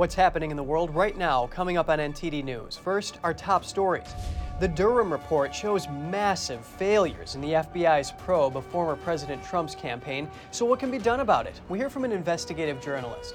What's 0.00 0.14
happening 0.14 0.50
in 0.50 0.56
the 0.56 0.62
world 0.62 0.94
right 0.94 1.14
now 1.14 1.46
coming 1.48 1.76
up 1.76 1.90
on 1.90 1.98
NTD 1.98 2.42
News. 2.42 2.74
First, 2.74 3.18
our 3.22 3.34
top 3.34 3.66
stories. 3.66 4.14
The 4.58 4.66
Durham 4.66 5.12
report 5.12 5.54
shows 5.54 5.88
massive 5.90 6.64
failures 6.64 7.34
in 7.34 7.42
the 7.42 7.52
FBI's 7.52 8.12
probe 8.12 8.56
of 8.56 8.64
former 8.64 8.96
President 8.96 9.44
Trump's 9.44 9.74
campaign. 9.74 10.26
So, 10.52 10.64
what 10.64 10.80
can 10.80 10.90
be 10.90 10.96
done 10.96 11.20
about 11.20 11.46
it? 11.46 11.60
We 11.68 11.76
hear 11.76 11.90
from 11.90 12.06
an 12.06 12.12
investigative 12.12 12.80
journalist. 12.80 13.34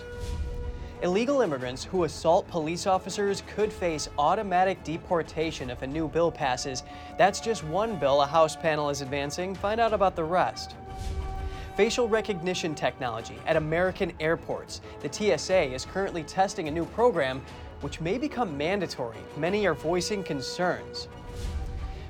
Illegal 1.04 1.42
immigrants 1.42 1.84
who 1.84 2.06
assault 2.06 2.48
police 2.48 2.88
officers 2.88 3.44
could 3.56 3.72
face 3.72 4.10
automatic 4.18 4.84
deportation 4.84 5.70
if 5.70 5.84
a 5.84 5.88
new 5.88 6.08
bill 6.08 6.32
passes. 6.32 6.82
That's 7.16 7.40
just 7.40 7.64
one 7.64 8.00
bill 8.00 8.24
a 8.24 8.26
House 8.26 8.56
panel 8.56 8.90
is 8.90 9.02
advancing. 9.02 9.54
Find 9.54 9.80
out 9.80 9.94
about 9.94 10.16
the 10.16 10.24
rest. 10.24 10.74
Facial 11.76 12.08
recognition 12.08 12.74
technology 12.74 13.36
at 13.46 13.58
American 13.58 14.14
airports. 14.22 14.80
The 15.02 15.12
TSA 15.12 15.74
is 15.74 15.84
currently 15.84 16.24
testing 16.24 16.70
a 16.70 16.72
new 16.72 16.86
program 16.86 17.42
which 17.82 18.00
may 18.00 18.18
become 18.18 18.58
mandatory. 18.58 19.18
Many 19.36 19.68
are 19.68 19.74
voicing 19.74 20.24
concerns. 20.24 21.10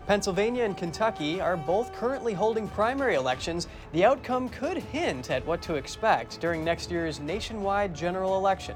Pennsylvania 0.06 0.66
and 0.66 0.78
Kentucky 0.78 1.42
are 1.42 1.58
both 1.58 1.92
currently 1.96 2.32
holding 2.32 2.68
primary 2.70 3.16
elections. 3.16 3.68
The 3.92 4.06
outcome 4.06 4.50
could 4.50 4.78
hint 4.78 5.32
at 5.32 5.44
what 5.48 5.64
to 5.64 5.74
expect 5.76 6.40
during 6.40 6.64
next 6.64 6.92
year's 6.92 7.20
nationwide 7.20 7.96
general 7.96 8.38
election. 8.38 8.76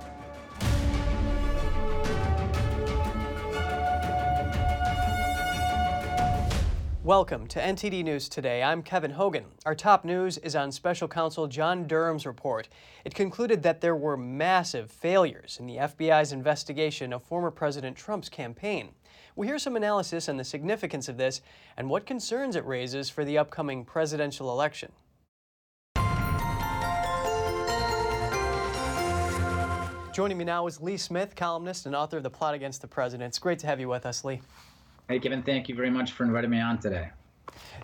Welcome 7.06 7.48
to 7.48 7.62
NTD 7.62 8.04
News 8.04 8.28
Today. 8.28 8.62
I'm 8.62 8.84
Kevin 8.84 9.12
Hogan. 9.12 9.46
Our 9.66 9.74
top 9.74 10.04
news 10.04 10.38
is 10.40 10.54
on 10.54 10.70
Special 10.70 11.08
Counsel 11.08 11.48
John 11.48 11.88
Durham's 11.88 12.26
report. 12.26 12.68
It 13.06 13.16
concluded 13.16 13.64
that 13.64 13.80
there 13.80 13.96
were 13.96 14.18
massive 14.18 14.92
failures 14.92 15.56
in 15.62 15.66
the 15.66 15.78
FBI's 15.78 16.34
investigation 16.34 17.14
of 17.14 17.24
former 17.24 17.52
President 17.52 17.96
Trump's 17.96 18.28
campaign. 18.28 18.90
We 19.38 19.48
hear 19.48 19.58
some 19.58 19.78
analysis 19.78 20.28
on 20.28 20.36
the 20.36 20.44
significance 20.44 21.08
of 21.08 21.16
this 21.16 21.40
and 21.78 21.90
what 21.90 22.06
concerns 22.06 22.58
it 22.58 22.66
raises 22.66 23.10
for 23.10 23.24
the 23.24 23.38
upcoming 23.38 23.86
presidential 23.86 24.52
election. 24.52 24.92
Joining 30.12 30.38
me 30.38 30.44
now 30.44 30.68
is 30.68 30.82
Lee 30.82 30.98
Smith, 30.98 31.34
columnist 31.34 31.86
and 31.86 31.96
author 31.96 32.18
of 32.18 32.24
The 32.24 32.30
Plot 32.30 32.56
Against 32.56 32.82
the 32.82 32.88
President. 32.88 33.30
It's 33.30 33.40
great 33.40 33.60
to 33.60 33.68
have 33.68 33.80
you 33.80 33.88
with 33.88 34.06
us, 34.06 34.26
Lee. 34.26 34.42
Hey, 35.10 35.18
Kevin, 35.18 35.42
thank 35.42 35.68
you 35.68 35.74
very 35.74 35.90
much 35.90 36.12
for 36.12 36.24
inviting 36.24 36.52
me 36.52 36.60
on 36.60 36.78
today. 36.78 37.10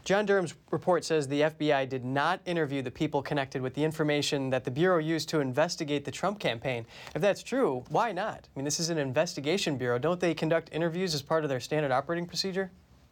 John 0.03 0.27
Durham's 0.27 0.53
report 0.69 1.03
says 1.03 1.27
the 1.27 1.41
FBI 1.41 1.89
did 1.89 2.05
not 2.05 2.39
interview 2.45 2.83
the 2.83 2.91
people 2.91 3.23
connected 3.23 3.63
with 3.63 3.73
the 3.73 3.83
information 3.83 4.51
that 4.51 4.63
the 4.63 4.69
Bureau 4.69 4.99
used 4.99 5.27
to 5.29 5.39
investigate 5.39 6.05
the 6.05 6.11
Trump 6.11 6.37
campaign. 6.37 6.85
If 7.15 7.23
that's 7.23 7.41
true, 7.41 7.83
why 7.89 8.11
not? 8.11 8.47
I 8.55 8.59
mean, 8.59 8.63
this 8.63 8.79
is 8.79 8.91
an 8.91 8.99
investigation 8.99 9.75
bureau. 9.75 9.97
Don't 9.97 10.19
they 10.19 10.35
conduct 10.35 10.69
interviews 10.71 11.15
as 11.15 11.23
part 11.23 11.43
of 11.43 11.49
their 11.49 11.59
standard 11.59 11.91
operating 11.91 12.27
procedure? 12.27 12.69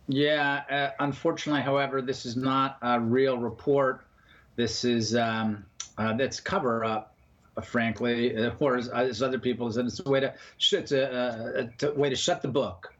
Yeah, 0.08 0.62
uh, 0.70 0.90
unfortunately, 1.04 1.64
however, 1.64 2.00
this 2.00 2.28
is 2.28 2.36
not 2.36 2.78
a 2.84 3.00
real 3.00 3.40
report. 3.40 4.06
This 4.58 4.86
is 4.86 5.16
um, 5.16 5.66
uh, 5.98 6.14
that's 6.14 6.40
cover 6.40 6.86
up, 6.86 7.16
uh, 7.58 7.62
frankly, 7.62 8.38
uh, 8.38 8.52
or 8.60 8.78
as, 8.78 8.90
as, 8.90 9.24
other 9.24 9.40
people 9.40 9.72
said, 9.72 9.86
it's 9.86 10.02
a 10.06 10.08
way 10.08 10.20
to, 10.20 10.32
it's 10.60 10.92
a, 10.92 11.72
a, 11.82 11.88
a 11.88 11.94
way 11.96 12.12
to 12.12 12.16
shut 12.16 12.44
the 12.44 12.48
book. 12.48 12.93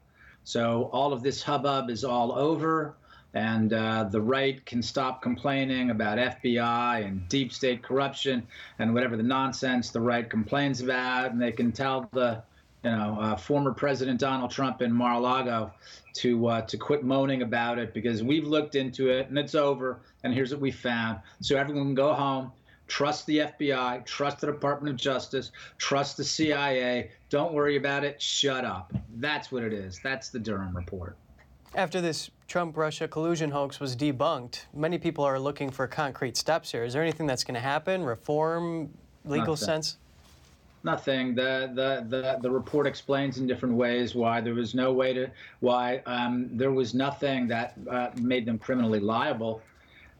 So 0.44 0.90
all 0.92 1.12
of 1.12 1.22
this 1.22 1.42
hubbub 1.42 1.90
is 1.90 2.04
all 2.04 2.32
over, 2.32 2.94
and 3.32 3.72
uh, 3.72 4.04
the 4.04 4.20
right 4.20 4.64
can 4.64 4.82
stop 4.82 5.22
complaining 5.22 5.90
about 5.90 6.18
FBI 6.18 7.04
and 7.04 7.28
deep 7.28 7.52
state 7.52 7.82
corruption 7.82 8.46
and 8.78 8.94
whatever 8.94 9.16
the 9.16 9.22
nonsense 9.22 9.90
the 9.90 10.00
right 10.00 10.28
complains 10.28 10.80
about, 10.80 11.32
and 11.32 11.40
they 11.40 11.50
can 11.50 11.72
tell 11.72 12.08
the 12.12 12.42
you 12.84 12.90
know, 12.90 13.16
uh, 13.18 13.36
former 13.36 13.72
President 13.72 14.20
Donald 14.20 14.50
Trump 14.50 14.82
in 14.82 14.92
Mar-a-Lago 14.92 15.72
to 16.16 16.46
uh, 16.46 16.60
to 16.62 16.76
quit 16.76 17.02
moaning 17.02 17.40
about 17.42 17.78
it 17.78 17.94
because 17.94 18.22
we've 18.22 18.46
looked 18.46 18.74
into 18.74 19.08
it 19.08 19.28
and 19.28 19.38
it's 19.38 19.54
over. 19.54 20.00
And 20.22 20.34
here's 20.34 20.52
what 20.52 20.60
we 20.60 20.70
found. 20.70 21.20
So 21.40 21.56
everyone 21.56 21.86
can 21.86 21.94
go 21.94 22.12
home, 22.12 22.52
Trust 22.86 23.26
the 23.26 23.38
FBI, 23.38 24.04
trust 24.04 24.40
the 24.40 24.46
Department 24.46 24.94
of 24.94 25.00
Justice, 25.00 25.52
trust 25.78 26.16
the 26.16 26.24
CIA. 26.24 27.10
Don't 27.30 27.54
worry 27.54 27.76
about 27.76 28.04
it. 28.04 28.20
Shut 28.20 28.64
up. 28.64 28.92
That's 29.16 29.50
what 29.50 29.62
it 29.62 29.72
is. 29.72 30.00
That's 30.02 30.28
the 30.28 30.38
Durham 30.38 30.76
report. 30.76 31.16
After 31.74 32.00
this 32.00 32.30
Trump 32.46 32.76
Russia 32.76 33.08
collusion 33.08 33.50
hoax 33.50 33.80
was 33.80 33.96
debunked, 33.96 34.66
many 34.74 34.98
people 34.98 35.24
are 35.24 35.40
looking 35.40 35.70
for 35.70 35.86
concrete 35.86 36.36
steps 36.36 36.70
here. 36.70 36.84
Is 36.84 36.92
there 36.92 37.02
anything 37.02 37.26
that's 37.26 37.42
going 37.42 37.54
to 37.54 37.60
happen? 37.60 38.04
Reform, 38.04 38.90
legal 39.24 39.54
Nothing. 39.54 39.66
sense? 39.66 39.96
Nothing. 40.84 41.34
The, 41.34 41.72
the 41.74 42.06
the 42.08 42.38
the 42.42 42.50
report 42.50 42.86
explains 42.86 43.38
in 43.38 43.46
different 43.46 43.74
ways 43.74 44.14
why 44.14 44.42
there 44.42 44.52
was 44.52 44.74
no 44.74 44.92
way 44.92 45.14
to 45.14 45.30
why 45.60 46.02
um, 46.04 46.50
there 46.52 46.72
was 46.72 46.92
nothing 46.92 47.48
that 47.48 47.72
uh, 47.90 48.10
made 48.16 48.44
them 48.44 48.58
criminally 48.58 49.00
liable 49.00 49.62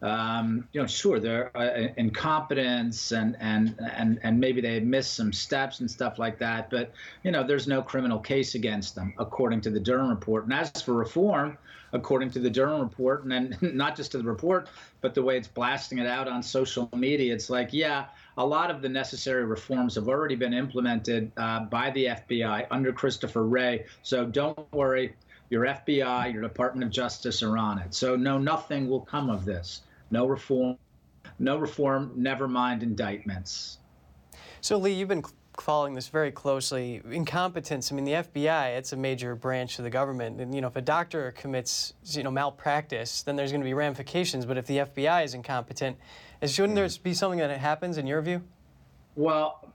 um, 0.04 0.68
you 0.72 0.82
know, 0.82 0.86
sure, 0.86 1.18
they're 1.18 1.50
uh, 1.56 1.88
incompetence 1.96 3.10
and, 3.10 3.38
and, 3.40 3.74
and, 3.96 4.20
and 4.22 4.38
maybe 4.38 4.60
they 4.60 4.78
missed 4.78 5.14
some 5.14 5.32
steps 5.32 5.80
and 5.80 5.90
stuff 5.90 6.18
like 6.18 6.38
that. 6.40 6.68
But, 6.68 6.92
you 7.22 7.30
know, 7.30 7.42
there's 7.42 7.66
no 7.66 7.80
criminal 7.80 8.18
case 8.18 8.54
against 8.54 8.94
them, 8.94 9.14
according 9.18 9.62
to 9.62 9.70
the 9.70 9.80
Durham 9.80 10.10
report. 10.10 10.44
And 10.44 10.52
as 10.52 10.82
for 10.82 10.92
reform, 10.92 11.56
according 11.94 12.32
to 12.32 12.38
the 12.38 12.50
Durham 12.50 12.82
report, 12.82 13.22
and 13.22 13.32
then 13.32 13.56
not 13.74 13.96
just 13.96 14.12
to 14.12 14.18
the 14.18 14.24
report, 14.24 14.68
but 15.00 15.14
the 15.14 15.22
way 15.22 15.38
it's 15.38 15.48
blasting 15.48 15.96
it 15.96 16.06
out 16.06 16.28
on 16.28 16.42
social 16.42 16.90
media, 16.94 17.32
it's 17.32 17.48
like, 17.48 17.72
yeah, 17.72 18.04
a 18.36 18.44
lot 18.44 18.70
of 18.70 18.82
the 18.82 18.90
necessary 18.90 19.46
reforms 19.46 19.94
have 19.94 20.08
already 20.08 20.36
been 20.36 20.52
implemented 20.52 21.32
uh, 21.38 21.60
by 21.60 21.90
the 21.92 22.06
FBI 22.06 22.66
under 22.70 22.92
Christopher 22.92 23.44
Wray. 23.44 23.86
So 24.02 24.26
don't 24.26 24.70
worry, 24.70 25.14
your 25.48 25.64
FBI, 25.64 26.30
your 26.30 26.42
Department 26.42 26.84
of 26.84 26.90
Justice 26.90 27.42
are 27.42 27.56
on 27.56 27.78
it. 27.78 27.94
So 27.94 28.16
no, 28.16 28.36
nothing 28.36 28.90
will 28.90 29.00
come 29.00 29.30
of 29.30 29.46
this 29.46 29.80
no 30.14 30.26
reform, 30.26 30.78
no 31.40 31.58
reform, 31.58 32.12
never 32.14 32.46
mind 32.46 32.84
indictments. 32.84 33.78
So, 34.60 34.78
Lee, 34.78 34.92
you've 34.92 35.08
been 35.08 35.24
following 35.58 35.94
this 35.94 36.06
very 36.08 36.30
closely. 36.30 37.02
Incompetence, 37.10 37.90
I 37.90 37.96
mean, 37.96 38.04
the 38.04 38.12
FBI, 38.12 38.76
it's 38.78 38.92
a 38.92 38.96
major 38.96 39.34
branch 39.34 39.78
of 39.78 39.84
the 39.84 39.90
government. 39.90 40.40
And, 40.40 40.54
you 40.54 40.60
know, 40.60 40.68
if 40.68 40.76
a 40.76 40.80
doctor 40.80 41.32
commits, 41.32 41.94
you 42.04 42.22
know, 42.22 42.30
malpractice, 42.30 43.22
then 43.22 43.34
there's 43.34 43.50
going 43.50 43.60
to 43.60 43.66
be 43.66 43.74
ramifications. 43.74 44.46
But 44.46 44.56
if 44.56 44.66
the 44.66 44.78
FBI 44.78 45.24
is 45.24 45.34
incompetent, 45.34 45.96
shouldn't 46.46 46.76
there 46.76 46.88
be 47.02 47.12
something 47.12 47.40
that 47.40 47.50
happens 47.58 47.98
in 47.98 48.06
your 48.06 48.22
view? 48.22 48.40
Well, 49.16 49.68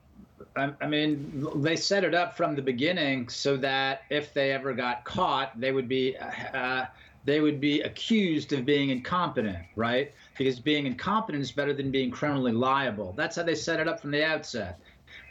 I, 0.55 0.87
mean, 0.87 1.45
they 1.57 1.75
set 1.75 2.05
it 2.05 2.15
up 2.15 2.35
from 2.37 2.55
the 2.55 2.61
beginning 2.61 3.27
so 3.27 3.57
that 3.57 4.03
if 4.09 4.33
they 4.33 4.51
ever 4.51 4.73
got 4.73 5.03
caught, 5.03 5.59
they 5.59 5.71
would 5.73 5.89
be 5.89 6.15
uh, 6.17 6.85
they 7.25 7.41
would 7.41 7.59
be 7.59 7.81
accused 7.81 8.53
of 8.53 8.65
being 8.65 8.89
incompetent, 8.89 9.57
right? 9.75 10.13
Because 10.37 10.59
being 10.59 10.85
incompetent 10.85 11.41
is 11.41 11.51
better 11.51 11.73
than 11.73 11.91
being 11.91 12.11
criminally 12.11 12.51
liable. 12.51 13.13
That's 13.17 13.35
how 13.35 13.43
they 13.43 13.55
set 13.55 13.79
it 13.79 13.87
up 13.87 13.99
from 13.99 14.11
the 14.11 14.25
outset. 14.25 14.79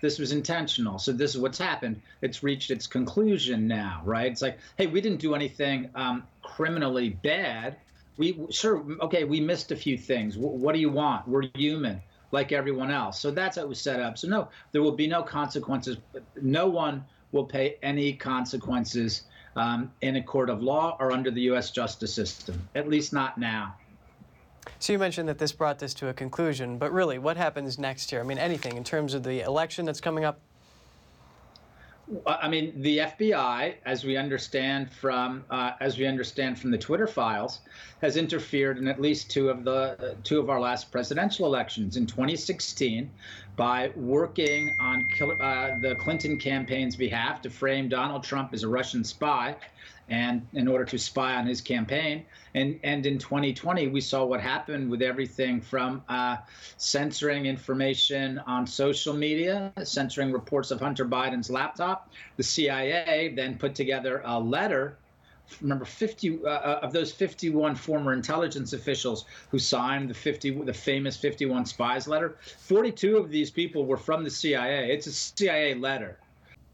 This 0.03 0.19
was 0.19 0.33
intentional. 0.33 0.99
So 0.99 1.13
this 1.13 1.35
is 1.35 1.41
what's 1.41 1.59
happened. 1.59 2.01
It's 2.23 2.43
reached 2.43 2.71
its 2.71 2.87
conclusion 2.87 3.67
now, 3.67 4.03
right? 4.05 4.31
It's 4.31 4.43
like, 4.43 4.59
hey, 4.77 4.87
we 4.87 5.01
didn't 5.01 5.21
do 5.21 5.35
anything 5.35 5.91
um, 5.95 6.25
criminally 6.43 7.11
bad. 7.11 7.77
We 8.17 8.47
sure, 8.51 8.85
okay, 9.03 9.25
we 9.25 9.41
missed 9.41 9.73
a 9.73 9.77
few 9.77 9.97
things. 9.97 10.35
W- 10.35 10.57
what 10.57 10.75
do 10.75 10.81
you 10.81 10.91
want? 10.91 11.27
We're 11.27 11.45
human, 11.55 12.01
like 12.33 12.53
everyone 12.53 12.91
else. 12.91 13.21
So 13.21 13.31
that's 13.31 13.57
how 13.57 13.63
it 13.63 13.69
was 13.69 13.81
set 13.81 14.01
up. 14.01 14.19
So 14.19 14.29
no, 14.29 14.49
there 14.73 14.83
will 14.83 14.97
be 14.97 15.07
no 15.07 15.23
consequences. 15.23 15.99
No 16.41 16.67
one 16.67 17.05
will 17.33 17.45
pay 17.45 17.77
any 17.83 18.13
consequences 18.13 19.23
um, 19.59 19.93
in 20.01 20.17
a 20.17 20.23
court 20.23 20.51
of 20.51 20.63
law 20.63 20.97
or 21.01 21.13
under 21.13 21.31
the 21.31 21.43
U.S. 21.43 21.71
justice 21.71 22.15
system, 22.15 22.69
at 22.75 22.89
least 22.89 23.13
not 23.13 23.39
now. 23.39 23.75
So 24.79 24.93
you 24.93 24.99
mentioned 24.99 25.29
that 25.29 25.39
this 25.39 25.53
brought 25.53 25.79
this 25.79 25.95
to 25.95 26.09
a 26.09 26.15
conclusion, 26.15 26.79
but 26.79 26.93
really, 26.93 27.19
what 27.19 27.37
happens 27.37 27.79
next 27.79 28.13
year? 28.13 28.21
I 28.21 28.25
mean, 28.25 28.39
anything 28.39 28.77
in 28.77 28.85
terms 28.85 29.15
of 29.15 29.23
the 29.23 29.41
election 29.41 29.85
that's 29.85 30.01
coming 30.01 30.25
up? 30.25 30.41
I 32.27 32.49
mean, 32.49 32.81
the 32.81 32.99
FBI, 32.99 33.75
as 33.85 34.05
we 34.05 34.17
understand 34.17 34.91
from 34.91 35.45
uh, 35.51 35.73
as 35.81 35.99
we 35.99 36.07
understand 36.07 36.59
from 36.59 36.71
the 36.71 36.79
Twitter 36.79 37.07
files, 37.07 37.61
has 38.01 38.17
interfered 38.17 38.79
in 38.79 38.89
at 38.89 39.01
least 39.01 39.31
two 39.31 39.51
of 39.51 39.65
the 39.65 39.71
uh, 39.73 40.15
two 40.25 40.41
of 40.41 40.49
our 40.49 40.61
last 40.61 40.91
presidential 40.91 41.45
elections 41.45 41.97
in 41.97 42.07
2016 42.07 43.11
by 43.57 43.91
working 43.97 44.75
on 44.81 45.07
uh, 45.21 45.77
the 45.83 45.97
Clinton 45.97 46.39
campaign's 46.39 46.97
behalf 46.97 47.43
to 47.43 47.51
frame 47.51 47.89
Donald 47.89 48.23
Trump 48.23 48.55
as 48.55 48.63
a 48.63 48.69
Russian 48.69 49.05
spy, 49.05 49.55
and 50.09 50.47
in 50.55 50.67
order 50.67 50.85
to 50.85 50.99
spy 50.99 51.35
on 51.35 51.47
his 51.47 51.61
campaign. 51.61 52.25
And 52.55 52.81
and 52.83 53.05
in 53.05 53.19
2020, 53.19 53.89
we 53.89 54.01
saw 54.01 54.25
what 54.25 54.41
happened 54.41 54.91
with 54.91 55.03
everything 55.03 55.61
from 55.61 56.03
uh, 56.09 56.39
censoring 56.77 57.47
information 57.47 58.39
on 58.41 58.67
social 58.67 59.15
media, 59.15 59.73
censoring 59.85 60.33
reports 60.33 60.71
of 60.71 60.81
Hunter 60.81 61.05
Biden's 61.05 61.51
laptop. 61.51 62.11
The 62.37 62.43
CIA 62.43 63.33
then 63.35 63.59
put 63.59 63.75
together 63.75 64.23
a 64.25 64.39
letter 64.39 64.97
remember 65.61 65.85
50 65.85 66.41
uh, 66.45 66.49
uh, 66.49 66.81
of 66.83 66.93
those 66.93 67.11
51 67.13 67.75
former 67.75 68.13
intelligence 68.13 68.73
officials 68.73 69.25
who 69.51 69.59
signed 69.59 70.11
the 70.11 70.15
50 70.15 70.63
the 70.63 70.75
famous 70.75 71.17
51 71.17 71.67
spies 71.67 72.07
letter 72.07 72.37
42 72.59 73.17
of 73.17 73.31
these 73.31 73.51
people 73.51 73.87
were 73.87 73.97
from 73.97 74.25
the 74.25 74.31
CIA 74.31 74.93
it's 74.93 75.07
a 75.07 75.13
CIA 75.13 75.75
letter 75.75 76.19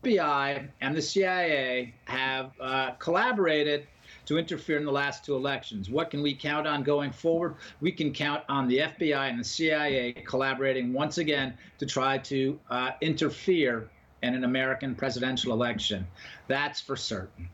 FBI 0.05 0.69
and 0.81 0.97
the 0.97 1.03
CIA 1.03 1.95
have 2.05 2.53
uh, 2.61 2.93
collaborated 2.93 3.87
to 4.27 4.39
interfere 4.39 4.79
in 4.79 4.85
the 4.85 4.93
last 4.93 5.25
two 5.25 5.35
elections. 5.35 5.91
What 5.91 6.11
can 6.11 6.23
we 6.23 6.35
count 6.35 6.67
on 6.67 6.83
going 6.83 7.13
forward? 7.13 7.57
We 7.81 7.93
can 7.93 8.13
count 8.13 8.43
on 8.49 8.69
the 8.69 8.79
FBI 8.79 9.29
and 9.29 9.39
the 9.39 9.45
CIA 9.45 10.13
collaborating 10.13 10.93
once 10.93 11.19
again 11.19 11.55
to 11.79 11.87
try 11.87 12.19
to 12.19 12.59
uh, 12.71 12.91
interfere 13.01 13.89
in 14.23 14.35
an 14.35 14.45
American 14.45 14.95
presidential 14.95 15.53
election. 15.53 16.07
That's 16.49 16.81
for 16.81 16.97
certain. 16.97 17.49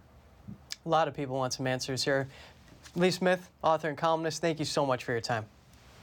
A 0.87 0.88
lot 0.88 1.08
of 1.08 1.14
people 1.14 1.37
want 1.37 1.52
some 1.52 1.67
answers 1.67 2.05
here. 2.05 2.29
Lee 2.94 3.11
Smith, 3.11 3.50
author 3.62 3.88
and 3.88 3.99
columnist, 3.99 4.41
thank 4.41 4.58
you 4.58 4.64
so 4.64 4.87
much 4.87 5.05
for 5.05 5.12
your 5.12 5.20
time. 5.20 5.47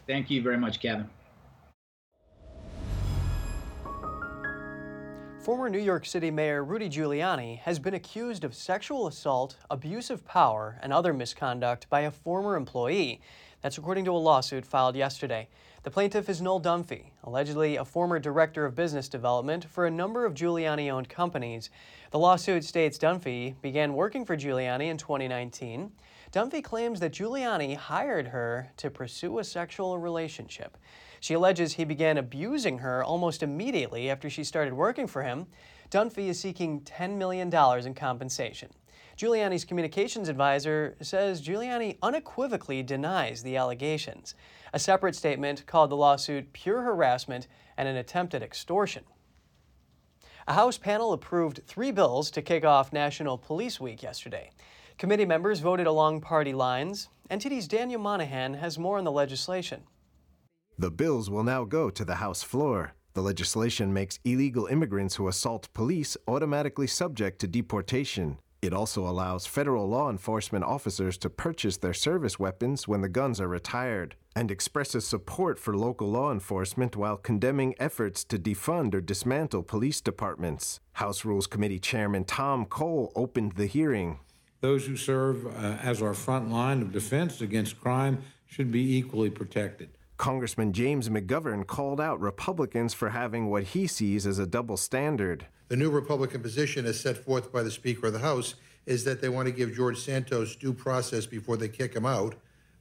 Thank 0.05 0.29
you 0.29 0.41
very 0.41 0.57
much, 0.57 0.79
Kevin. 0.79 1.09
Former 5.47 5.69
New 5.69 5.79
York 5.79 6.05
City 6.05 6.29
Mayor 6.29 6.61
Rudy 6.61 6.89
Giuliani 6.89 7.59
has 7.59 7.79
been 7.79 7.93
accused 7.93 8.43
of 8.43 8.53
sexual 8.53 9.07
assault, 9.07 9.55
abuse 9.69 10.09
of 10.09 10.25
power, 10.25 10.77
and 10.81 10.91
other 10.91 11.13
misconduct 11.13 11.89
by 11.89 12.01
a 12.01 12.11
former 12.11 12.57
employee. 12.57 13.21
That's 13.61 13.77
according 13.77 14.03
to 14.03 14.11
a 14.11 14.19
lawsuit 14.19 14.65
filed 14.65 14.97
yesterday. 14.97 15.47
The 15.83 15.89
plaintiff 15.89 16.27
is 16.27 16.41
Noel 16.41 16.59
Dunphy, 16.59 17.11
allegedly 17.23 17.77
a 17.77 17.85
former 17.85 18.19
director 18.19 18.65
of 18.65 18.75
business 18.75 19.07
development 19.07 19.63
for 19.63 19.85
a 19.85 19.89
number 19.89 20.25
of 20.25 20.33
Giuliani 20.33 20.91
owned 20.91 21.07
companies. 21.07 21.69
The 22.11 22.19
lawsuit 22.19 22.65
states 22.65 22.97
Dunphy 22.97 23.55
began 23.61 23.93
working 23.93 24.25
for 24.25 24.35
Giuliani 24.35 24.89
in 24.89 24.97
2019. 24.97 25.93
Dunphy 26.33 26.61
claims 26.61 26.99
that 26.99 27.13
Giuliani 27.13 27.77
hired 27.77 28.27
her 28.27 28.73
to 28.75 28.89
pursue 28.89 29.39
a 29.39 29.45
sexual 29.45 29.97
relationship. 29.97 30.77
She 31.19 31.33
alleges 31.33 31.73
he 31.73 31.85
began 31.85 32.17
abusing 32.17 32.79
her 32.79 33.03
almost 33.03 33.43
immediately 33.43 34.09
after 34.09 34.29
she 34.29 34.43
started 34.43 34.73
working 34.73 35.07
for 35.07 35.23
him. 35.23 35.47
Dunphy 35.89 36.27
is 36.27 36.39
seeking 36.39 36.81
$10 36.81 37.17
million 37.17 37.53
in 37.85 37.93
compensation. 37.93 38.69
Giuliani's 39.17 39.65
communications 39.65 40.29
advisor 40.29 40.95
says 41.01 41.41
Giuliani 41.41 41.97
unequivocally 42.03 42.83
denies 42.83 43.41
the 43.41 43.57
allegations. 43.57 44.35
A 44.73 44.79
separate 44.79 45.15
statement 45.15 45.65
called 45.65 45.89
the 45.89 45.97
lawsuit 45.97 46.53
pure 46.53 46.81
harassment 46.81 47.47
and 47.77 47.87
an 47.87 47.95
attempt 47.95 48.35
at 48.35 48.43
extortion. 48.43 49.03
A 50.47 50.53
House 50.53 50.77
panel 50.77 51.13
approved 51.13 51.61
three 51.65 51.91
bills 51.91 52.29
to 52.31 52.41
kick 52.43 52.63
off 52.63 52.93
National 52.93 53.37
Police 53.37 53.79
Week 53.79 54.03
yesterday. 54.03 54.51
Committee 54.97 55.25
members 55.25 55.59
voted 55.59 55.87
along 55.87 56.21
party 56.21 56.53
lines. 56.53 57.09
NTD's 57.29 57.67
Daniel 57.67 57.99
Monahan 57.99 58.53
has 58.53 58.77
more 58.77 58.97
on 58.97 59.03
the 59.03 59.11
legislation. 59.11 59.81
The 60.79 60.91
bills 60.91 61.27
will 61.27 61.43
now 61.43 61.63
go 61.63 61.89
to 61.89 62.05
the 62.05 62.15
House 62.15 62.43
floor. 62.43 62.93
The 63.15 63.23
legislation 63.23 63.91
makes 63.91 64.19
illegal 64.23 64.67
immigrants 64.67 65.15
who 65.15 65.27
assault 65.27 65.73
police 65.73 66.15
automatically 66.27 66.85
subject 66.85 67.39
to 67.39 67.47
deportation. 67.47 68.37
It 68.61 68.73
also 68.73 69.07
allows 69.07 69.47
federal 69.47 69.89
law 69.89 70.11
enforcement 70.11 70.63
officers 70.63 71.17
to 71.19 71.31
purchase 71.31 71.77
their 71.77 71.95
service 71.95 72.37
weapons 72.37 72.87
when 72.87 73.01
the 73.01 73.09
guns 73.09 73.41
are 73.41 73.47
retired, 73.47 74.15
and 74.35 74.51
expresses 74.51 75.07
support 75.07 75.57
for 75.57 75.75
local 75.75 76.11
law 76.11 76.31
enforcement 76.31 76.95
while 76.95 77.17
condemning 77.17 77.73
efforts 77.79 78.23
to 78.25 78.37
defund 78.37 78.93
or 78.93 79.01
dismantle 79.01 79.63
police 79.63 79.99
departments. 79.99 80.79
House 80.93 81.25
Rules 81.25 81.47
Committee 81.47 81.79
Chairman 81.79 82.23
Tom 82.23 82.65
Cole 82.65 83.11
opened 83.15 83.53
the 83.53 83.65
hearing. 83.65 84.19
Those 84.61 84.85
who 84.85 84.95
serve 84.95 85.47
uh, 85.47 85.77
as 85.81 86.03
our 86.03 86.13
front 86.13 86.51
line 86.51 86.83
of 86.83 86.91
defense 86.91 87.41
against 87.41 87.81
crime 87.81 88.21
should 88.45 88.71
be 88.71 88.95
equally 88.95 89.31
protected. 89.31 89.89
Congressman 90.17 90.73
James 90.73 91.09
McGovern 91.09 91.65
called 91.65 92.01
out 92.01 92.19
Republicans 92.19 92.93
for 92.93 93.09
having 93.09 93.49
what 93.49 93.63
he 93.63 93.85
sees 93.85 94.25
as 94.25 94.39
a 94.39 94.47
double 94.47 94.75
standard. 94.75 95.45
The 95.67 95.75
new 95.75 95.91
Republican 95.91 96.41
position, 96.41 96.85
as 96.85 96.99
set 96.99 97.17
forth 97.17 97.51
by 97.51 97.61
the 97.61 97.71
Speaker 97.71 98.07
of 98.07 98.13
the 98.13 98.19
House, 98.19 98.55
is 98.87 99.03
that 99.03 99.21
they 99.21 99.29
want 99.29 99.47
to 99.47 99.51
give 99.51 99.75
George 99.75 99.99
Santos 99.99 100.55
due 100.55 100.73
process 100.73 101.25
before 101.25 101.57
they 101.57 101.67
kick 101.67 101.93
him 101.93 102.05
out, 102.05 102.35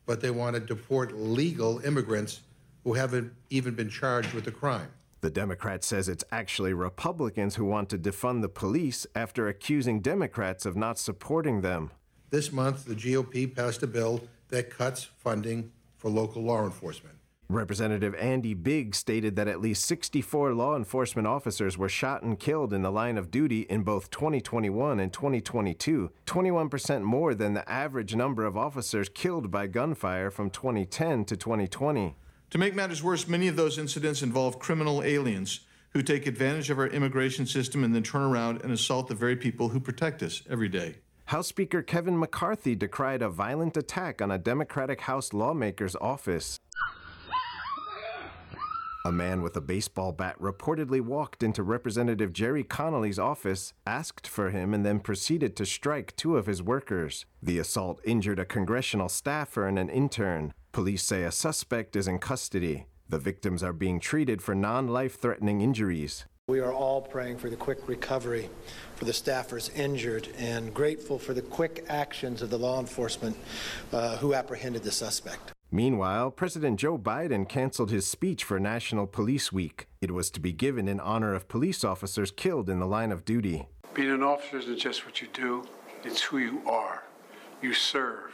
but 0.06 0.20
they 0.20 0.30
want 0.30 0.54
to 0.54 0.60
deport 0.60 1.14
legal 1.14 1.80
immigrants 1.80 2.40
who 2.84 2.94
haven't 2.94 3.32
even 3.50 3.74
been 3.74 3.90
charged 3.90 4.32
with 4.32 4.46
a 4.46 4.52
crime. 4.52 4.88
The 5.20 5.30
Democrat 5.30 5.82
says 5.82 6.08
it's 6.08 6.24
actually 6.30 6.72
Republicans 6.72 7.56
who 7.56 7.64
want 7.64 7.88
to 7.90 7.98
defund 7.98 8.42
the 8.42 8.48
police 8.48 9.06
after 9.14 9.48
accusing 9.48 10.00
Democrats 10.00 10.64
of 10.64 10.76
not 10.76 10.98
supporting 10.98 11.60
them. 11.60 11.90
This 12.30 12.52
month, 12.52 12.84
the 12.84 12.94
GOP 12.94 13.52
passed 13.52 13.82
a 13.82 13.86
bill 13.86 14.22
that 14.48 14.70
cuts 14.70 15.04
funding 15.04 15.72
for 15.96 16.10
local 16.10 16.42
law 16.42 16.64
enforcement. 16.64 17.15
Representative 17.48 18.12
Andy 18.16 18.54
Biggs 18.54 18.98
stated 18.98 19.36
that 19.36 19.46
at 19.46 19.60
least 19.60 19.84
64 19.84 20.52
law 20.52 20.74
enforcement 20.74 21.28
officers 21.28 21.78
were 21.78 21.88
shot 21.88 22.22
and 22.22 22.40
killed 22.40 22.72
in 22.72 22.82
the 22.82 22.90
line 22.90 23.16
of 23.16 23.30
duty 23.30 23.60
in 23.62 23.84
both 23.84 24.10
2021 24.10 24.98
and 24.98 25.12
2022, 25.12 26.10
21% 26.26 27.02
more 27.02 27.34
than 27.34 27.54
the 27.54 27.68
average 27.70 28.16
number 28.16 28.44
of 28.44 28.56
officers 28.56 29.08
killed 29.08 29.48
by 29.48 29.68
gunfire 29.68 30.28
from 30.28 30.50
2010 30.50 31.24
to 31.26 31.36
2020. 31.36 32.16
To 32.50 32.58
make 32.58 32.74
matters 32.74 33.02
worse, 33.02 33.28
many 33.28 33.46
of 33.46 33.54
those 33.54 33.78
incidents 33.78 34.22
involve 34.22 34.58
criminal 34.58 35.04
aliens 35.04 35.60
who 35.90 36.02
take 36.02 36.26
advantage 36.26 36.68
of 36.68 36.80
our 36.80 36.88
immigration 36.88 37.46
system 37.46 37.84
and 37.84 37.94
then 37.94 38.02
turn 38.02 38.22
around 38.22 38.62
and 38.62 38.72
assault 38.72 39.06
the 39.06 39.14
very 39.14 39.36
people 39.36 39.68
who 39.68 39.78
protect 39.78 40.20
us 40.22 40.42
every 40.50 40.68
day. 40.68 40.96
House 41.26 41.46
Speaker 41.46 41.82
Kevin 41.82 42.18
McCarthy 42.18 42.74
decried 42.74 43.22
a 43.22 43.28
violent 43.28 43.76
attack 43.76 44.20
on 44.20 44.32
a 44.32 44.38
Democratic 44.38 45.02
House 45.02 45.32
lawmaker's 45.32 45.96
office. 45.96 46.58
A 49.06 49.12
man 49.12 49.40
with 49.40 49.56
a 49.56 49.60
baseball 49.60 50.10
bat 50.10 50.36
reportedly 50.40 51.00
walked 51.00 51.44
into 51.44 51.62
Representative 51.62 52.32
Gerry 52.32 52.64
Connolly's 52.64 53.20
office, 53.20 53.72
asked 53.86 54.26
for 54.26 54.50
him, 54.50 54.74
and 54.74 54.84
then 54.84 54.98
proceeded 54.98 55.54
to 55.54 55.64
strike 55.64 56.16
two 56.16 56.36
of 56.36 56.46
his 56.46 56.60
workers. 56.60 57.24
The 57.40 57.60
assault 57.60 58.00
injured 58.02 58.40
a 58.40 58.44
congressional 58.44 59.08
staffer 59.08 59.68
and 59.68 59.78
an 59.78 59.90
intern. 59.90 60.54
Police 60.72 61.04
say 61.04 61.22
a 61.22 61.30
suspect 61.30 61.94
is 61.94 62.08
in 62.08 62.18
custody. 62.18 62.86
The 63.08 63.20
victims 63.20 63.62
are 63.62 63.72
being 63.72 64.00
treated 64.00 64.42
for 64.42 64.56
non 64.56 64.88
life 64.88 65.20
threatening 65.20 65.60
injuries. 65.60 66.24
We 66.48 66.58
are 66.58 66.72
all 66.72 67.00
praying 67.00 67.38
for 67.38 67.48
the 67.48 67.54
quick 67.54 67.86
recovery 67.86 68.50
for 68.96 69.04
the 69.04 69.12
staffers 69.12 69.72
injured 69.76 70.30
and 70.36 70.74
grateful 70.74 71.20
for 71.20 71.32
the 71.32 71.42
quick 71.42 71.84
actions 71.88 72.42
of 72.42 72.50
the 72.50 72.58
law 72.58 72.80
enforcement 72.80 73.36
uh, 73.92 74.16
who 74.16 74.34
apprehended 74.34 74.82
the 74.82 74.90
suspect. 74.90 75.52
Meanwhile, 75.70 76.30
President 76.30 76.78
Joe 76.78 76.96
Biden 76.96 77.48
canceled 77.48 77.90
his 77.90 78.06
speech 78.06 78.44
for 78.44 78.60
National 78.60 79.06
Police 79.06 79.52
Week. 79.52 79.88
It 80.00 80.12
was 80.12 80.30
to 80.30 80.40
be 80.40 80.52
given 80.52 80.88
in 80.88 81.00
honor 81.00 81.34
of 81.34 81.48
police 81.48 81.82
officers 81.82 82.30
killed 82.30 82.70
in 82.70 82.78
the 82.78 82.86
line 82.86 83.10
of 83.10 83.24
duty. 83.24 83.66
Being 83.92 84.10
an 84.10 84.22
officer 84.22 84.58
isn't 84.58 84.78
just 84.78 85.04
what 85.04 85.20
you 85.20 85.28
do, 85.32 85.64
it's 86.04 86.22
who 86.22 86.38
you 86.38 86.62
are. 86.68 87.02
You 87.62 87.72
serve, 87.72 88.30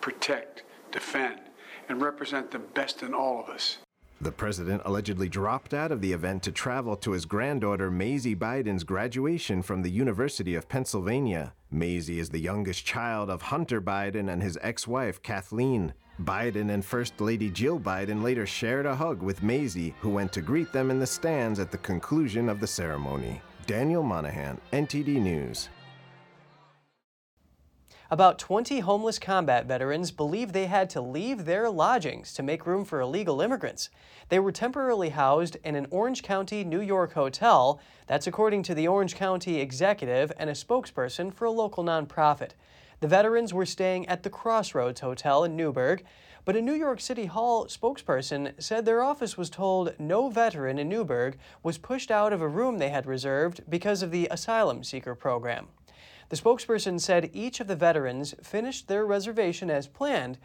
protect, 0.00 0.64
defend, 0.92 1.40
and 1.88 2.02
represent 2.02 2.50
the 2.50 2.58
best 2.58 3.02
in 3.02 3.14
all 3.14 3.40
of 3.40 3.48
us. 3.48 3.78
The 4.20 4.32
president 4.32 4.82
allegedly 4.84 5.28
dropped 5.28 5.74
out 5.74 5.92
of 5.92 6.00
the 6.00 6.12
event 6.12 6.42
to 6.44 6.52
travel 6.52 6.96
to 6.96 7.12
his 7.12 7.26
granddaughter 7.26 7.90
Maisy 7.90 8.36
Biden's 8.36 8.84
graduation 8.84 9.60
from 9.62 9.82
the 9.82 9.90
University 9.90 10.54
of 10.54 10.68
Pennsylvania. 10.68 11.52
Maisy 11.72 12.18
is 12.18 12.30
the 12.30 12.40
youngest 12.40 12.84
child 12.84 13.28
of 13.28 13.42
Hunter 13.42 13.80
Biden 13.80 14.32
and 14.32 14.42
his 14.42 14.58
ex 14.62 14.86
wife 14.86 15.22
Kathleen. 15.22 15.94
Biden 16.22 16.72
and 16.72 16.84
First 16.84 17.20
Lady 17.20 17.50
Jill 17.50 17.80
Biden 17.80 18.22
later 18.22 18.46
shared 18.46 18.86
a 18.86 18.94
hug 18.94 19.20
with 19.20 19.42
Maisy, 19.42 19.94
who 20.00 20.10
went 20.10 20.32
to 20.32 20.40
greet 20.40 20.72
them 20.72 20.90
in 20.90 21.00
the 21.00 21.06
stands 21.06 21.58
at 21.58 21.72
the 21.72 21.78
conclusion 21.78 22.48
of 22.48 22.60
the 22.60 22.66
ceremony. 22.66 23.40
Daniel 23.66 24.02
Monahan, 24.02 24.60
NTD 24.72 25.20
News. 25.20 25.68
About 28.10 28.38
20 28.38 28.80
homeless 28.80 29.18
combat 29.18 29.66
veterans 29.66 30.12
believe 30.12 30.52
they 30.52 30.66
had 30.66 30.88
to 30.90 31.00
leave 31.00 31.46
their 31.46 31.68
lodgings 31.68 32.32
to 32.34 32.44
make 32.44 32.66
room 32.66 32.84
for 32.84 33.00
illegal 33.00 33.40
immigrants. 33.40 33.90
They 34.28 34.38
were 34.38 34.52
temporarily 34.52 35.08
housed 35.08 35.56
in 35.64 35.74
an 35.74 35.88
Orange 35.90 36.22
County, 36.22 36.62
New 36.62 36.82
York 36.82 37.14
hotel. 37.14 37.80
That's 38.06 38.28
according 38.28 38.62
to 38.64 38.74
the 38.74 38.86
Orange 38.86 39.16
County 39.16 39.58
executive 39.58 40.30
and 40.38 40.48
a 40.48 40.52
spokesperson 40.52 41.34
for 41.34 41.46
a 41.46 41.50
local 41.50 41.82
nonprofit. 41.82 42.50
The 43.04 43.08
veterans 43.08 43.52
were 43.52 43.66
staying 43.66 44.08
at 44.08 44.22
the 44.22 44.30
Crossroads 44.30 45.00
Hotel 45.00 45.44
in 45.44 45.54
Newburgh, 45.54 46.02
but 46.46 46.56
a 46.56 46.62
New 46.62 46.72
York 46.72 47.02
City 47.02 47.26
Hall 47.26 47.66
spokesperson 47.66 48.54
said 48.58 48.86
their 48.86 49.02
office 49.02 49.36
was 49.36 49.50
told 49.50 49.92
no 49.98 50.30
veteran 50.30 50.78
in 50.78 50.88
Newburgh 50.88 51.36
was 51.62 51.76
pushed 51.76 52.10
out 52.10 52.32
of 52.32 52.40
a 52.40 52.48
room 52.48 52.78
they 52.78 52.88
had 52.88 53.04
reserved 53.04 53.60
because 53.68 54.02
of 54.02 54.10
the 54.10 54.26
asylum 54.30 54.82
seeker 54.82 55.14
program. 55.14 55.66
The 56.30 56.36
spokesperson 56.36 56.98
said 56.98 57.28
each 57.34 57.60
of 57.60 57.66
the 57.66 57.76
veterans 57.76 58.34
finished 58.42 58.88
their 58.88 59.04
reservation 59.04 59.68
as 59.68 59.86
planned, 59.86 60.38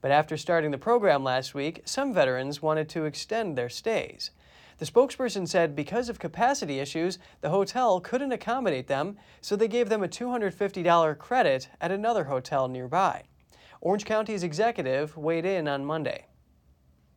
but 0.00 0.12
after 0.12 0.36
starting 0.36 0.70
the 0.70 0.78
program 0.78 1.24
last 1.24 1.52
week, 1.52 1.82
some 1.84 2.14
veterans 2.14 2.62
wanted 2.62 2.88
to 2.90 3.06
extend 3.06 3.58
their 3.58 3.68
stays. 3.68 4.30
The 4.78 4.86
spokesperson 4.86 5.48
said 5.48 5.76
because 5.76 6.08
of 6.08 6.18
capacity 6.18 6.80
issues, 6.80 7.18
the 7.40 7.50
hotel 7.50 8.00
couldn't 8.00 8.32
accommodate 8.32 8.88
them, 8.88 9.16
so 9.40 9.54
they 9.54 9.68
gave 9.68 9.88
them 9.88 10.02
a 10.02 10.08
$250 10.08 11.18
credit 11.18 11.68
at 11.80 11.92
another 11.92 12.24
hotel 12.24 12.68
nearby. 12.68 13.24
Orange 13.80 14.04
County's 14.04 14.42
executive 14.42 15.16
weighed 15.16 15.44
in 15.44 15.68
on 15.68 15.84
Monday. 15.84 16.26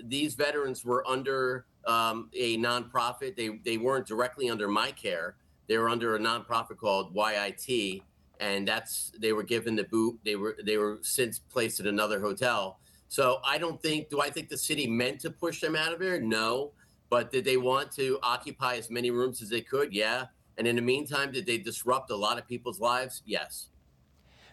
These 0.04 0.36
veterans 0.36 0.86
were 0.86 1.08
under 1.08 1.66
um, 1.88 2.30
a 2.34 2.58
nonprofit. 2.58 3.36
They, 3.36 3.60
they 3.66 3.78
weren't 3.78 4.06
directly 4.06 4.50
under 4.50 4.68
my 4.68 4.92
care. 4.92 5.36
They 5.68 5.78
were 5.78 5.90
under 5.90 6.16
a 6.16 6.20
nonprofit 6.20 6.78
called 6.78 7.16
YIT, 7.16 8.02
and 8.40 8.68
that's 8.68 9.12
they 9.20 9.34
were 9.34 9.44
given 9.44 9.76
the 9.76 9.84
boot. 9.86 10.20
They 10.24 10.36
were 10.36 10.56
they 10.64 10.78
were 10.78 11.00
since 11.02 11.40
placed 11.40 11.80
in 11.80 11.88
another 11.88 12.20
hotel. 12.20 12.80
So 13.10 13.40
I 13.44 13.58
don't 13.58 13.82
think. 13.82 14.10
Do 14.10 14.22
I 14.22 14.30
think 14.30 14.50
the 14.50 14.58
city 14.58 14.88
meant 14.88 15.20
to 15.22 15.30
push 15.30 15.60
them 15.60 15.76
out 15.76 15.94
of 15.94 16.00
there? 16.00 16.22
No. 16.22 16.72
But 17.10 17.32
did 17.32 17.46
they 17.46 17.58
want 17.58 17.92
to 17.94 18.20
occupy 18.22 18.76
as 18.76 18.90
many 18.90 19.12
rooms 19.12 19.42
as 19.42 19.50
they 19.50 19.62
could? 19.62 19.94
Yeah. 19.94 20.26
And 20.58 20.68
in 20.68 20.76
the 20.76 20.82
meantime, 20.82 21.32
did 21.32 21.46
they 21.46 21.58
disrupt 21.58 22.10
a 22.12 22.16
lot 22.16 22.38
of 22.38 22.48
people's 22.48 22.80
lives? 22.80 23.22
Yes. 23.26 23.68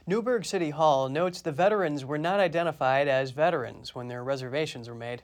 Newburgh 0.06 0.44
City 0.44 0.70
Hall 0.70 1.08
notes 1.08 1.40
the 1.40 1.50
veterans 1.50 2.04
were 2.04 2.18
not 2.18 2.38
identified 2.38 3.08
as 3.08 3.30
veterans 3.30 3.94
when 3.94 4.08
their 4.08 4.23
reservations 4.23 4.88
were 4.88 4.94
made. 4.94 5.23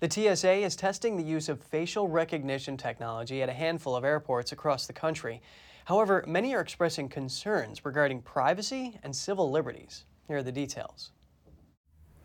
The 0.00 0.10
TSA 0.10 0.52
is 0.52 0.74
testing 0.74 1.16
the 1.16 1.22
use 1.22 1.50
of 1.50 1.62
facial 1.62 2.08
recognition 2.08 2.78
technology 2.78 3.42
at 3.42 3.50
a 3.50 3.52
handful 3.52 3.94
of 3.94 4.04
airports 4.04 4.52
across 4.52 4.86
the 4.86 4.94
country. 4.94 5.42
However, 5.84 6.24
many 6.26 6.54
are 6.54 6.62
expressing 6.62 7.10
concerns 7.10 7.84
regarding 7.84 8.22
privacy 8.22 8.98
and 9.02 9.14
civil 9.14 9.50
liberties. 9.50 10.06
Here 10.26 10.38
are 10.38 10.42
the 10.42 10.52
details. 10.52 11.12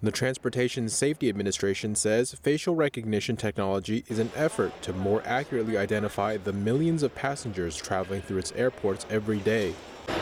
The 0.04 0.12
Transportation 0.12 0.90
Safety 0.90 1.30
Administration 1.30 1.96
says 1.96 2.34
facial 2.34 2.76
recognition 2.76 3.38
technology 3.38 4.04
is 4.10 4.20
an 4.20 4.30
effort 4.36 4.82
to 4.82 4.92
more 4.92 5.24
accurately 5.26 5.78
identify 5.78 6.36
the 6.36 6.52
millions 6.52 7.02
of 7.02 7.16
passengers 7.16 7.78
traveling 7.78 8.22
through 8.22 8.40
its 8.40 8.52
airports 8.58 9.06
every 9.10 9.40
day. 9.40 9.74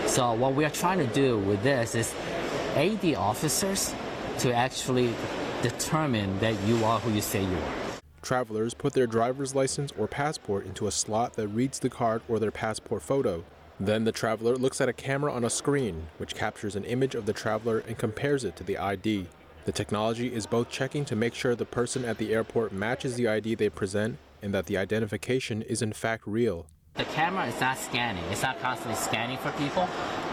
So, 0.05 0.33
what 0.33 0.53
we 0.53 0.63
are 0.63 0.69
trying 0.69 0.99
to 0.99 1.07
do 1.07 1.39
with 1.39 1.63
this 1.63 1.95
is 1.95 2.13
aid 2.75 3.01
the 3.01 3.15
officers 3.15 3.95
to 4.39 4.53
actually 4.53 5.11
determine 5.63 6.37
that 6.37 6.53
you 6.67 6.85
are 6.85 6.99
who 6.99 7.11
you 7.11 7.21
say 7.21 7.41
you 7.41 7.55
are. 7.55 7.99
Travelers 8.21 8.75
put 8.75 8.93
their 8.93 9.07
driver's 9.07 9.55
license 9.55 9.91
or 9.97 10.07
passport 10.07 10.67
into 10.67 10.85
a 10.85 10.91
slot 10.91 11.33
that 11.33 11.47
reads 11.47 11.79
the 11.79 11.89
card 11.89 12.21
or 12.29 12.37
their 12.37 12.51
passport 12.51 13.01
photo. 13.01 13.43
Then 13.79 14.03
the 14.03 14.11
traveler 14.11 14.55
looks 14.55 14.79
at 14.79 14.87
a 14.87 14.93
camera 14.93 15.33
on 15.33 15.43
a 15.43 15.49
screen, 15.49 16.07
which 16.19 16.35
captures 16.35 16.75
an 16.75 16.85
image 16.85 17.15
of 17.15 17.25
the 17.25 17.33
traveler 17.33 17.79
and 17.79 17.97
compares 17.97 18.43
it 18.43 18.55
to 18.57 18.63
the 18.63 18.77
ID. 18.77 19.25
The 19.65 19.71
technology 19.71 20.33
is 20.33 20.45
both 20.45 20.69
checking 20.69 21.05
to 21.05 21.15
make 21.15 21.33
sure 21.33 21.55
the 21.55 21.63
person 21.63 22.03
at 22.03 22.17
the 22.17 22.33
airport 22.33 22.73
matches 22.73 23.15
the 23.15 23.29
ID 23.29 23.55
they 23.55 23.69
present 23.69 24.17
and 24.41 24.53
that 24.53 24.65
the 24.65 24.75
identification 24.75 25.61
is 25.61 25.81
in 25.81 25.93
fact 25.93 26.23
real. 26.27 26.65
The 26.95 27.05
camera 27.05 27.47
is 27.47 27.57
not 27.61 27.77
scanning, 27.77 28.23
it's 28.25 28.43
not 28.43 28.59
constantly 28.59 28.97
scanning 28.97 29.37
for 29.37 29.51
people. 29.53 29.87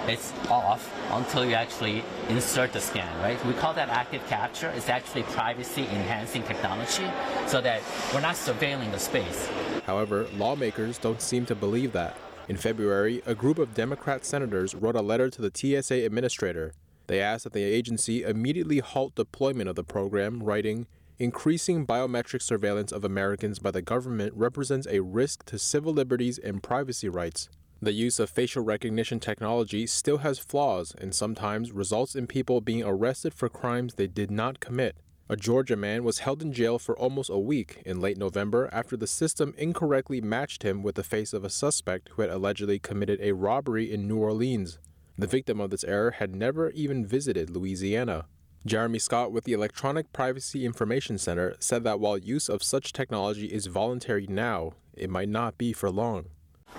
It's 0.08 0.32
off 0.48 0.92
until 1.12 1.44
you 1.44 1.54
actually 1.54 2.02
insert 2.28 2.72
the 2.72 2.80
scan, 2.80 3.22
right? 3.22 3.42
We 3.46 3.52
call 3.52 3.72
that 3.74 3.88
active 3.88 4.26
capture. 4.26 4.68
It's 4.70 4.88
actually 4.88 5.22
privacy 5.22 5.82
enhancing 5.82 6.42
technology 6.42 7.08
so 7.46 7.60
that 7.60 7.82
we're 8.12 8.20
not 8.20 8.34
surveilling 8.34 8.90
the 8.90 8.98
space. 8.98 9.48
However, 9.86 10.26
lawmakers 10.36 10.98
don't 10.98 11.22
seem 11.22 11.46
to 11.46 11.54
believe 11.54 11.92
that. 11.92 12.16
In 12.48 12.56
February, 12.56 13.22
a 13.26 13.34
group 13.36 13.58
of 13.58 13.74
Democrat 13.74 14.24
senators 14.24 14.74
wrote 14.74 14.96
a 14.96 15.02
letter 15.02 15.30
to 15.30 15.40
the 15.40 15.52
TSA 15.54 16.04
administrator 16.04 16.72
they 17.10 17.20
asked 17.20 17.42
that 17.42 17.52
the 17.52 17.64
agency 17.64 18.22
immediately 18.22 18.78
halt 18.78 19.16
deployment 19.16 19.68
of 19.68 19.74
the 19.74 19.82
program, 19.82 20.44
writing, 20.44 20.86
Increasing 21.18 21.84
biometric 21.84 22.40
surveillance 22.40 22.92
of 22.92 23.04
Americans 23.04 23.58
by 23.58 23.72
the 23.72 23.82
government 23.82 24.32
represents 24.36 24.86
a 24.86 25.00
risk 25.00 25.44
to 25.46 25.58
civil 25.58 25.92
liberties 25.92 26.38
and 26.38 26.62
privacy 26.62 27.08
rights. 27.08 27.48
The 27.82 27.90
use 27.90 28.20
of 28.20 28.30
facial 28.30 28.62
recognition 28.62 29.18
technology 29.18 29.88
still 29.88 30.18
has 30.18 30.38
flaws 30.38 30.94
and 30.98 31.12
sometimes 31.12 31.72
results 31.72 32.14
in 32.14 32.28
people 32.28 32.60
being 32.60 32.84
arrested 32.84 33.34
for 33.34 33.48
crimes 33.48 33.94
they 33.94 34.06
did 34.06 34.30
not 34.30 34.60
commit. 34.60 34.96
A 35.28 35.34
Georgia 35.34 35.76
man 35.76 36.04
was 36.04 36.20
held 36.20 36.42
in 36.42 36.52
jail 36.52 36.78
for 36.78 36.96
almost 36.96 37.28
a 37.28 37.40
week 37.40 37.82
in 37.84 38.00
late 38.00 38.18
November 38.18 38.70
after 38.72 38.96
the 38.96 39.08
system 39.08 39.52
incorrectly 39.58 40.20
matched 40.20 40.62
him 40.62 40.84
with 40.84 40.94
the 40.94 41.02
face 41.02 41.32
of 41.32 41.42
a 41.42 41.50
suspect 41.50 42.10
who 42.10 42.22
had 42.22 42.30
allegedly 42.30 42.78
committed 42.78 43.18
a 43.20 43.32
robbery 43.32 43.92
in 43.92 44.06
New 44.06 44.18
Orleans. 44.18 44.78
The 45.20 45.26
victim 45.26 45.60
of 45.60 45.68
this 45.68 45.84
error 45.84 46.12
had 46.12 46.34
never 46.34 46.70
even 46.70 47.04
visited 47.04 47.50
Louisiana. 47.50 48.24
Jeremy 48.64 48.98
Scott 48.98 49.32
with 49.32 49.44
the 49.44 49.52
Electronic 49.52 50.14
Privacy 50.14 50.64
Information 50.64 51.18
Center 51.18 51.56
said 51.60 51.84
that 51.84 52.00
while 52.00 52.16
use 52.16 52.48
of 52.48 52.62
such 52.62 52.94
technology 52.94 53.44
is 53.44 53.66
voluntary 53.66 54.26
now, 54.26 54.72
it 54.94 55.10
might 55.10 55.28
not 55.28 55.58
be 55.58 55.74
for 55.74 55.90
long. 55.90 56.30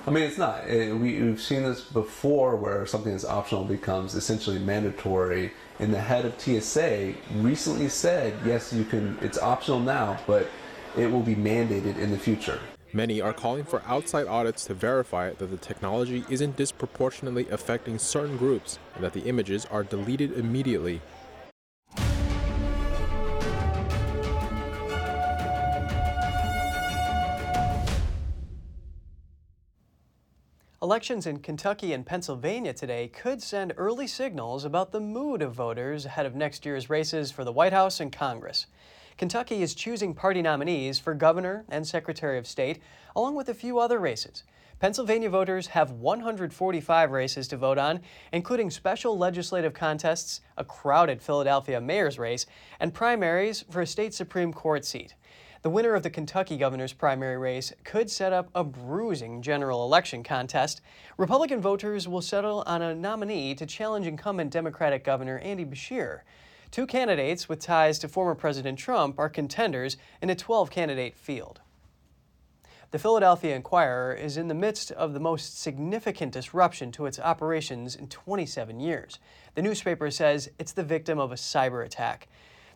I 0.08 0.10
mean, 0.10 0.24
it's 0.24 0.40
not. 0.40 0.68
It, 0.68 0.92
we, 0.98 1.18
have 1.18 1.40
seen 1.40 1.62
this 1.62 1.82
before 1.82 2.56
where 2.56 2.84
something 2.88 3.12
that's 3.12 3.26
optional 3.26 3.64
becomes 3.64 4.16
essentially 4.16 4.58
mandatory. 4.58 5.54
And 5.78 5.94
the 5.94 6.02
head 6.02 6.26
of 6.26 6.34
TSA 6.42 7.14
recently 7.36 7.90
said, 7.90 8.34
yes, 8.44 8.74
you 8.74 8.86
can, 8.86 9.20
it's 9.22 9.38
optional 9.38 9.80
now, 9.80 10.18
but 10.26 10.50
it 10.98 11.12
will 11.12 11.22
be 11.22 11.36
mandated 11.36 12.00
in 12.00 12.10
the 12.10 12.18
future. 12.18 12.60
Many 12.94 13.22
are 13.22 13.32
calling 13.32 13.64
for 13.64 13.82
outside 13.88 14.28
audits 14.28 14.66
to 14.66 14.74
verify 14.74 15.32
that 15.32 15.46
the 15.46 15.56
technology 15.56 16.26
isn't 16.30 16.58
disproportionately 16.58 17.48
affecting 17.50 17.98
certain 17.98 18.36
groups 18.36 18.80
and 18.96 19.04
that 19.04 19.14
the 19.14 19.24
images 19.24 19.66
are 19.68 19.84
deleted 19.84 20.34
immediately. 20.34 21.00
Elections 30.82 31.26
in 31.26 31.40
Kentucky 31.40 31.94
and 31.94 32.06
Pennsylvania 32.06 32.74
today 32.74 33.08
could 33.08 33.42
send 33.42 33.74
early 33.78 34.08
signals 34.08 34.66
about 34.66 34.92
the 34.92 35.00
mood 35.00 35.42
of 35.42 35.54
voters 35.54 36.06
ahead 36.06 36.26
of 36.26 36.36
next 36.36 36.66
year's 36.66 36.90
races 36.90 37.32
for 37.32 37.46
the 37.46 37.54
White 37.54 37.72
House 37.72 38.02
and 38.02 38.12
Congress. 38.12 38.66
Kentucky 39.22 39.62
is 39.62 39.76
choosing 39.76 40.16
party 40.16 40.42
nominees 40.42 40.98
for 40.98 41.14
governor 41.14 41.64
and 41.70 41.86
secretary 41.86 42.40
of 42.40 42.48
state, 42.48 42.80
along 43.16 43.36
with 43.36 43.50
a 43.50 43.54
few 43.54 43.78
other 43.78 44.00
races. 44.00 44.44
Pennsylvania 44.80 45.30
voters 45.30 45.68
have 45.68 45.92
145 45.92 47.12
races 47.12 47.48
to 47.50 47.56
vote 47.56 47.78
on, 47.78 48.00
including 48.34 48.72
special 48.72 49.16
legislative 49.16 49.76
contests, 49.76 50.42
a 50.58 50.64
crowded 50.64 51.22
Philadelphia 51.22 51.80
mayor's 51.80 52.18
race, 52.18 52.48
and 52.80 52.96
primaries 52.96 53.64
for 53.70 53.82
a 53.82 53.86
state 53.86 54.16
Supreme 54.16 54.52
Court 54.52 54.84
seat. 54.84 55.14
The 55.62 55.70
winner 55.70 55.94
of 55.94 56.02
the 56.02 56.10
Kentucky 56.10 56.58
governor's 56.58 56.92
primary 56.92 57.38
race 57.38 57.72
could 57.84 58.10
set 58.10 58.34
up 58.34 58.50
a 58.56 58.64
bruising 58.64 59.44
general 59.44 59.86
election 59.86 60.24
contest. 60.24 60.82
Republican 61.18 61.62
voters 61.62 62.08
will 62.08 62.24
settle 62.24 62.64
on 62.66 62.82
a 62.82 62.96
nominee 62.96 63.54
to 63.54 63.68
challenge 63.68 64.08
incumbent 64.08 64.50
Democratic 64.50 65.04
Governor 65.04 65.38
Andy 65.38 65.64
Beshear. 65.64 66.22
Two 66.72 66.88
candidates 66.88 67.50
with 67.50 67.60
ties 67.60 68.00
to 68.00 68.08
former 68.08 68.34
President 68.34 68.80
Trump 68.80 69.20
are 69.20 69.28
contenders 69.28 69.98
in 70.22 70.30
a 70.30 70.36
12 70.36 70.72
candidate 70.72 71.18
field. 71.18 71.60
The 72.92 73.00
Philadelphia 73.00 73.58
Inquirer 73.58 74.14
is 74.14 74.38
in 74.38 74.48
the 74.48 74.54
midst 74.54 74.90
of 74.92 75.14
the 75.14 75.20
most 75.20 75.60
significant 75.60 76.32
disruption 76.32 76.94
to 76.94 77.08
its 77.08 77.20
operations 77.20 77.94
in 77.94 78.08
27 78.08 78.80
years. 78.80 79.20
The 79.56 79.62
newspaper 79.62 80.10
says 80.12 80.50
it's 80.60 80.72
the 80.72 80.84
victim 80.84 81.20
of 81.20 81.34
a 81.34 81.36
cyber 81.36 81.86
attack. 81.86 82.30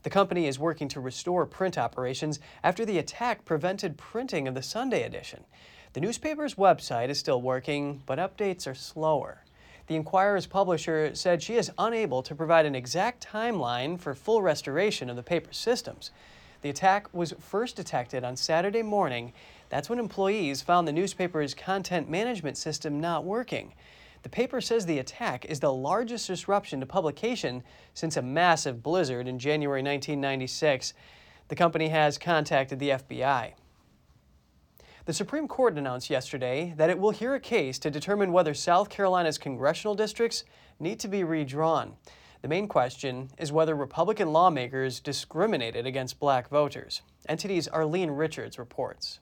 The 0.03 0.09
company 0.09 0.45
is 0.45 0.59
working 0.59 0.89
to 0.89 0.99
restore 0.99 1.45
print 1.45 1.77
operations 1.77 2.41
after 2.63 2.85
the 2.85 2.97
attack 2.97 3.45
prevented 3.45 3.97
printing 3.97 4.45
of 4.45 4.55
the 4.55 4.61
Sunday 4.61 5.03
edition. 5.03 5.45
The 5.93 6.01
newspaper's 6.01 6.55
website 6.55 7.07
is 7.07 7.17
still 7.17 7.41
working, 7.41 8.03
but 8.05 8.19
updates 8.19 8.67
are 8.67 8.75
slower. 8.75 9.45
The 9.87 9.95
Inquirer's 9.95 10.47
publisher 10.47 11.13
said 11.13 11.43
she 11.43 11.55
is 11.55 11.71
unable 11.77 12.23
to 12.23 12.33
provide 12.33 12.65
an 12.65 12.73
exact 12.73 13.25
timeline 13.25 13.99
for 13.99 14.15
full 14.15 14.41
restoration 14.41 15.09
of 15.09 15.15
the 15.15 15.23
paper's 15.23 15.57
systems. 15.57 16.11
The 16.61 16.71
attack 16.71 17.13
was 17.13 17.35
first 17.39 17.75
detected 17.75 18.23
on 18.23 18.35
Saturday 18.35 18.81
morning. 18.81 19.33
That's 19.69 19.87
when 19.87 19.99
employees 19.99 20.63
found 20.63 20.87
the 20.87 20.93
newspaper's 20.93 21.53
content 21.53 22.09
management 22.09 22.57
system 22.57 22.99
not 22.99 23.23
working. 23.23 23.73
The 24.23 24.29
paper 24.29 24.59
says 24.59 24.87
the 24.87 24.97
attack 24.97 25.45
is 25.45 25.59
the 25.59 25.71
largest 25.71 26.25
disruption 26.25 26.79
to 26.79 26.87
publication 26.87 27.61
since 27.93 28.17
a 28.17 28.23
massive 28.23 28.81
blizzard 28.81 29.27
in 29.27 29.37
January 29.37 29.83
1996. 29.83 30.95
The 31.47 31.55
company 31.55 31.89
has 31.89 32.17
contacted 32.17 32.79
the 32.79 32.89
FBI. 32.89 33.53
The 35.05 35.13
Supreme 35.13 35.47
Court 35.47 35.77
announced 35.77 36.09
yesterday 36.09 36.73
that 36.77 36.89
it 36.89 36.97
will 36.97 37.11
hear 37.11 37.35
a 37.35 37.39
case 37.39 37.77
to 37.77 37.91
determine 37.91 38.31
whether 38.31 38.55
South 38.55 38.89
Carolina's 38.89 39.37
congressional 39.37 39.93
districts 39.93 40.43
need 40.79 40.99
to 40.99 41.07
be 41.07 41.23
redrawn. 41.23 41.93
The 42.41 42.47
main 42.47 42.67
question 42.67 43.29
is 43.37 43.51
whether 43.51 43.75
Republican 43.75 44.33
lawmakers 44.33 44.99
discriminated 44.99 45.85
against 45.85 46.19
black 46.19 46.49
voters. 46.49 47.03
NTD's 47.29 47.67
Arlene 47.67 48.09
Richards 48.11 48.57
reports. 48.57 49.19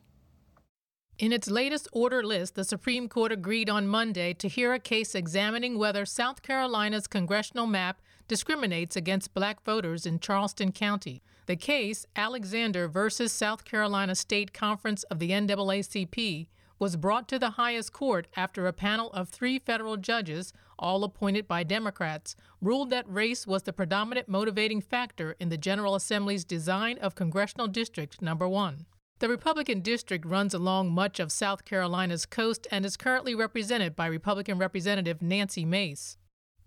In 1.19 1.33
its 1.33 1.49
latest 1.49 1.89
order 1.91 2.23
list, 2.23 2.55
the 2.55 2.63
Supreme 2.63 3.09
Court 3.09 3.33
agreed 3.33 3.69
on 3.69 3.85
Monday 3.85 4.33
to 4.35 4.47
hear 4.47 4.73
a 4.73 4.79
case 4.79 5.13
examining 5.13 5.77
whether 5.77 6.05
South 6.05 6.41
Carolina's 6.41 7.07
congressional 7.07 7.67
map 7.67 8.01
discriminates 8.29 8.95
against 8.95 9.33
black 9.33 9.61
voters 9.65 10.05
in 10.05 10.19
Charleston 10.19 10.71
County. 10.71 11.21
The 11.45 11.55
case, 11.57 12.05
Alexander 12.15 12.87
versus 12.87 13.33
South 13.33 13.65
Carolina 13.65 14.15
State 14.15 14.53
Conference 14.53 15.03
of 15.03 15.19
the 15.19 15.31
NAACP, 15.31 16.47
was 16.79 16.95
brought 16.95 17.27
to 17.29 17.39
the 17.39 17.51
highest 17.51 17.93
court 17.93 18.27
after 18.35 18.65
a 18.65 18.73
panel 18.73 19.11
of 19.11 19.29
three 19.29 19.59
federal 19.59 19.97
judges, 19.97 20.53
all 20.79 21.03
appointed 21.03 21.47
by 21.47 21.63
Democrats, 21.63 22.35
ruled 22.61 22.89
that 22.89 23.09
race 23.09 23.45
was 23.45 23.63
the 23.63 23.73
predominant 23.73 24.27
motivating 24.27 24.81
factor 24.81 25.35
in 25.39 25.49
the 25.49 25.57
General 25.57 25.95
Assembly's 25.95 26.45
design 26.45 26.97
of 26.97 27.15
Congressional 27.15 27.67
District 27.67 28.21
Number 28.21 28.47
1. 28.47 28.85
The 29.19 29.29
Republican 29.29 29.81
district 29.81 30.25
runs 30.25 30.53
along 30.53 30.91
much 30.91 31.19
of 31.19 31.31
South 31.31 31.63
Carolina's 31.63 32.25
coast 32.25 32.67
and 32.71 32.85
is 32.85 32.97
currently 32.97 33.35
represented 33.35 33.95
by 33.95 34.07
Republican 34.07 34.57
Representative 34.57 35.21
Nancy 35.21 35.63
Mace. 35.63 36.17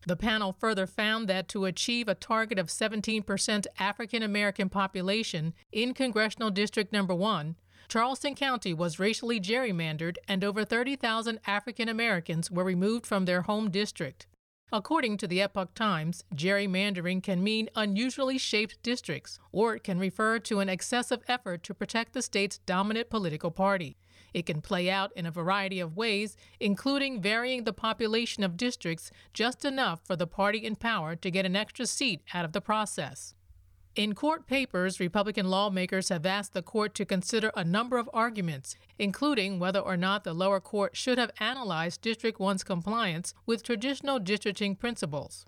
The 0.07 0.17
panel 0.17 0.53
further 0.53 0.87
found 0.87 1.29
that 1.29 1.49
to 1.49 1.65
achieve 1.65 2.07
a 2.07 2.15
target 2.15 2.61
of 2.61 2.69
17% 2.69 3.67
African 3.81 4.23
American 4.23 4.69
population 4.69 5.53
in 5.73 5.95
Congressional 5.95 6.51
District 6.51 6.93
Number 6.93 7.13
1, 7.13 7.57
Charleston 7.89 8.37
County 8.37 8.73
was 8.73 9.01
racially 9.01 9.41
gerrymandered 9.41 10.17
and 10.29 10.45
over 10.45 10.65
30,000 10.65 11.41
African 11.45 11.89
Americans 11.89 12.53
were 12.53 12.63
removed 12.63 13.05
from 13.05 13.25
their 13.25 13.43
home 13.43 13.69
district. 13.69 14.29
According 14.73 15.17
to 15.19 15.27
the 15.27 15.43
Epoch 15.43 15.75
Times, 15.75 16.23
gerrymandering 16.35 17.21
can 17.23 17.43
mean 17.43 17.69
unusually 17.75 18.39
shaped 18.39 18.83
districts, 18.85 19.41
or 19.51 19.75
it 19.77 19.85
can 19.85 19.99
refer 19.99 20.39
to 20.41 20.61
an 20.61 20.69
excessive 20.69 21.23
effort 21.27 21.65
to 21.65 21.75
protect 21.75 22.13
the 22.13 22.23
state's 22.23 22.59
dominant 22.59 23.11
political 23.11 23.51
party. 23.51 23.97
It 24.35 24.47
can 24.47 24.61
play 24.61 24.91
out 24.91 25.13
in 25.17 25.27
a 25.27 25.31
variety 25.31 25.81
of 25.81 25.97
ways, 25.97 26.37
including 26.61 27.21
varying 27.21 27.65
the 27.65 27.73
population 27.73 28.43
of 28.43 28.57
districts 28.57 29.11
just 29.33 29.65
enough 29.65 30.01
for 30.05 30.17
the 30.17 30.27
party 30.27 30.59
in 30.59 30.77
power 30.77 31.17
to 31.17 31.31
get 31.31 31.47
an 31.47 31.57
extra 31.57 31.87
seat 31.87 32.23
out 32.35 32.45
of 32.45 32.53
the 32.53 32.61
process. 32.61 33.35
In 33.97 34.15
court 34.15 34.47
papers, 34.47 35.01
Republican 35.01 35.49
lawmakers 35.49 36.11
have 36.11 36.27
asked 36.27 36.53
the 36.53 36.61
court 36.61 36.95
to 36.97 37.07
consider 37.07 37.51
a 37.57 37.65
number 37.65 37.97
of 37.97 38.11
arguments, 38.13 38.77
including 38.99 39.59
whether 39.59 39.81
or 39.81 39.97
not 39.97 40.23
the 40.23 40.35
lower 40.35 40.61
court 40.61 40.95
should 40.95 41.17
have 41.17 41.31
analyzed 41.41 42.03
District 42.03 42.39
1's 42.39 42.63
compliance 42.63 43.33
with 43.47 43.63
traditional 43.63 44.19
districting 44.19 44.77
principles. 44.77 45.47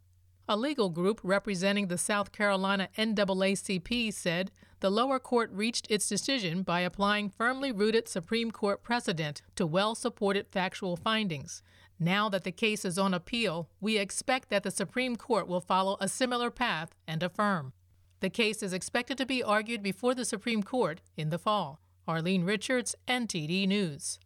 A 0.49 0.57
legal 0.57 0.89
group 0.89 1.21
representing 1.23 1.89
the 1.89 1.99
South 1.99 2.33
Carolina 2.33 2.89
NAACP 2.97 4.15
said 4.15 4.51
the 4.81 4.91
lower 4.91 5.19
court 5.19 5.51
reached 5.53 5.91
its 5.91 6.09
decision 6.09 6.63
by 6.63 6.81
applying 6.81 7.31
firmly 7.31 7.73
rooted 7.73 8.09
Supreme 8.09 8.51
Court 8.51 8.83
precedent 8.83 9.43
to 9.57 9.67
well 9.67 9.95
supported 9.95 10.47
factual 10.49 10.97
findings. 10.97 11.63
Now 11.99 12.29
that 12.29 12.45
the 12.45 12.53
case 12.53 12.85
is 12.85 12.99
on 12.99 13.13
appeal, 13.13 13.69
we 13.81 13.99
expect 13.99 14.51
that 14.51 14.63
the 14.63 14.71
Supreme 14.71 15.17
Court 15.17 15.49
will 15.49 15.61
follow 15.61 15.97
a 16.01 16.09
similar 16.09 16.51
path 16.51 16.91
and 17.09 17.23
affirm. 17.23 17.73
The 18.21 18.31
case 18.31 18.63
is 18.63 18.73
expected 18.73 19.19
to 19.19 19.27
be 19.27 19.43
argued 19.43 19.83
before 19.83 20.15
the 20.15 20.25
Supreme 20.25 20.63
Court 20.63 21.01
in 21.17 21.31
the 21.31 21.39
fall. 21.39 21.81
Arlene 22.07 22.45
Richards, 22.45 22.95
NTD 23.07 23.67
News. 23.67 24.19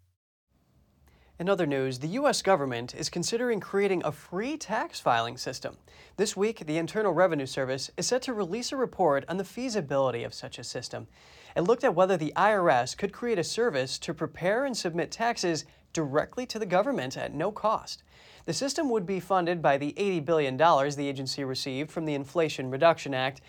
In 1.43 1.49
other 1.49 1.67
news, 1.67 1.99
the 1.99 2.15
U.S. 2.21 2.41
government 2.41 2.95
is 2.95 3.11
considering 3.11 3.59
creating 3.59 4.03
a 4.05 4.13
free 4.13 4.57
tax 4.57 5.01
filing 5.01 5.37
system. 5.37 5.77
This 6.17 6.37
week, 6.37 6.65
the 6.65 6.79
Internal 6.79 7.13
Revenue 7.13 7.47
Service 7.47 7.91
is 7.97 8.07
set 8.07 8.23
to 8.23 8.33
release 8.33 8.71
a 8.71 8.77
report 8.77 9.25
on 9.29 9.39
the 9.39 9.45
feasibility 9.45 10.23
of 10.23 10.35
such 10.35 10.61
a 10.61 10.63
system. 10.63 11.09
It 11.57 11.63
looked 11.63 11.83
at 11.83 11.97
whether 11.97 12.17
the 12.17 12.33
IRS 12.37 12.97
could 12.97 13.13
create 13.13 13.41
a 13.41 13.43
service 13.43 13.99
to 13.99 14.15
prepare 14.15 14.65
and 14.65 14.77
submit 14.77 15.11
taxes 15.11 15.65
directly 15.93 16.47
to 16.47 16.61
the 16.61 16.65
government 16.65 17.17
at 17.17 17.35
no 17.35 17.51
cost. 17.51 18.05
The 18.45 18.53
system 18.53 18.89
would 18.91 19.05
be 19.05 19.19
funded 19.19 19.61
by 19.61 19.79
the 19.79 19.95
$80 19.95 20.25
billion 20.25 20.57
the 20.57 21.09
agency 21.09 21.43
received 21.43 21.91
from 21.91 22.05
the 22.05 22.15
Inflation 22.15 22.71
Reduction 22.71 23.15
Act 23.15 23.41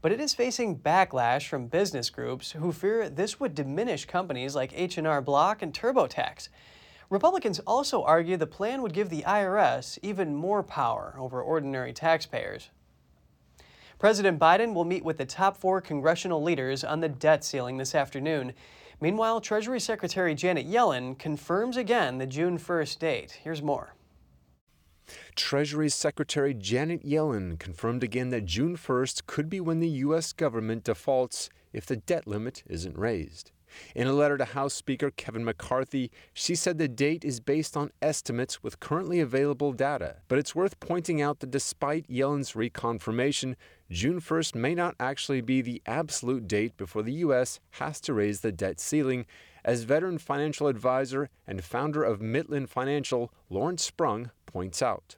but 0.00 0.12
it 0.12 0.20
is 0.20 0.32
facing 0.32 0.78
backlash 0.78 1.48
from 1.48 1.66
business 1.66 2.08
groups 2.08 2.52
who 2.52 2.70
fear 2.70 3.08
this 3.08 3.40
would 3.40 3.54
diminish 3.54 4.04
companies 4.04 4.54
like 4.54 4.72
H&R 4.72 5.20
Block 5.20 5.60
and 5.60 5.74
TurboTax. 5.74 6.50
Republicans 7.10 7.58
also 7.60 8.02
argue 8.02 8.36
the 8.36 8.46
plan 8.46 8.82
would 8.82 8.92
give 8.92 9.08
the 9.08 9.22
IRS 9.22 9.98
even 10.02 10.34
more 10.34 10.62
power 10.62 11.14
over 11.18 11.40
ordinary 11.40 11.92
taxpayers. 11.92 12.68
President 13.98 14.38
Biden 14.38 14.74
will 14.74 14.84
meet 14.84 15.04
with 15.04 15.16
the 15.16 15.24
top 15.24 15.56
four 15.56 15.80
congressional 15.80 16.42
leaders 16.42 16.84
on 16.84 17.00
the 17.00 17.08
debt 17.08 17.42
ceiling 17.42 17.78
this 17.78 17.94
afternoon. 17.94 18.52
Meanwhile, 19.00 19.40
Treasury 19.40 19.80
Secretary 19.80 20.34
Janet 20.34 20.68
Yellen 20.68 21.18
confirms 21.18 21.76
again 21.76 22.18
the 22.18 22.26
June 22.26 22.58
1st 22.58 22.98
date. 22.98 23.40
Here's 23.42 23.62
more. 23.62 23.94
Treasury 25.34 25.88
Secretary 25.88 26.52
Janet 26.52 27.04
Yellen 27.04 27.58
confirmed 27.58 28.04
again 28.04 28.28
that 28.28 28.44
June 28.44 28.76
1st 28.76 29.26
could 29.26 29.48
be 29.48 29.60
when 29.60 29.80
the 29.80 29.88
U.S. 29.88 30.32
government 30.32 30.84
defaults 30.84 31.48
if 31.72 31.86
the 31.86 31.96
debt 31.96 32.26
limit 32.26 32.62
isn't 32.66 32.98
raised. 32.98 33.50
In 33.94 34.06
a 34.06 34.12
letter 34.12 34.38
to 34.38 34.44
House 34.44 34.74
Speaker 34.74 35.10
Kevin 35.10 35.44
McCarthy, 35.44 36.10
she 36.32 36.54
said 36.54 36.78
the 36.78 36.88
date 36.88 37.24
is 37.24 37.40
based 37.40 37.76
on 37.76 37.90
estimates 38.00 38.62
with 38.62 38.80
currently 38.80 39.20
available 39.20 39.72
data. 39.72 40.16
But 40.28 40.38
it's 40.38 40.54
worth 40.54 40.80
pointing 40.80 41.20
out 41.20 41.40
that 41.40 41.50
despite 41.50 42.08
Yellen's 42.08 42.52
reconfirmation, 42.52 43.56
June 43.90 44.20
1st 44.20 44.54
may 44.54 44.74
not 44.74 44.94
actually 45.00 45.40
be 45.40 45.62
the 45.62 45.82
absolute 45.86 46.46
date 46.46 46.76
before 46.76 47.02
the 47.02 47.12
U.S. 47.14 47.60
has 47.72 48.00
to 48.02 48.12
raise 48.14 48.40
the 48.40 48.52
debt 48.52 48.80
ceiling, 48.80 49.26
as 49.64 49.82
veteran 49.82 50.18
financial 50.18 50.66
advisor 50.66 51.30
and 51.46 51.64
founder 51.64 52.02
of 52.02 52.20
Mitlin 52.20 52.68
Financial, 52.68 53.32
Lawrence 53.50 53.84
Sprung, 53.84 54.30
points 54.46 54.82
out. 54.82 55.16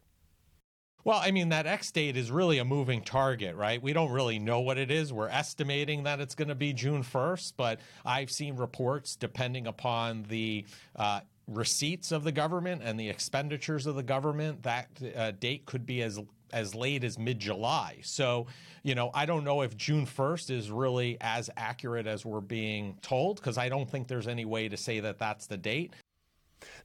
Well, 1.04 1.18
I 1.22 1.30
mean, 1.30 1.48
that 1.50 1.66
X 1.66 1.90
date 1.90 2.16
is 2.16 2.30
really 2.30 2.58
a 2.58 2.64
moving 2.64 3.02
target, 3.02 3.56
right? 3.56 3.82
We 3.82 3.92
don't 3.92 4.10
really 4.10 4.38
know 4.38 4.60
what 4.60 4.78
it 4.78 4.90
is. 4.90 5.12
We're 5.12 5.28
estimating 5.28 6.02
that 6.04 6.20
it's 6.20 6.34
going 6.34 6.48
to 6.48 6.54
be 6.54 6.72
June 6.72 7.02
1st, 7.02 7.54
but 7.56 7.80
I've 8.04 8.30
seen 8.30 8.56
reports 8.56 9.16
depending 9.16 9.66
upon 9.66 10.24
the 10.28 10.66
uh, 10.96 11.20
receipts 11.48 12.12
of 12.12 12.24
the 12.24 12.32
government 12.32 12.82
and 12.84 13.00
the 13.00 13.08
expenditures 13.08 13.86
of 13.86 13.94
the 13.94 14.02
government, 14.02 14.62
that 14.62 14.88
uh, 15.16 15.32
date 15.32 15.66
could 15.66 15.86
be 15.86 16.02
as 16.02 16.20
as 16.52 16.74
late 16.74 17.04
as 17.04 17.18
mid 17.18 17.38
July. 17.38 17.98
So, 18.02 18.46
you 18.82 18.94
know, 18.94 19.10
I 19.14 19.24
don't 19.24 19.44
know 19.44 19.62
if 19.62 19.76
June 19.76 20.04
1st 20.04 20.50
is 20.50 20.70
really 20.70 21.16
as 21.20 21.48
accurate 21.56 22.08
as 22.08 22.24
we're 22.24 22.40
being 22.40 22.98
told 23.02 23.36
because 23.36 23.56
I 23.56 23.68
don't 23.68 23.88
think 23.88 24.08
there's 24.08 24.26
any 24.28 24.44
way 24.44 24.68
to 24.68 24.76
say 24.76 24.98
that 25.00 25.18
that's 25.18 25.46
the 25.46 25.56
date. 25.56 25.94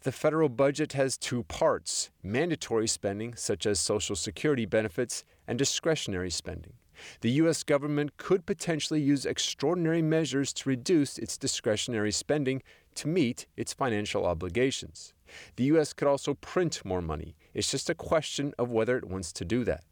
The 0.02 0.12
federal 0.12 0.50
budget 0.50 0.94
has 0.94 1.18
two 1.18 1.44
parts 1.44 2.10
mandatory 2.24 2.88
spending, 2.88 3.36
such 3.36 3.66
as 3.66 3.80
Social 3.80 4.16
Security 4.16 4.66
benefits, 4.66 5.24
and 5.48 5.58
discretionary 5.58 6.32
spending. 6.32 6.74
The 7.22 7.32
U.S. 7.32 7.64
government 7.64 8.18
could 8.18 8.46
potentially 8.46 9.02
use 9.02 9.26
extraordinary 9.26 10.02
measures 10.02 10.54
to 10.54 10.70
reduce 10.70 11.18
its 11.18 11.38
discretionary 11.38 12.12
spending 12.12 12.62
to 12.96 13.08
meet 13.08 13.48
its 13.58 13.74
financial 13.74 14.26
obligations. 14.26 15.14
The 15.58 15.66
U.S. 15.66 15.94
could 15.94 16.08
also 16.08 16.36
print 16.36 16.86
more 16.86 17.02
money. 17.02 17.36
It's 17.54 17.70
just 17.70 17.90
a 17.90 17.96
question 17.96 18.54
of 18.58 18.72
whether 18.72 18.98
it 18.98 19.10
wants 19.10 19.34
to 19.34 19.46
do 19.46 19.64
that. 19.66 19.84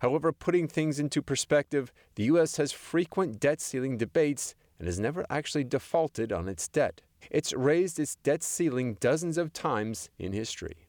However, 0.00 0.32
putting 0.32 0.66
things 0.66 0.98
into 0.98 1.22
perspective, 1.22 1.92
the 2.16 2.24
U.S. 2.24 2.56
has 2.56 2.72
frequent 2.72 3.38
debt 3.38 3.60
ceiling 3.60 3.96
debates 3.96 4.54
and 4.78 4.88
has 4.88 4.98
never 4.98 5.24
actually 5.30 5.64
defaulted 5.64 6.32
on 6.32 6.48
its 6.48 6.66
debt. 6.66 7.02
It's 7.30 7.52
raised 7.52 7.98
its 7.98 8.16
debt 8.16 8.42
ceiling 8.42 8.94
dozens 8.94 9.38
of 9.38 9.52
times 9.52 10.10
in 10.18 10.32
history. 10.32 10.88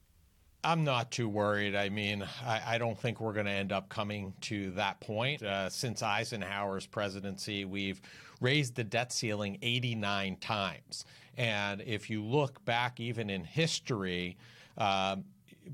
I'm 0.64 0.84
not 0.84 1.12
too 1.12 1.28
worried. 1.28 1.76
I 1.76 1.90
mean, 1.90 2.24
I, 2.46 2.62
I 2.76 2.78
don't 2.78 2.98
think 2.98 3.20
we're 3.20 3.34
going 3.34 3.48
to 3.48 3.52
end 3.52 3.72
up 3.72 3.90
coming 3.90 4.34
to 4.42 4.70
that 4.72 5.00
point. 5.00 5.42
Uh, 5.42 5.70
since 5.70 6.04
Eisenhower's 6.04 6.86
presidency, 6.86 7.66
we've 7.66 8.00
raised 8.42 8.76
the 8.76 8.84
debt 8.84 9.12
ceiling 9.12 9.58
89 9.62 10.36
times. 10.38 11.06
And 11.36 11.82
if 11.82 12.10
you 12.10 12.24
look 12.24 12.64
back 12.64 13.00
even 13.00 13.30
in 13.30 13.44
history, 13.44 14.38
uh, 14.78 15.18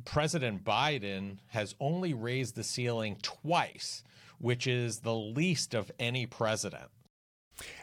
President 0.05 0.63
Biden 0.63 1.37
has 1.47 1.75
only 1.79 2.13
raised 2.13 2.55
the 2.55 2.63
ceiling 2.63 3.17
twice, 3.21 4.03
which 4.39 4.67
is 4.67 4.99
the 4.99 5.15
least 5.15 5.73
of 5.73 5.91
any 5.99 6.25
president. 6.25 6.89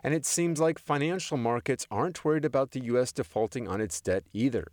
And 0.03 0.15
it 0.15 0.27
seems 0.27 0.61
like 0.61 0.79
financial 0.79 1.37
markets 1.37 1.87
aren't 1.91 2.25
worried 2.25 2.45
about 2.45 2.73
the 2.73 2.85
U.S. 2.85 3.13
defaulting 3.13 3.69
on 3.69 3.81
its 3.81 4.01
debt 4.01 4.25
either. 4.33 4.69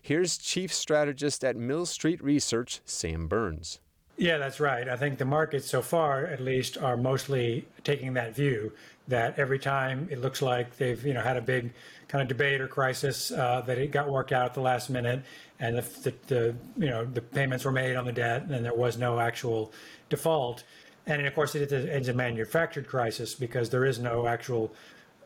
Here's 0.00 0.38
Chief 0.38 0.72
Strategist 0.72 1.44
at 1.44 1.56
Mill 1.56 1.86
Street 1.86 2.22
Research, 2.22 2.80
Sam 2.84 3.28
Burns. 3.28 3.80
Yeah, 4.18 4.38
that's 4.38 4.60
right. 4.60 4.88
I 4.88 4.96
think 4.96 5.18
the 5.18 5.26
markets 5.26 5.68
so 5.68 5.82
far, 5.82 6.24
at 6.24 6.40
least, 6.40 6.78
are 6.78 6.96
mostly 6.96 7.68
taking 7.84 8.14
that 8.14 8.34
view 8.34 8.72
that 9.08 9.38
every 9.38 9.58
time 9.58 10.08
it 10.10 10.20
looks 10.20 10.42
like 10.42 10.76
they've 10.78 11.04
you 11.04 11.14
know 11.14 11.20
had 11.20 11.36
a 11.36 11.40
big 11.40 11.72
kind 12.08 12.22
of 12.22 12.28
debate 12.28 12.60
or 12.60 12.66
crisis 12.66 13.30
uh, 13.30 13.62
that 13.66 13.78
it 13.78 13.92
got 13.92 14.08
worked 14.10 14.32
out 14.32 14.46
at 14.46 14.54
the 14.54 14.60
last 14.60 14.88
minute, 14.88 15.22
and 15.60 15.76
the, 15.76 15.82
the, 16.02 16.14
the 16.28 16.54
you 16.78 16.88
know 16.88 17.04
the 17.04 17.20
payments 17.20 17.64
were 17.64 17.72
made 17.72 17.94
on 17.94 18.06
the 18.06 18.12
debt, 18.12 18.42
and 18.42 18.64
there 18.64 18.74
was 18.74 18.96
no 18.96 19.20
actual 19.20 19.72
default. 20.08 20.64
And 21.06 21.24
of 21.26 21.34
course, 21.34 21.54
it 21.54 21.70
is 21.70 22.08
a 22.08 22.12
manufactured 22.12 22.88
crisis 22.88 23.34
because 23.34 23.70
there 23.70 23.84
is 23.84 23.98
no 23.98 24.26
actual, 24.26 24.72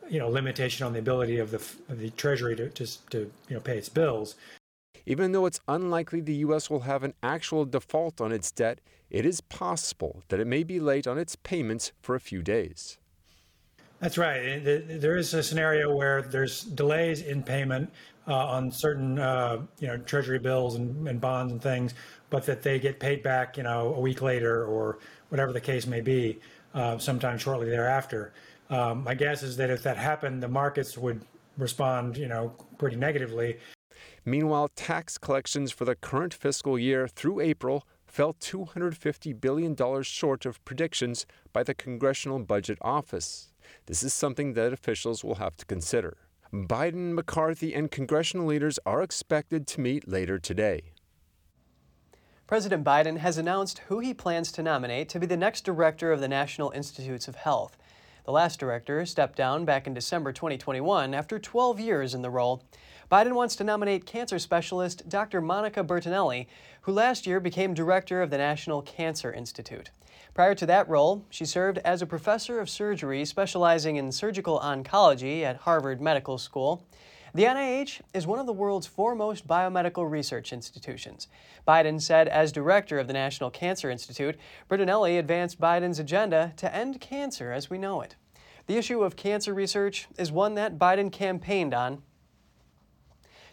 you 0.07 0.19
know, 0.19 0.29
limitation 0.29 0.85
on 0.85 0.93
the 0.93 0.99
ability 0.99 1.39
of 1.39 1.51
the 1.51 1.57
of 1.89 1.99
the 1.99 2.11
Treasury 2.11 2.55
to, 2.55 2.69
to, 2.69 3.09
to 3.09 3.19
you 3.49 3.55
know 3.55 3.59
pay 3.59 3.77
its 3.77 3.89
bills. 3.89 4.35
Even 5.07 5.31
though 5.31 5.47
it's 5.47 5.59
unlikely 5.67 6.21
the 6.21 6.35
U.S. 6.35 6.69
will 6.69 6.81
have 6.81 7.03
an 7.03 7.15
actual 7.23 7.65
default 7.65 8.21
on 8.21 8.31
its 8.31 8.51
debt, 8.51 8.79
it 9.09 9.25
is 9.25 9.41
possible 9.41 10.21
that 10.27 10.39
it 10.39 10.45
may 10.45 10.63
be 10.63 10.79
late 10.79 11.07
on 11.07 11.17
its 11.17 11.35
payments 11.35 11.91
for 12.01 12.13
a 12.13 12.19
few 12.19 12.43
days. 12.43 12.99
That's 13.99 14.17
right. 14.17 14.63
There 14.63 15.15
is 15.15 15.33
a 15.33 15.43
scenario 15.43 15.95
where 15.95 16.23
there's 16.23 16.63
delays 16.63 17.21
in 17.21 17.43
payment 17.43 17.91
uh, 18.27 18.33
on 18.35 18.71
certain, 18.71 19.19
uh, 19.19 19.61
you 19.79 19.87
know, 19.87 19.97
Treasury 19.97 20.39
bills 20.39 20.75
and, 20.75 21.07
and 21.07 21.21
bonds 21.21 21.51
and 21.51 21.61
things, 21.61 21.93
but 22.31 22.45
that 22.45 22.63
they 22.63 22.79
get 22.79 22.99
paid 22.99 23.21
back, 23.21 23.57
you 23.57 23.63
know, 23.63 23.93
a 23.93 23.99
week 23.99 24.21
later 24.21 24.65
or 24.65 24.99
whatever 25.31 25.53
the 25.53 25.61
case 25.61 25.87
may 25.87 26.01
be, 26.01 26.39
uh, 26.73 26.97
sometime 26.97 27.37
shortly 27.37 27.69
thereafter. 27.69 28.33
Um, 28.69 29.03
my 29.03 29.15
guess 29.15 29.43
is 29.43 29.55
that 29.57 29.69
if 29.69 29.81
that 29.83 29.97
happened, 29.97 30.43
the 30.43 30.47
markets 30.47 30.97
would 30.97 31.21
respond, 31.57 32.17
you 32.17 32.27
know, 32.27 32.53
pretty 32.77 32.97
negatively. 32.97 33.57
Meanwhile, 34.25 34.69
tax 34.75 35.17
collections 35.17 35.71
for 35.71 35.85
the 35.85 35.95
current 35.95 36.33
fiscal 36.33 36.77
year 36.77 37.07
through 37.07 37.39
April 37.39 37.87
fell 38.05 38.33
$250 38.33 39.39
billion 39.39 39.75
short 40.03 40.45
of 40.45 40.63
predictions 40.65 41.25
by 41.53 41.63
the 41.63 41.73
Congressional 41.73 42.39
Budget 42.39 42.77
Office. 42.81 43.53
This 43.85 44.03
is 44.03 44.13
something 44.13 44.53
that 44.53 44.73
officials 44.73 45.23
will 45.23 45.35
have 45.35 45.55
to 45.57 45.65
consider. 45.65 46.17
Biden, 46.53 47.13
McCarthy, 47.13 47.73
and 47.73 47.89
congressional 47.89 48.47
leaders 48.47 48.77
are 48.85 49.01
expected 49.01 49.65
to 49.67 49.79
meet 49.79 50.09
later 50.09 50.37
today. 50.37 50.91
President 52.51 52.83
Biden 52.83 53.19
has 53.19 53.37
announced 53.37 53.79
who 53.87 53.99
he 53.99 54.13
plans 54.13 54.51
to 54.51 54.61
nominate 54.61 55.07
to 55.07 55.19
be 55.21 55.25
the 55.25 55.37
next 55.37 55.61
director 55.61 56.11
of 56.11 56.19
the 56.19 56.27
National 56.27 56.69
Institutes 56.71 57.29
of 57.29 57.35
Health. 57.35 57.77
The 58.25 58.33
last 58.33 58.59
director 58.59 59.05
stepped 59.05 59.37
down 59.37 59.63
back 59.63 59.87
in 59.87 59.93
December 59.93 60.33
2021 60.33 61.13
after 61.13 61.39
12 61.39 61.79
years 61.79 62.13
in 62.13 62.23
the 62.23 62.29
role. 62.29 62.65
Biden 63.09 63.35
wants 63.35 63.55
to 63.55 63.63
nominate 63.63 64.05
cancer 64.05 64.37
specialist 64.37 65.07
Dr. 65.07 65.39
Monica 65.39 65.81
Bertagnolli, 65.81 66.47
who 66.81 66.91
last 66.91 67.25
year 67.25 67.39
became 67.39 67.73
director 67.73 68.21
of 68.21 68.31
the 68.31 68.37
National 68.37 68.81
Cancer 68.81 69.31
Institute. 69.31 69.91
Prior 70.33 70.53
to 70.55 70.65
that 70.65 70.89
role, 70.89 71.23
she 71.29 71.45
served 71.45 71.77
as 71.85 72.01
a 72.01 72.05
professor 72.05 72.59
of 72.59 72.69
surgery 72.69 73.23
specializing 73.23 73.95
in 73.95 74.11
surgical 74.11 74.59
oncology 74.59 75.43
at 75.43 75.55
Harvard 75.55 76.01
Medical 76.01 76.37
School. 76.37 76.85
The 77.33 77.43
NIH 77.43 78.01
is 78.13 78.27
one 78.27 78.39
of 78.39 78.45
the 78.45 78.51
world's 78.51 78.87
foremost 78.87 79.47
biomedical 79.47 80.09
research 80.09 80.51
institutions. 80.51 81.29
Biden 81.65 82.01
said, 82.01 82.27
as 82.27 82.51
director 82.51 82.99
of 82.99 83.07
the 83.07 83.13
National 83.13 83.49
Cancer 83.49 83.89
Institute, 83.89 84.37
Bertagnolli 84.69 85.17
advanced 85.17 85.57
Biden's 85.57 85.97
agenda 85.97 86.51
to 86.57 86.75
end 86.75 86.99
cancer 86.99 87.53
as 87.53 87.69
we 87.69 87.77
know 87.77 88.01
it. 88.01 88.17
The 88.67 88.75
issue 88.75 89.01
of 89.01 89.15
cancer 89.15 89.53
research 89.53 90.09
is 90.17 90.29
one 90.29 90.55
that 90.55 90.77
Biden 90.77 91.09
campaigned 91.09 91.73
on. 91.73 92.01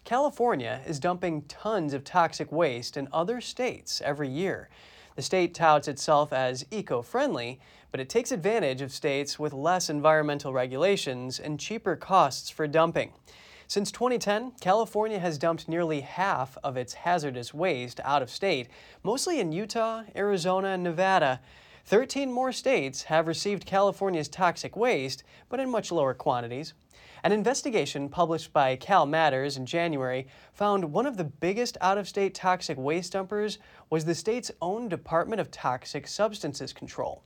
California 0.02 0.80
is 0.84 0.98
dumping 0.98 1.42
tons 1.42 1.94
of 1.94 2.02
toxic 2.02 2.50
waste 2.50 2.96
in 2.96 3.06
other 3.12 3.40
states 3.40 4.02
every 4.04 4.28
year. 4.28 4.68
The 5.14 5.22
state 5.22 5.54
touts 5.54 5.86
itself 5.86 6.32
as 6.32 6.66
eco 6.72 7.00
friendly, 7.00 7.60
but 7.92 8.00
it 8.00 8.08
takes 8.08 8.32
advantage 8.32 8.82
of 8.82 8.90
states 8.90 9.38
with 9.38 9.52
less 9.52 9.88
environmental 9.88 10.52
regulations 10.52 11.38
and 11.38 11.60
cheaper 11.60 11.94
costs 11.94 12.50
for 12.50 12.66
dumping. 12.66 13.12
Since 13.70 13.92
2010, 13.92 14.52
California 14.62 15.18
has 15.18 15.36
dumped 15.36 15.68
nearly 15.68 16.00
half 16.00 16.56
of 16.64 16.78
its 16.78 16.94
hazardous 16.94 17.52
waste 17.52 18.00
out 18.02 18.22
of 18.22 18.30
state, 18.30 18.70
mostly 19.02 19.40
in 19.40 19.52
Utah, 19.52 20.04
Arizona, 20.16 20.68
and 20.68 20.82
Nevada. 20.82 21.42
13 21.84 22.32
more 22.32 22.50
states 22.50 23.02
have 23.02 23.26
received 23.26 23.66
California's 23.66 24.28
toxic 24.30 24.74
waste, 24.74 25.22
but 25.50 25.60
in 25.60 25.68
much 25.68 25.92
lower 25.92 26.14
quantities. 26.14 26.72
An 27.22 27.30
investigation 27.30 28.08
published 28.08 28.54
by 28.54 28.74
Cal 28.74 29.04
Matters 29.04 29.58
in 29.58 29.66
January 29.66 30.28
found 30.54 30.90
one 30.90 31.04
of 31.04 31.18
the 31.18 31.24
biggest 31.24 31.76
out 31.82 31.98
of 31.98 32.08
state 32.08 32.34
toxic 32.34 32.78
waste 32.78 33.12
dumpers 33.12 33.58
was 33.90 34.06
the 34.06 34.14
state's 34.14 34.50
own 34.62 34.88
Department 34.88 35.42
of 35.42 35.50
Toxic 35.50 36.08
Substances 36.08 36.72
Control. 36.72 37.22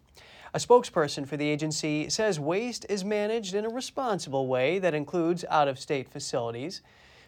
A 0.54 0.58
spokesperson 0.58 1.26
for 1.26 1.38
the 1.38 1.48
agency 1.48 2.10
says 2.10 2.38
waste 2.38 2.84
is 2.90 3.06
managed 3.06 3.54
in 3.54 3.64
a 3.64 3.70
responsible 3.70 4.46
way 4.46 4.78
that 4.78 4.92
includes 4.92 5.46
out 5.48 5.66
of 5.66 5.78
state 5.78 6.10
facilities. 6.10 6.82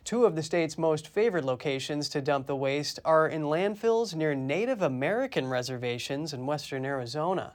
Two 0.05 0.27
of 0.27 0.37
the 0.37 0.43
state's 0.43 0.77
most 0.77 1.09
favored 1.09 1.47
locations 1.47 2.11
to 2.11 2.21
dump 2.21 2.47
the 2.47 2.55
waste 2.55 3.01
are 3.03 3.27
in 3.27 3.45
landfills 3.45 4.15
near 4.15 4.35
Native 4.35 4.83
American 4.83 5.47
reservations 5.47 6.35
in 6.35 6.45
western 6.45 6.85
Arizona. 6.85 7.55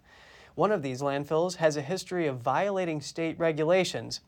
One 0.55 0.71
of 0.71 0.81
these 0.81 1.03
landfills 1.03 1.57
has 1.57 1.77
a 1.77 1.83
history 1.83 2.25
of 2.25 2.39
violating 2.39 2.99
state 2.99 3.37
regulations. 3.37 4.21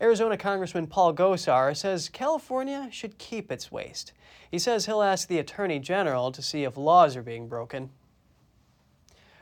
Arizona 0.00 0.36
Congressman 0.36 0.86
Paul 0.86 1.12
Gosar 1.12 1.76
says 1.76 2.08
California 2.08 2.88
should 2.92 3.18
keep 3.18 3.50
its 3.50 3.72
waste. 3.72 4.12
He 4.48 4.60
says 4.60 4.86
he'll 4.86 5.02
ask 5.02 5.26
the 5.26 5.40
Attorney 5.40 5.80
General 5.80 6.30
to 6.30 6.40
see 6.40 6.62
if 6.62 6.76
laws 6.76 7.16
are 7.16 7.22
being 7.22 7.48
broken. 7.48 7.90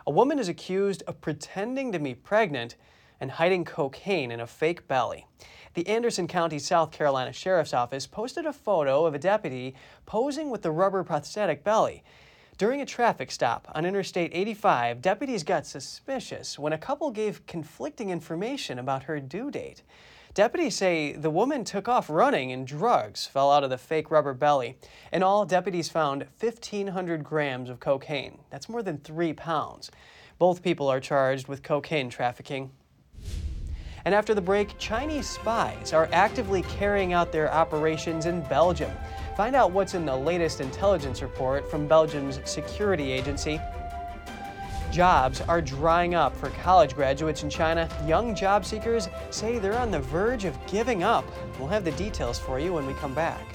A 0.07 0.11
woman 0.11 0.39
is 0.39 0.49
accused 0.49 1.03
of 1.07 1.21
pretending 1.21 1.93
to 1.93 1.99
be 1.99 2.15
pregnant 2.15 2.75
and 3.21 3.31
hiding 3.31 3.65
cocaine 3.65 4.33
in 4.33 4.41
a 4.41 4.47
fake 4.47 4.89
belly. 4.89 5.27
The 5.75 5.87
Anderson 5.87 6.27
County, 6.27 6.59
South 6.59 6.91
Carolina 6.91 7.33
Sheriff's 7.33 7.73
Office 7.73 8.07
posted 8.07 8.45
a 8.45 8.53
photo 8.53 9.07
of 9.07 9.15
a 9.15 9.19
deputy 9.19 9.75
posing 10.05 10.51
with 10.51 10.63
the 10.63 10.73
rubber 10.73 11.05
prosthetic 11.05 11.63
belly. 11.63 12.03
During 12.59 12.81
a 12.81 12.87
traffic 12.87 13.31
stop 13.31 13.69
on 13.75 13.87
Interstate 13.87 14.33
85, 14.35 15.01
deputies 15.01 15.45
got 15.45 15.67
suspicious 15.67 16.59
when 16.59 16.73
a 16.73 16.79
couple 16.79 17.11
gave 17.11 17.47
conflicting 17.47 18.11
information 18.11 18.79
about 18.79 19.05
her 19.05 19.21
due 19.21 19.51
date. 19.51 19.83
Deputies 20.35 20.75
say 20.75 21.13
the 21.13 21.29
woman 21.29 21.63
took 21.63 21.89
off 21.89 22.09
running 22.09 22.53
and 22.53 22.67
drugs 22.67 23.27
fell 23.27 23.53
out 23.53 23.65
of 23.65 23.69
the 23.69 23.77
fake 23.77 24.11
rubber 24.11 24.33
belly. 24.33 24.79
In 25.13 25.23
all, 25.23 25.45
deputies 25.45 25.91
found 25.91 26.25
1,500 26.41 27.23
grams 27.23 27.69
of 27.69 27.81
cocaine. 27.81 28.39
That's 28.49 28.67
more 28.67 28.83
than 28.83 28.97
three 28.97 29.35
pounds. 29.35 29.91
Both 30.39 30.63
people 30.63 30.89
are 30.89 31.01
charged 31.01 31.49
with 31.49 31.63
cocaine 31.63 32.09
trafficking. 32.09 32.71
And 34.07 34.15
after 34.15 34.33
the 34.33 34.41
break, 34.41 34.79
Chinese 34.79 35.29
spies 35.29 35.93
are 35.93 36.09
actively 36.15 36.63
carrying 36.63 37.13
out 37.13 37.31
their 37.31 37.53
operations 37.53 38.25
in 38.25 38.41
Belgium. 38.45 38.91
Find 39.37 39.55
out 39.55 39.73
what's 39.73 39.93
in 39.93 40.07
the 40.07 40.17
latest 40.17 40.63
intelligence 40.63 41.21
report 41.21 41.71
from 41.71 41.87
Belgium's 41.87 42.41
security 42.47 43.13
agency 43.13 43.61
Jobs 44.93 45.41
are 45.41 45.63
drying 45.63 46.15
up 46.15 46.37
for 46.37 46.51
college 46.51 46.95
graduates 46.95 47.43
in 47.43 47.49
China. 47.49 47.89
Young 48.07 48.35
job 48.35 48.63
seekers 48.63 49.09
say 49.31 49.59
they're 49.59 49.79
on 49.79 49.91
the 49.91 50.01
verge 50.01 50.45
of 50.45 50.55
giving 50.67 51.03
up. 51.03 51.25
We'll 51.59 51.69
have 51.69 51.85
the 51.85 51.93
details 51.93 52.39
for 52.39 52.61
you 52.61 52.75
when 52.75 52.87
we 52.87 52.93
come 52.93 53.15
back. 53.15 53.52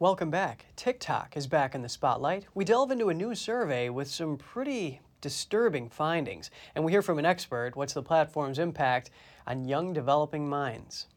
Welcome 0.00 0.30
back. 0.30 0.64
TikTok 0.76 1.36
is 1.36 1.46
back 1.46 1.74
in 1.74 1.82
the 1.82 1.88
spotlight. 1.90 2.46
We 2.54 2.64
delve 2.64 2.90
into 2.90 3.10
a 3.10 3.14
new 3.14 3.34
survey 3.34 3.90
with 3.90 4.08
some 4.08 4.38
pretty 4.38 5.02
disturbing 5.20 5.90
findings, 5.90 6.50
and 6.74 6.86
we 6.86 6.90
hear 6.90 7.02
from 7.02 7.18
an 7.18 7.26
expert 7.26 7.76
what's 7.76 7.92
the 7.92 8.02
platform's 8.02 8.58
impact 8.58 9.10
on 9.46 9.68
young 9.68 9.92
developing 9.92 10.48
minds. 10.48 11.08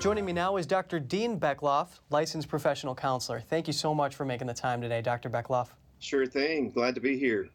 Joining 0.00 0.24
me 0.24 0.32
now 0.32 0.56
is 0.56 0.66
Dr. 0.66 0.98
Dean 0.98 1.38
Beckloff, 1.38 2.00
licensed 2.10 2.48
professional 2.48 2.96
counselor. 2.96 3.38
Thank 3.38 3.68
you 3.68 3.72
so 3.72 3.94
much 3.94 4.16
for 4.16 4.24
making 4.24 4.48
the 4.48 4.54
time 4.54 4.80
today, 4.80 5.02
Dr. 5.02 5.30
Beckloff. 5.30 5.68
Sure 6.00 6.26
thing. 6.26 6.70
Glad 6.70 6.96
to 6.96 7.00
be 7.00 7.16
here. 7.16 7.48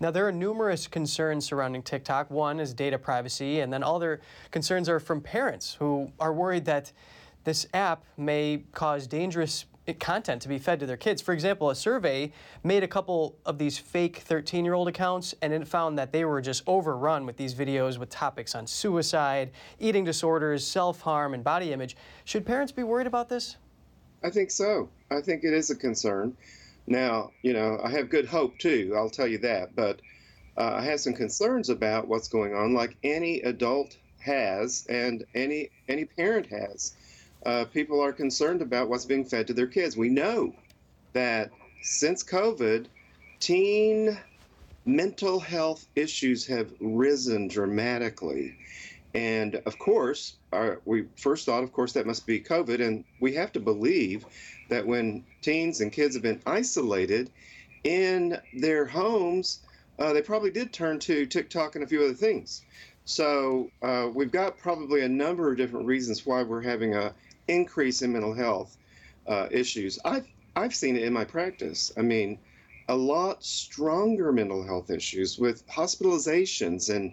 Now, 0.00 0.10
there 0.10 0.26
are 0.26 0.32
numerous 0.32 0.86
concerns 0.86 1.44
surrounding 1.44 1.82
TikTok. 1.82 2.30
One 2.30 2.60
is 2.60 2.74
data 2.74 2.98
privacy, 2.98 3.60
and 3.60 3.72
then 3.72 3.82
other 3.82 4.20
concerns 4.50 4.88
are 4.88 5.00
from 5.00 5.20
parents 5.20 5.74
who 5.74 6.10
are 6.18 6.32
worried 6.32 6.64
that 6.66 6.92
this 7.44 7.66
app 7.72 8.04
may 8.16 8.64
cause 8.72 9.06
dangerous 9.06 9.64
content 9.98 10.42
to 10.42 10.48
be 10.48 10.58
fed 10.58 10.78
to 10.80 10.86
their 10.86 10.96
kids. 10.96 11.20
For 11.20 11.32
example, 11.32 11.70
a 11.70 11.74
survey 11.74 12.32
made 12.62 12.84
a 12.84 12.88
couple 12.88 13.36
of 13.44 13.58
these 13.58 13.78
fake 13.78 14.18
13 14.18 14.64
year 14.64 14.74
old 14.74 14.88
accounts 14.88 15.34
and 15.42 15.52
it 15.52 15.66
found 15.66 15.98
that 15.98 16.12
they 16.12 16.24
were 16.24 16.40
just 16.40 16.62
overrun 16.66 17.26
with 17.26 17.36
these 17.36 17.54
videos 17.54 17.98
with 17.98 18.08
topics 18.10 18.54
on 18.54 18.66
suicide, 18.66 19.50
eating 19.78 20.04
disorders, 20.04 20.66
self 20.66 21.00
harm, 21.00 21.34
and 21.34 21.42
body 21.42 21.72
image. 21.72 21.96
Should 22.24 22.46
parents 22.46 22.72
be 22.72 22.82
worried 22.82 23.06
about 23.06 23.28
this? 23.28 23.56
I 24.22 24.30
think 24.30 24.50
so. 24.50 24.88
I 25.10 25.20
think 25.20 25.44
it 25.44 25.54
is 25.54 25.70
a 25.70 25.76
concern. 25.76 26.36
Now, 26.90 27.30
you 27.42 27.52
know, 27.52 27.80
I 27.82 27.88
have 27.90 28.10
good 28.10 28.26
hope 28.26 28.58
too, 28.58 28.94
I'll 28.96 29.08
tell 29.08 29.28
you 29.28 29.38
that, 29.38 29.76
but 29.76 30.00
uh, 30.56 30.72
I 30.74 30.82
have 30.82 30.98
some 30.98 31.14
concerns 31.14 31.70
about 31.70 32.08
what's 32.08 32.26
going 32.26 32.52
on, 32.52 32.74
like 32.74 32.96
any 33.04 33.40
adult 33.42 33.96
has 34.18 34.84
and 34.90 35.24
any 35.34 35.70
any 35.88 36.04
parent 36.04 36.46
has. 36.46 36.96
Uh, 37.46 37.64
people 37.66 38.00
are 38.02 38.12
concerned 38.12 38.60
about 38.60 38.88
what's 38.90 39.04
being 39.06 39.24
fed 39.24 39.46
to 39.46 39.54
their 39.54 39.68
kids. 39.68 39.96
We 39.96 40.08
know 40.08 40.52
that 41.14 41.52
since 41.80 42.24
COVID, 42.24 42.86
teen 43.38 44.18
mental 44.84 45.38
health 45.38 45.86
issues 45.94 46.44
have 46.48 46.72
risen 46.80 47.46
dramatically. 47.46 48.56
And 49.14 49.56
of 49.66 49.78
course, 49.78 50.36
our, 50.52 50.80
we 50.84 51.06
first 51.16 51.46
thought, 51.46 51.62
of 51.64 51.72
course, 51.72 51.92
that 51.94 52.06
must 52.06 52.26
be 52.26 52.40
COVID. 52.40 52.80
And 52.80 53.04
we 53.18 53.34
have 53.34 53.52
to 53.52 53.60
believe 53.60 54.24
that 54.68 54.86
when 54.86 55.24
teens 55.42 55.80
and 55.80 55.92
kids 55.92 56.14
have 56.14 56.22
been 56.22 56.40
isolated 56.46 57.30
in 57.84 58.38
their 58.54 58.84
homes, 58.84 59.60
uh, 59.98 60.12
they 60.12 60.22
probably 60.22 60.50
did 60.50 60.72
turn 60.72 60.98
to 61.00 61.26
TikTok 61.26 61.74
and 61.74 61.84
a 61.84 61.86
few 61.86 62.04
other 62.04 62.14
things. 62.14 62.62
So 63.04 63.70
uh, 63.82 64.08
we've 64.14 64.30
got 64.30 64.58
probably 64.58 65.02
a 65.02 65.08
number 65.08 65.50
of 65.50 65.56
different 65.56 65.86
reasons 65.86 66.24
why 66.24 66.42
we're 66.42 66.62
having 66.62 66.94
a 66.94 67.12
increase 67.48 68.02
in 68.02 68.12
mental 68.12 68.32
health 68.32 68.76
uh, 69.26 69.48
issues. 69.50 69.98
I've 70.04 70.26
I've 70.56 70.74
seen 70.74 70.96
it 70.96 71.02
in 71.02 71.12
my 71.12 71.24
practice. 71.24 71.92
I 71.96 72.02
mean, 72.02 72.38
a 72.88 72.94
lot 72.94 73.44
stronger 73.44 74.32
mental 74.32 74.64
health 74.64 74.90
issues 74.90 75.38
with 75.38 75.66
hospitalizations 75.68 76.94
and 76.94 77.12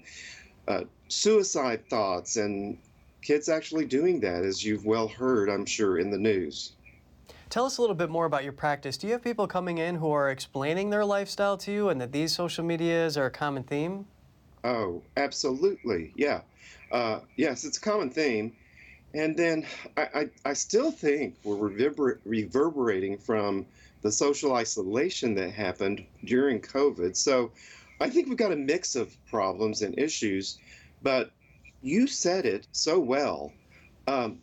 uh, 0.68 0.86
suicide 1.08 1.88
thoughts, 1.90 2.38
and 2.38 2.78
kids 3.22 3.50
actually 3.50 3.86
doing 3.86 4.20
that, 4.22 4.44
as 4.44 4.64
you've 4.64 4.86
well 4.86 5.08
heard, 5.08 5.50
I'm 5.50 5.66
sure, 5.66 6.00
in 6.00 6.12
the 6.12 6.18
news. 6.18 6.74
Tell 7.50 7.66
us 7.66 7.78
a 7.78 7.82
little 7.82 7.96
bit 7.96 8.10
more 8.10 8.26
about 8.26 8.44
your 8.44 8.54
practice. 8.54 8.98
Do 8.98 9.08
you 9.08 9.14
have 9.14 9.24
people 9.24 9.48
coming 9.48 9.78
in 9.78 9.96
who 9.96 10.12
are 10.12 10.32
explaining 10.32 10.90
their 10.90 11.06
lifestyle 11.06 11.58
to 11.58 11.72
you 11.72 11.90
and 11.90 12.00
that 12.02 12.12
these 12.12 12.34
social 12.34 12.64
medias 12.64 13.18
are 13.18 13.28
a 13.28 13.32
common 13.32 13.64
theme? 13.64 14.06
Oh, 14.64 15.02
absolutely. 15.16 16.12
Yeah. 16.16 16.42
Uh, 16.92 17.22
yes, 17.38 17.64
it's 17.64 17.78
a 17.78 17.82
common 17.82 18.10
theme. 18.10 18.54
And 19.14 19.38
then 19.38 19.66
I, 19.96 20.02
I, 20.14 20.30
I 20.46 20.54
still 20.54 20.92
think 20.92 21.36
we're 21.44 21.56
reverber- 21.56 22.20
reverberating 22.26 23.18
from 23.18 23.66
the 24.02 24.12
social 24.12 24.54
isolation 24.54 25.34
that 25.36 25.52
happened 25.52 26.06
during 26.26 26.60
COVID. 26.60 27.16
So 27.16 27.52
I 28.02 28.10
think 28.10 28.28
we've 28.28 28.38
got 28.38 28.52
a 28.52 28.58
mix 28.58 28.96
of 28.96 29.16
problems 29.30 29.82
and 29.82 29.98
issues, 29.98 30.60
but 31.02 31.32
you 31.82 32.08
said 32.08 32.46
it 32.46 32.68
so 32.72 33.00
well. 33.00 33.54
Um, 34.08 34.40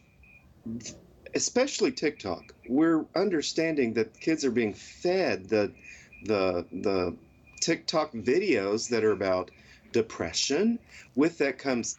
especially 1.35 1.91
TikTok, 1.93 2.53
we're 2.69 3.05
understanding 3.17 3.93
that 3.95 4.19
kids 4.21 4.45
are 4.45 4.51
being 4.51 4.75
fed 4.75 5.49
the 5.49 5.73
the 6.25 6.67
the 6.73 7.17
TikTok 7.61 8.13
videos 8.13 8.89
that 8.91 9.05
are 9.05 9.13
about 9.13 9.51
depression. 9.93 10.79
With 11.15 11.39
that 11.39 11.59
comes 11.59 11.99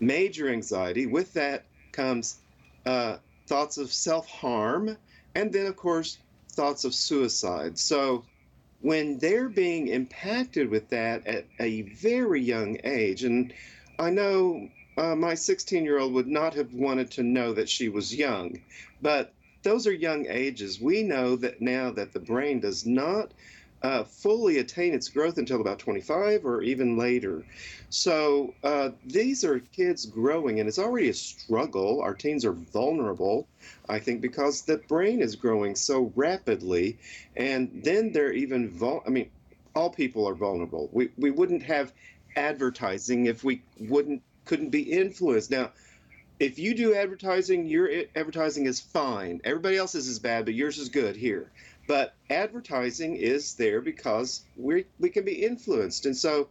major 0.00 0.48
anxiety. 0.48 1.06
With 1.06 1.32
that 1.34 1.64
comes 1.92 2.40
uh, 2.86 3.18
thoughts 3.46 3.78
of 3.78 3.92
self 3.92 4.28
harm, 4.28 4.96
and 5.34 5.52
then 5.52 5.66
of 5.66 5.76
course 5.76 6.18
thoughts 6.52 6.84
of 6.84 6.94
suicide. 6.94 7.78
So 7.78 8.24
when 8.80 9.18
they're 9.18 9.48
being 9.48 9.88
impacted 9.88 10.68
with 10.68 10.88
that 10.90 11.26
at 11.26 11.46
a 11.60 11.82
very 11.82 12.42
young 12.42 12.78
age, 12.84 13.22
and 13.24 13.52
I 14.02 14.10
know 14.10 14.68
uh, 14.96 15.14
my 15.14 15.34
16 15.36 15.84
year 15.84 15.98
old 16.00 16.12
would 16.14 16.26
not 16.26 16.54
have 16.54 16.74
wanted 16.74 17.12
to 17.12 17.22
know 17.22 17.52
that 17.52 17.68
she 17.68 17.88
was 17.88 18.12
young, 18.14 18.60
but 19.00 19.32
those 19.62 19.86
are 19.86 19.92
young 19.92 20.26
ages. 20.26 20.80
We 20.80 21.04
know 21.04 21.36
that 21.36 21.60
now 21.60 21.92
that 21.92 22.12
the 22.12 22.18
brain 22.18 22.58
does 22.58 22.84
not 22.84 23.32
uh, 23.82 24.02
fully 24.02 24.58
attain 24.58 24.92
its 24.92 25.08
growth 25.08 25.38
until 25.38 25.60
about 25.60 25.78
25 25.78 26.44
or 26.44 26.62
even 26.62 26.96
later. 26.98 27.46
So 27.90 28.56
uh, 28.64 28.90
these 29.04 29.44
are 29.44 29.60
kids 29.60 30.06
growing, 30.06 30.58
and 30.58 30.68
it's 30.68 30.80
already 30.80 31.08
a 31.08 31.14
struggle. 31.14 32.00
Our 32.00 32.14
teens 32.14 32.44
are 32.44 32.54
vulnerable, 32.72 33.48
I 33.88 34.00
think, 34.00 34.20
because 34.20 34.62
the 34.62 34.78
brain 34.78 35.20
is 35.22 35.36
growing 35.36 35.76
so 35.76 36.12
rapidly, 36.16 36.98
and 37.36 37.70
then 37.84 38.10
they're 38.10 38.32
even 38.32 38.68
vul- 38.68 39.04
I 39.06 39.10
mean, 39.10 39.30
all 39.74 39.90
people 39.90 40.28
are 40.28 40.34
vulnerable. 40.34 40.90
We 40.92 41.10
we 41.16 41.30
wouldn't 41.30 41.62
have 41.62 41.92
advertising 42.36 43.26
if 43.26 43.44
we 43.44 43.62
wouldn't 43.78 44.22
couldn't 44.44 44.70
be 44.70 44.82
influenced. 44.82 45.50
Now, 45.50 45.70
if 46.40 46.58
you 46.58 46.74
do 46.74 46.94
advertising, 46.94 47.66
your 47.66 47.88
advertising 48.16 48.66
is 48.66 48.80
fine. 48.80 49.40
Everybody 49.44 49.76
else's 49.76 50.08
is 50.08 50.18
bad, 50.18 50.44
but 50.44 50.54
yours 50.54 50.78
is 50.78 50.88
good 50.88 51.14
here. 51.14 51.50
But 51.86 52.14
advertising 52.30 53.16
is 53.16 53.54
there 53.54 53.80
because 53.80 54.42
we 54.56 54.86
we 54.98 55.10
can 55.10 55.24
be 55.24 55.44
influenced, 55.44 56.06
and 56.06 56.16
so 56.16 56.48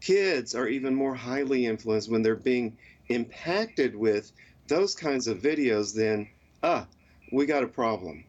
kids 0.00 0.54
are 0.54 0.68
even 0.68 0.94
more 0.94 1.14
highly 1.14 1.66
influenced 1.66 2.10
when 2.10 2.22
they're 2.22 2.34
being 2.34 2.76
impacted 3.08 3.94
with 3.94 4.32
those 4.68 4.94
kinds 4.94 5.26
of 5.26 5.38
videos. 5.38 5.94
Then, 5.94 6.28
ah, 6.62 6.86
we 7.32 7.46
got 7.46 7.62
a 7.62 7.68
problem. 7.68 8.24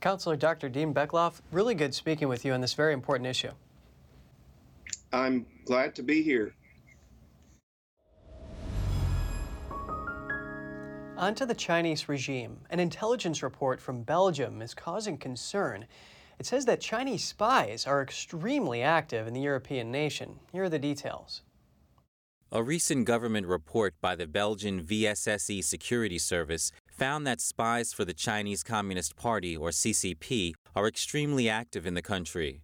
Counselor 0.00 0.36
Dr. 0.36 0.70
Dean 0.70 0.94
Beckloff, 0.94 1.40
really 1.52 1.74
good 1.74 1.94
speaking 1.94 2.28
with 2.28 2.44
you 2.44 2.52
on 2.54 2.62
this 2.62 2.72
very 2.72 2.94
important 2.94 3.26
issue. 3.26 3.50
I'm 5.12 5.46
glad 5.64 5.94
to 5.96 6.02
be 6.02 6.22
here. 6.22 6.54
On 11.16 11.34
to 11.34 11.44
the 11.44 11.54
Chinese 11.54 12.08
regime. 12.08 12.60
An 12.70 12.80
intelligence 12.80 13.42
report 13.42 13.80
from 13.80 14.04
Belgium 14.04 14.62
is 14.62 14.72
causing 14.72 15.18
concern. 15.18 15.86
It 16.38 16.46
says 16.46 16.64
that 16.64 16.80
Chinese 16.80 17.24
spies 17.24 17.86
are 17.86 18.00
extremely 18.00 18.82
active 18.82 19.26
in 19.26 19.34
the 19.34 19.40
European 19.42 19.90
nation. 19.90 20.38
Here 20.52 20.64
are 20.64 20.68
the 20.70 20.78
details. 20.78 21.42
A 22.52 22.62
recent 22.62 23.04
government 23.04 23.46
report 23.46 23.94
by 24.00 24.16
the 24.16 24.26
Belgian 24.26 24.82
VSSE 24.82 25.62
security 25.62 26.18
service 26.18 26.72
found 26.90 27.26
that 27.26 27.40
spies 27.40 27.92
for 27.92 28.04
the 28.04 28.14
Chinese 28.14 28.62
Communist 28.62 29.14
Party, 29.14 29.56
or 29.56 29.70
CCP, 29.70 30.54
are 30.74 30.88
extremely 30.88 31.48
active 31.48 31.86
in 31.86 31.94
the 31.94 32.02
country. 32.02 32.62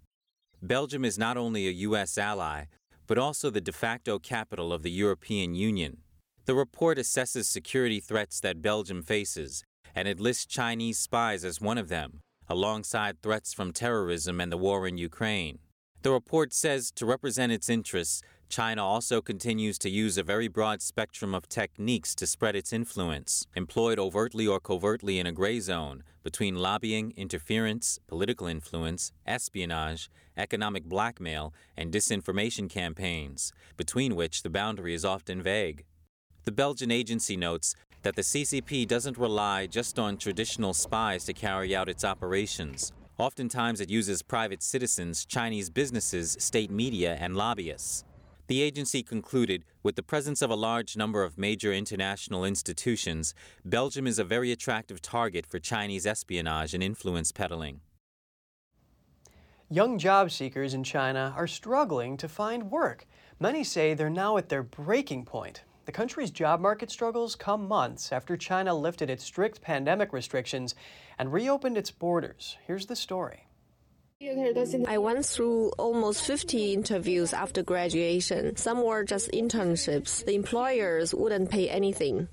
Belgium 0.63 1.05
is 1.05 1.19
not 1.19 1.37
only 1.37 1.67
a 1.67 1.73
U.S. 1.89 2.17
ally, 2.17 2.65
but 3.07 3.19
also 3.19 3.51
the 3.51 3.61
de 3.61 3.73
facto 3.73 4.19
capital 4.19 4.73
of 4.73 4.83
the 4.83 4.91
European 4.91 5.55
Union. 5.55 5.99
The 6.47 6.55
report 6.55 6.99
assesses 6.99 7.45
security 7.45 8.01
threats 8.01 8.41
that 8.41 8.63
Belgium 8.63 9.03
faces, 9.03 9.65
and 9.95 10.09
it 10.09 10.21
lists 10.21 10.47
Chinese 10.47 10.99
spies 10.99 11.45
as 11.45 11.61
one 11.61 11.79
of 11.79 11.89
them, 11.89 12.21
alongside 12.49 13.21
threats 13.21 13.53
from 13.53 13.73
terrorism 13.73 14.41
and 14.41 14.51
the 14.51 14.57
war 14.57 14.87
in 14.87 14.97
Ukraine. 14.97 15.59
The 16.03 16.13
report 16.13 16.55
says 16.55 16.91
to 16.93 17.07
represent 17.07 17.53
its 17.53 17.69
interests, 17.69 18.23
China 18.49 18.85
also 18.85 19.21
continues 19.21 19.77
to 19.79 19.91
use 19.91 20.17
a 20.17 20.23
very 20.23 20.47
broad 20.47 20.81
spectrum 20.81 21.35
of 21.35 21.49
techniques 21.49 22.15
to 22.15 22.27
spread 22.27 22.55
its 22.55 22.73
influence, 22.73 23.47
employed 23.57 23.99
overtly 23.99 24.47
or 24.47 24.61
covertly 24.61 25.19
in 25.19 25.27
a 25.27 25.33
gray 25.33 25.59
zone 25.59 26.05
between 26.23 26.55
lobbying, 26.57 27.13
interference, 27.17 27.99
political 28.07 28.47
influence, 28.47 29.13
espionage, 29.27 30.09
economic 30.37 30.85
blackmail, 30.85 31.53
and 31.77 31.93
disinformation 31.93 32.71
campaigns, 32.71 33.53
between 33.77 34.15
which 34.15 34.43
the 34.43 34.51
boundary 34.51 34.95
is 34.95 35.05
often 35.05 35.43
vague. 35.43 35.85
The 36.45 36.53
Belgian 36.53 36.93
agency 36.93 37.37
notes 37.37 37.75
that 38.03 38.15
the 38.15 38.23
CCP 38.23 38.87
doesn't 38.87 39.19
rely 39.19 39.67
just 39.67 39.99
on 39.99 40.17
traditional 40.17 40.73
spies 40.73 41.25
to 41.25 41.33
carry 41.33 41.75
out 41.75 41.89
its 41.89 42.05
operations. 42.05 42.93
Oftentimes, 43.19 43.81
it 43.81 43.91
uses 43.91 44.23
private 44.23 44.63
citizens, 44.63 45.25
Chinese 45.25 45.71
businesses, 45.71 46.37
state 46.39 46.71
media, 46.71 47.17
and 47.21 47.37
lobbyists. 47.37 48.05
The 48.49 48.63
agency 48.63 49.03
concluded 49.03 49.65
with 49.83 49.97
the 49.97 50.05
presence 50.05 50.41
of 50.41 50.51
a 50.51 50.55
large 50.55 50.97
number 50.97 51.25
of 51.25 51.37
major 51.37 51.73
international 51.73 52.45
institutions, 52.45 53.35
Belgium 53.65 54.07
is 54.07 54.21
a 54.21 54.25
very 54.25 54.53
attractive 54.53 55.03
target 55.03 55.47
for 55.47 55.59
Chinese 55.59 56.07
espionage 56.07 56.73
and 56.73 56.83
influence 56.83 57.33
peddling. 57.33 57.81
Young 59.69 59.99
job 59.99 60.31
seekers 60.31 60.75
in 60.75 60.85
China 60.85 61.35
are 61.37 61.49
struggling 61.49 62.17
to 62.19 62.29
find 62.29 62.71
work. 62.71 63.05
Many 63.41 63.65
say 63.65 63.95
they're 63.95 64.09
now 64.09 64.37
at 64.37 64.49
their 64.49 64.63
breaking 64.63 65.25
point. 65.25 65.65
The 65.87 65.93
country's 65.93 66.31
job 66.31 66.61
market 66.61 66.89
struggles 66.89 67.35
come 67.35 67.67
months 67.67 68.13
after 68.13 68.37
China 68.37 68.75
lifted 68.75 69.11
its 69.11 69.25
strict 69.25 69.61
pandemic 69.61 70.13
restrictions 70.13 70.77
and 71.19 71.33
reopened 71.33 71.77
its 71.77 71.91
borders. 71.91 72.57
Here's 72.65 72.87
the 72.87 72.95
story. 72.95 73.46
I 74.19 74.97
went 74.97 75.27
through 75.27 75.73
almost 75.77 76.23
50 76.25 76.73
interviews 76.73 77.35
after 77.35 77.63
graduation. 77.63 78.57
Some 78.57 78.83
were 78.83 79.05
just 79.05 79.31
internships. 79.33 80.25
The 80.25 80.35
employers 80.35 81.15
wouldn't 81.15 81.51
pay 81.51 81.69
anything. 81.69 82.29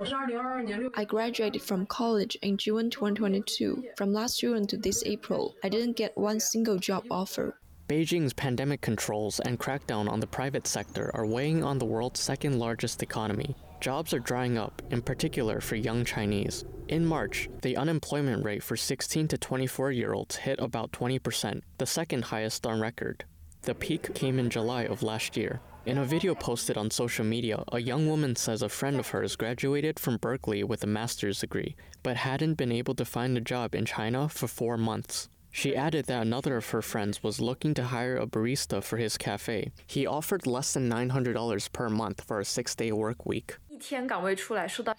I 0.00 1.04
graduated 1.08 1.60
from 1.60 1.86
college 1.86 2.36
in 2.40 2.56
June 2.56 2.88
2022. 2.90 3.82
From 3.96 4.12
last 4.12 4.38
June 4.38 4.68
to 4.68 4.76
this 4.76 5.02
April, 5.04 5.56
I 5.64 5.68
didn't 5.68 5.96
get 5.96 6.16
one 6.16 6.38
single 6.38 6.78
job 6.78 7.02
offer. 7.10 7.58
Beijing's 7.88 8.32
pandemic 8.32 8.80
controls 8.80 9.40
and 9.40 9.58
crackdown 9.58 10.08
on 10.08 10.20
the 10.20 10.26
private 10.28 10.68
sector 10.68 11.10
are 11.14 11.26
weighing 11.26 11.64
on 11.64 11.78
the 11.78 11.84
world's 11.84 12.20
second 12.20 12.60
largest 12.60 13.02
economy. 13.02 13.56
Jobs 13.80 14.12
are 14.12 14.18
drying 14.18 14.58
up, 14.58 14.82
in 14.90 15.00
particular 15.00 15.60
for 15.60 15.76
young 15.76 16.04
Chinese. 16.04 16.64
In 16.88 17.06
March, 17.06 17.48
the 17.62 17.76
unemployment 17.76 18.44
rate 18.44 18.62
for 18.62 18.76
16 18.76 19.28
to 19.28 19.38
24 19.38 19.92
year 19.92 20.14
olds 20.14 20.34
hit 20.34 20.58
about 20.58 20.90
20%, 20.90 21.62
the 21.78 21.86
second 21.86 22.24
highest 22.24 22.66
on 22.66 22.80
record. 22.80 23.24
The 23.62 23.76
peak 23.76 24.14
came 24.14 24.40
in 24.40 24.50
July 24.50 24.82
of 24.82 25.04
last 25.04 25.36
year. 25.36 25.60
In 25.86 25.98
a 25.98 26.04
video 26.04 26.34
posted 26.34 26.76
on 26.76 26.90
social 26.90 27.24
media, 27.24 27.62
a 27.72 27.80
young 27.80 28.08
woman 28.08 28.34
says 28.34 28.62
a 28.62 28.68
friend 28.68 28.98
of 28.98 29.08
hers 29.08 29.36
graduated 29.36 30.00
from 30.00 30.16
Berkeley 30.16 30.64
with 30.64 30.82
a 30.82 30.88
master's 30.88 31.40
degree, 31.40 31.76
but 32.02 32.16
hadn't 32.16 32.54
been 32.54 32.72
able 32.72 32.94
to 32.96 33.04
find 33.04 33.38
a 33.38 33.40
job 33.40 33.76
in 33.76 33.84
China 33.84 34.28
for 34.28 34.48
four 34.48 34.76
months. 34.76 35.28
She 35.50 35.74
added 35.74 36.06
that 36.06 36.22
another 36.22 36.56
of 36.56 36.70
her 36.70 36.82
friends 36.82 37.22
was 37.22 37.40
looking 37.40 37.74
to 37.74 37.84
hire 37.84 38.16
a 38.16 38.26
barista 38.26 38.82
for 38.82 38.96
his 38.96 39.16
cafe. 39.16 39.72
He 39.86 40.06
offered 40.06 40.46
less 40.46 40.74
than 40.74 40.90
$900 40.90 41.72
per 41.72 41.88
month 41.88 42.22
for 42.24 42.38
a 42.38 42.44
six 42.44 42.74
day 42.74 42.92
work 42.92 43.24
week. 43.24 43.56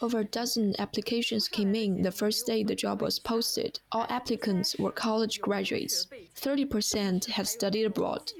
Over 0.02 0.20
a 0.20 0.26
dozen 0.26 0.76
applications 0.80 1.48
came 1.48 1.76
in 1.76 2.02
the 2.02 2.12
first 2.12 2.46
day 2.46 2.64
the 2.64 2.76
job 2.76 3.02
was 3.02 3.20
posted. 3.20 3.80
All 3.92 4.06
applicants 4.10 4.76
were 4.78 4.92
college 4.92 5.42
graduates. 5.42 6.08
30% 6.36 7.26
had 7.26 7.48
studied 7.48 7.86
abroad. 7.86 8.32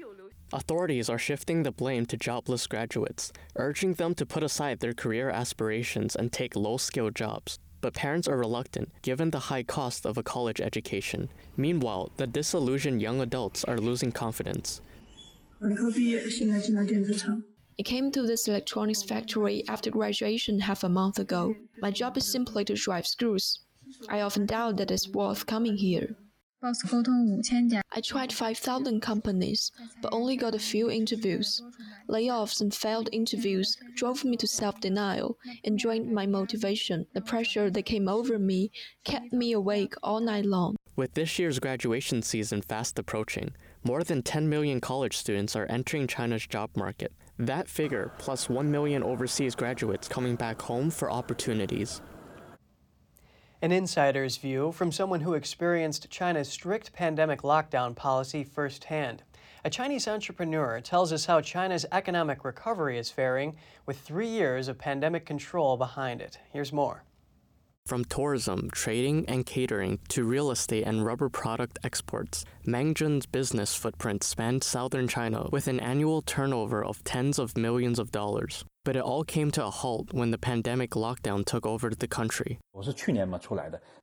Authorities 0.52 1.08
are 1.08 1.18
shifting 1.18 1.62
the 1.62 1.70
blame 1.70 2.06
to 2.06 2.16
jobless 2.16 2.66
graduates, 2.66 3.32
urging 3.56 3.94
them 3.94 4.14
to 4.14 4.26
put 4.26 4.42
aside 4.42 4.80
their 4.80 4.92
career 4.92 5.30
aspirations 5.30 6.16
and 6.16 6.32
take 6.32 6.56
low 6.56 6.76
skilled 6.76 7.14
jobs. 7.14 7.58
but 7.80 7.94
parents 7.94 8.28
are 8.28 8.36
reluctant 8.36 8.90
given 9.02 9.30
the 9.30 9.38
high 9.48 9.62
cost 9.62 10.04
of 10.04 10.18
a 10.18 10.22
college 10.22 10.60
education. 10.60 11.30
Meanwhile, 11.56 12.10
the 12.16 12.26
disillusioned 12.26 13.00
young 13.00 13.20
adults 13.22 13.64
are 13.64 13.78
losing 13.78 14.12
confidence. 14.12 14.82
I 17.80 17.82
came 17.82 18.12
to 18.12 18.26
this 18.26 18.46
electronics 18.46 19.02
factory 19.02 19.64
after 19.66 19.90
graduation 19.90 20.60
half 20.60 20.84
a 20.84 20.88
month 20.90 21.18
ago. 21.18 21.56
My 21.80 21.90
job 21.90 22.18
is 22.18 22.30
simply 22.30 22.62
to 22.66 22.74
drive 22.74 23.06
screws. 23.06 23.60
I 24.06 24.20
often 24.20 24.44
doubt 24.44 24.76
that 24.76 24.90
it's 24.90 25.08
worth 25.08 25.46
coming 25.46 25.78
here. 25.78 26.14
I 26.62 28.00
tried 28.02 28.34
5,000 28.34 29.00
companies, 29.00 29.72
but 30.02 30.12
only 30.12 30.36
got 30.36 30.54
a 30.54 30.58
few 30.58 30.90
interviews. 30.90 31.62
Layoffs 32.06 32.60
and 32.60 32.74
failed 32.74 33.08
interviews 33.12 33.78
drove 33.96 34.26
me 34.26 34.36
to 34.36 34.46
self 34.46 34.78
denial 34.78 35.38
and 35.64 35.78
drained 35.78 36.12
my 36.12 36.26
motivation. 36.26 37.06
The 37.14 37.22
pressure 37.22 37.70
that 37.70 37.86
came 37.86 38.10
over 38.10 38.38
me 38.38 38.72
kept 39.04 39.32
me 39.32 39.52
awake 39.52 39.94
all 40.02 40.20
night 40.20 40.44
long. 40.44 40.76
With 40.96 41.14
this 41.14 41.38
year's 41.38 41.58
graduation 41.58 42.20
season 42.20 42.60
fast 42.60 42.98
approaching, 42.98 43.54
more 43.82 44.04
than 44.04 44.22
10 44.22 44.50
million 44.50 44.82
college 44.82 45.16
students 45.16 45.56
are 45.56 45.64
entering 45.70 46.06
China's 46.06 46.46
job 46.46 46.68
market. 46.76 47.14
That 47.40 47.70
figure, 47.70 48.12
plus 48.18 48.50
1 48.50 48.70
million 48.70 49.02
overseas 49.02 49.54
graduates 49.54 50.06
coming 50.06 50.36
back 50.36 50.60
home 50.60 50.90
for 50.90 51.10
opportunities. 51.10 52.02
An 53.62 53.72
insider's 53.72 54.36
view 54.36 54.72
from 54.72 54.92
someone 54.92 55.22
who 55.22 55.32
experienced 55.32 56.10
China's 56.10 56.50
strict 56.50 56.92
pandemic 56.92 57.40
lockdown 57.40 57.96
policy 57.96 58.44
firsthand. 58.44 59.22
A 59.64 59.70
Chinese 59.70 60.06
entrepreneur 60.06 60.82
tells 60.82 61.14
us 61.14 61.24
how 61.24 61.40
China's 61.40 61.86
economic 61.90 62.44
recovery 62.44 62.98
is 62.98 63.10
faring 63.10 63.56
with 63.86 63.98
three 63.98 64.28
years 64.28 64.68
of 64.68 64.76
pandemic 64.76 65.24
control 65.24 65.78
behind 65.78 66.20
it. 66.20 66.38
Here's 66.52 66.74
more. 66.74 67.04
From 67.90 68.04
tourism, 68.04 68.70
trading, 68.70 69.24
and 69.26 69.44
catering 69.44 69.98
to 70.10 70.22
real 70.22 70.52
estate 70.52 70.84
and 70.84 71.04
rubber 71.04 71.28
product 71.28 71.76
exports, 71.82 72.44
Meng 72.64 72.94
Jun's 72.94 73.26
business 73.26 73.74
footprint 73.74 74.22
spanned 74.22 74.62
southern 74.62 75.08
China 75.08 75.48
with 75.50 75.66
an 75.66 75.80
annual 75.80 76.22
turnover 76.22 76.84
of 76.84 77.02
tens 77.02 77.36
of 77.36 77.56
millions 77.56 77.98
of 77.98 78.12
dollars. 78.12 78.64
But 78.84 78.96
it 78.96 79.02
all 79.02 79.24
came 79.24 79.50
to 79.52 79.66
a 79.66 79.70
halt 79.70 80.12
when 80.12 80.30
the 80.30 80.38
pandemic 80.38 80.92
lockdown 80.92 81.44
took 81.44 81.66
over 81.66 81.90
the 81.90 82.08
country. 82.08 82.58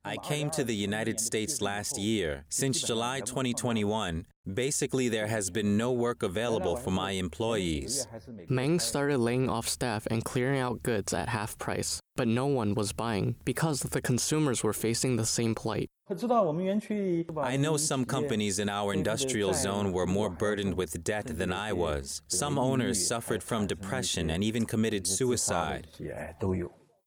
I 0.06 0.18
came 0.18 0.50
to 0.52 0.64
the 0.64 0.76
United 0.76 1.20
States 1.20 1.62
last 1.62 1.98
year. 1.98 2.46
Since 2.50 2.84
July 2.84 3.22
2021, 3.22 4.28
basically 4.54 5.10
there 5.10 5.28
has 5.28 5.50
been 5.50 5.78
no 5.78 5.92
work 5.92 6.22
available 6.22 6.76
for 6.76 6.92
my 6.92 7.12
employees. 7.12 8.08
Meng 8.50 8.80
started 8.80 9.18
laying 9.18 9.50
off 9.50 9.68
staff 9.68 10.06
and 10.12 10.24
clearing 10.24 10.60
out 10.60 10.84
goods 10.84 11.12
at 11.12 11.30
half 11.30 11.58
price, 11.58 12.00
but 12.16 12.28
no 12.28 12.46
one 12.46 12.76
was 12.76 12.94
buying 12.94 13.36
because 13.46 13.80
the 13.80 14.02
consumers 14.02 14.64
were 14.64 14.74
facing 14.74 15.16
the 15.16 15.26
same 15.26 15.56
plight. 15.56 15.90
I 16.10 17.58
know 17.58 17.76
some 17.76 18.06
companies 18.06 18.60
in 18.60 18.70
our 18.70 18.94
industrial 18.94 19.54
zone 19.54 19.92
were 19.92 20.06
more 20.06 20.30
burdened 20.30 20.76
with 20.76 21.04
debt 21.04 21.28
than 21.28 21.52
I 21.52 21.74
was. 21.74 22.22
Some 22.28 22.58
owners 22.58 23.06
suffered 23.06 23.44
from 23.44 23.68
depression 23.68 24.30
and 24.30 24.42
even 24.42 24.66
committed 24.66 25.06
suicide. 25.06 25.88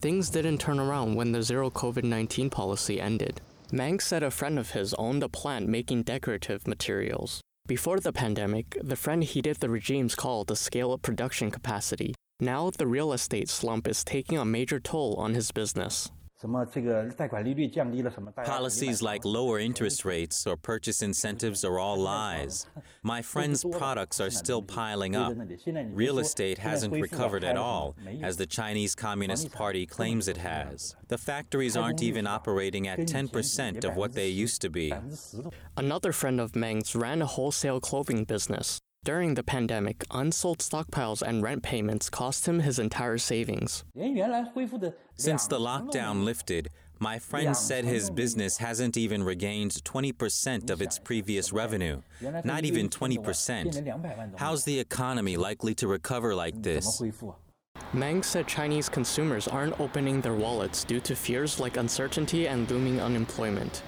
Things 0.02 0.28
didn't 0.28 0.58
turn 0.58 0.78
around 0.78 1.14
when 1.14 1.32
the 1.32 1.42
zero 1.42 1.70
COVID 1.70 2.04
19 2.04 2.50
policy 2.50 3.00
ended. 3.00 3.40
Meng 3.72 4.00
said 4.00 4.22
a 4.22 4.30
friend 4.30 4.58
of 4.58 4.72
his 4.72 4.92
owned 4.94 5.22
a 5.22 5.28
plant 5.28 5.66
making 5.68 6.02
decorative 6.02 6.66
materials. 6.66 7.40
Before 7.66 8.00
the 8.00 8.12
pandemic, 8.12 8.76
the 8.82 8.96
friend 8.96 9.24
heeded 9.24 9.58
the 9.58 9.70
regime's 9.70 10.14
call 10.14 10.44
to 10.44 10.56
scale 10.56 10.92
up 10.92 11.02
production 11.02 11.50
capacity. 11.50 12.14
Now, 12.40 12.70
the 12.70 12.86
real 12.86 13.12
estate 13.12 13.48
slump 13.48 13.86
is 13.86 14.02
taking 14.02 14.36
a 14.38 14.44
major 14.44 14.80
toll 14.80 15.14
on 15.14 15.34
his 15.34 15.52
business. 15.52 16.10
Policies 18.44 19.03
like 19.03 19.24
lower 19.24 19.59
interest 19.59 20.05
rates 20.05 20.46
or 20.46 20.57
purchase 20.57 21.03
incentives 21.03 21.64
are 21.64 21.79
all 21.79 21.98
lies. 21.98 22.66
My 23.03 23.20
friend's 23.20 23.62
products 23.72 24.20
are 24.20 24.31
still 24.31 24.62
piling 24.62 25.14
up. 25.16 25.35
Real 25.92 26.18
estate 26.18 26.59
hasn't 26.59 26.94
recovered 26.94 27.44
at 27.44 27.57
all, 27.59 27.94
as 28.22 28.38
the 28.38 28.46
Chinese 28.46 28.94
Communist 28.94 29.53
Party 29.53 29.85
claims 29.85 30.29
it 30.29 30.38
has. 30.38 30.96
The 31.09 31.18
factories 31.18 31.76
aren't 31.76 32.03
even 32.03 32.26
operating 32.26 32.88
at 32.88 33.00
10% 33.00 33.85
of 33.85 33.96
what 33.96 34.14
they 34.14 34.29
used 34.29 34.62
to 34.62 34.70
be. 34.70 34.94
Another 35.76 36.12
friend 36.12 36.40
of 36.40 36.57
Meng's 36.57 36.96
ran 36.96 37.20
a 37.20 37.26
wholesale 37.26 37.81
clothing 37.81 38.24
business. 38.24 38.81
During 39.02 39.32
the 39.34 39.42
pandemic, 39.42 40.04
unsold 40.10 40.58
stockpiles 40.58 41.22
and 41.22 41.42
rent 41.42 41.62
payments 41.62 42.10
cost 42.10 42.46
him 42.46 42.60
his 42.60 42.78
entire 42.78 43.16
savings. 43.16 43.82
Since 45.14 45.46
the 45.46 45.58
lockdown 45.58 46.24
lifted, 46.24 46.68
my 46.98 47.18
friend 47.18 47.56
said 47.56 47.86
his 47.86 48.10
business 48.10 48.58
hasn't 48.58 48.98
even 48.98 49.22
regained 49.22 49.70
20% 49.70 50.68
of 50.68 50.82
its 50.82 50.98
previous 50.98 51.50
revenue. 51.50 52.02
Not 52.44 52.66
even 52.66 52.90
20%. 52.90 54.36
How's 54.36 54.64
the 54.64 54.78
economy 54.78 55.38
likely 55.38 55.74
to 55.76 55.88
recover 55.88 56.34
like 56.34 56.62
this? 56.62 57.02
Meng 57.94 58.22
said 58.22 58.46
Chinese 58.46 58.90
consumers 58.90 59.48
aren't 59.48 59.80
opening 59.80 60.20
their 60.20 60.34
wallets 60.34 60.84
due 60.84 61.00
to 61.00 61.16
fears 61.16 61.58
like 61.58 61.78
uncertainty 61.78 62.48
and 62.48 62.70
looming 62.70 63.00
unemployment. 63.00 63.82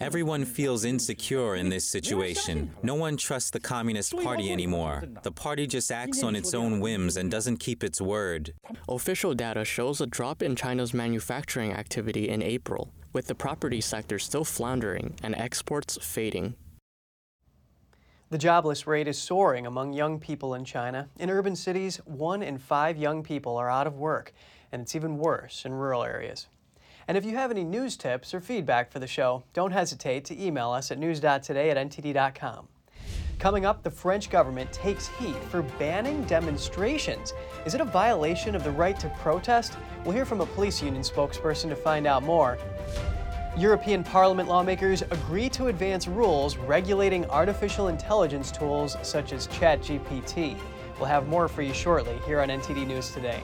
Everyone 0.00 0.46
feels 0.46 0.84
insecure 0.84 1.56
in 1.56 1.68
this 1.68 1.86
situation. 1.86 2.70
No 2.82 2.94
one 2.94 3.18
trusts 3.18 3.50
the 3.50 3.60
Communist 3.60 4.16
Party 4.16 4.50
anymore. 4.50 5.02
The 5.22 5.30
party 5.30 5.66
just 5.66 5.92
acts 5.92 6.22
on 6.22 6.34
its 6.34 6.54
own 6.54 6.80
whims 6.80 7.18
and 7.18 7.30
doesn't 7.30 7.58
keep 7.58 7.84
its 7.84 8.00
word. 8.00 8.54
Official 8.88 9.34
data 9.34 9.62
shows 9.64 10.00
a 10.00 10.06
drop 10.06 10.42
in 10.42 10.56
China's 10.56 10.94
manufacturing 10.94 11.72
activity 11.72 12.30
in 12.30 12.42
April, 12.42 12.92
with 13.12 13.26
the 13.26 13.34
property 13.34 13.82
sector 13.82 14.18
still 14.18 14.44
floundering 14.44 15.16
and 15.22 15.34
exports 15.34 15.98
fading. 16.00 16.54
The 18.30 18.38
jobless 18.38 18.86
rate 18.86 19.06
is 19.06 19.18
soaring 19.18 19.66
among 19.66 19.92
young 19.92 20.18
people 20.18 20.54
in 20.54 20.64
China. 20.64 21.10
In 21.18 21.28
urban 21.28 21.54
cities, 21.54 21.98
one 22.06 22.42
in 22.42 22.56
five 22.56 22.96
young 22.96 23.22
people 23.22 23.58
are 23.58 23.70
out 23.70 23.86
of 23.86 23.98
work, 23.98 24.32
and 24.72 24.80
it's 24.80 24.96
even 24.96 25.18
worse 25.18 25.66
in 25.66 25.72
rural 25.74 26.02
areas. 26.02 26.46
And 27.06 27.16
if 27.16 27.24
you 27.24 27.36
have 27.36 27.50
any 27.50 27.64
news 27.64 27.96
tips 27.96 28.32
or 28.32 28.40
feedback 28.40 28.90
for 28.90 28.98
the 28.98 29.06
show, 29.06 29.44
don't 29.52 29.72
hesitate 29.72 30.24
to 30.26 30.42
email 30.42 30.70
us 30.70 30.90
at 30.90 30.98
news.today 30.98 31.70
at 31.70 31.76
ntd.com. 31.76 32.68
Coming 33.38 33.66
up, 33.66 33.82
the 33.82 33.90
French 33.90 34.30
government 34.30 34.72
takes 34.72 35.08
heat 35.08 35.36
for 35.50 35.62
banning 35.78 36.22
demonstrations. 36.24 37.34
Is 37.66 37.74
it 37.74 37.80
a 37.80 37.84
violation 37.84 38.54
of 38.54 38.64
the 38.64 38.70
right 38.70 38.98
to 39.00 39.08
protest? 39.20 39.76
We'll 40.04 40.14
hear 40.14 40.24
from 40.24 40.40
a 40.40 40.46
police 40.46 40.82
union 40.82 41.02
spokesperson 41.02 41.68
to 41.68 41.76
find 41.76 42.06
out 42.06 42.22
more. 42.22 42.58
European 43.56 44.02
Parliament 44.02 44.48
lawmakers 44.48 45.02
agree 45.02 45.48
to 45.50 45.66
advance 45.66 46.08
rules 46.08 46.56
regulating 46.56 47.24
artificial 47.26 47.88
intelligence 47.88 48.50
tools 48.50 48.96
such 49.02 49.32
as 49.32 49.46
ChatGPT. 49.48 50.56
We'll 50.98 51.08
have 51.08 51.28
more 51.28 51.48
for 51.48 51.62
you 51.62 51.74
shortly 51.74 52.18
here 52.26 52.40
on 52.40 52.48
NTD 52.48 52.86
News 52.86 53.10
Today. 53.10 53.42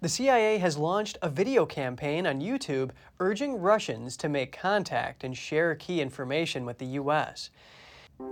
The 0.00 0.08
CIA 0.08 0.58
has 0.58 0.76
launched 0.76 1.18
a 1.22 1.28
video 1.28 1.66
campaign 1.66 2.26
on 2.26 2.40
YouTube 2.40 2.90
urging 3.20 3.60
Russians 3.60 4.16
to 4.18 4.28
make 4.28 4.52
contact 4.52 5.24
and 5.24 5.36
share 5.36 5.74
key 5.74 6.00
information 6.00 6.66
with 6.66 6.78
the 6.78 6.98
U.S. 7.00 7.50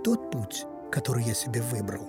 Тот 0.03 0.31
путь, 0.31 0.65
который 0.91 1.23
я 1.23 1.33
себе 1.33 1.61
выбрал. 1.61 2.05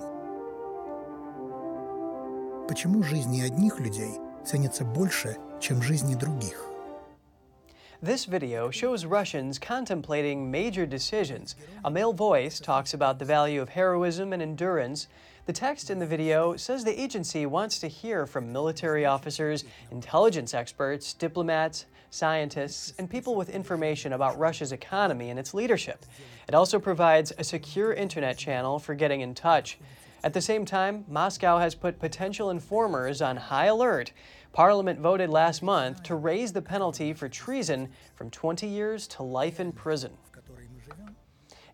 Почему 2.69 3.03
жизни 3.03 3.43
одних 3.43 3.81
людей 3.81 4.21
ценятся 4.45 4.85
больше, 4.85 5.37
чем 5.61 5.83
жизни 5.83 6.15
других? 6.15 6.71
This 8.03 8.27
video 8.27 8.71
shows 8.71 9.07
Russians 9.07 9.59
contemplating 9.59 10.51
major 10.51 10.85
decisions. 10.85 11.57
A 11.85 11.91
male 11.91 12.13
voice 12.13 12.61
talks 12.61 12.93
about 12.93 13.19
the 13.19 13.25
value 13.25 13.63
of 13.63 13.71
heroism 13.71 14.35
and 14.35 14.43
endurance. 14.43 15.09
the 15.50 15.54
text 15.54 15.90
in 15.90 15.98
the 15.98 16.06
video 16.06 16.56
says 16.58 16.84
the 16.84 17.02
agency 17.02 17.48
wants 17.48 17.80
to 17.80 17.88
hear 17.88 18.28
from 18.28 18.54
military 18.54 19.04
officers, 19.04 19.64
intelligence 19.90 20.54
experts, 20.54 21.12
diplomats, 21.16 21.88
scientists, 22.12 22.94
and 23.00 23.10
people 23.10 23.34
with 23.34 23.50
information 23.50 24.14
about 24.14 24.38
Russia's 24.38 24.72
economy 24.72 25.32
and 25.32 25.40
its 25.40 25.56
leadership. 25.56 26.06
It 26.48 26.54
also 26.54 26.78
provides 26.78 27.34
a 27.36 27.44
secure 27.44 27.94
internet 27.94 28.38
channel 28.38 28.78
for 28.78 28.94
getting 28.94 29.22
in 29.22 29.34
touch. 29.34 29.80
At 30.24 30.34
the 30.34 30.42
same 30.42 30.66
time, 30.66 31.04
Moscow 31.08 31.58
has 31.58 31.74
put 31.74 31.98
potential 31.98 32.52
informers 32.52 33.20
on 33.20 33.36
high 33.38 33.66
alert. 33.66 34.12
Parliament 34.54 35.00
voted 35.00 35.32
last 35.32 35.64
month 35.64 36.04
to 36.04 36.14
raise 36.14 36.54
the 36.54 36.62
penalty 36.62 37.12
for 37.12 37.28
treason 37.28 37.90
from 38.14 38.30
20 38.30 38.68
years 38.68 39.08
to 39.08 39.24
life 39.24 39.60
in 39.60 39.72
prison. 39.72 40.12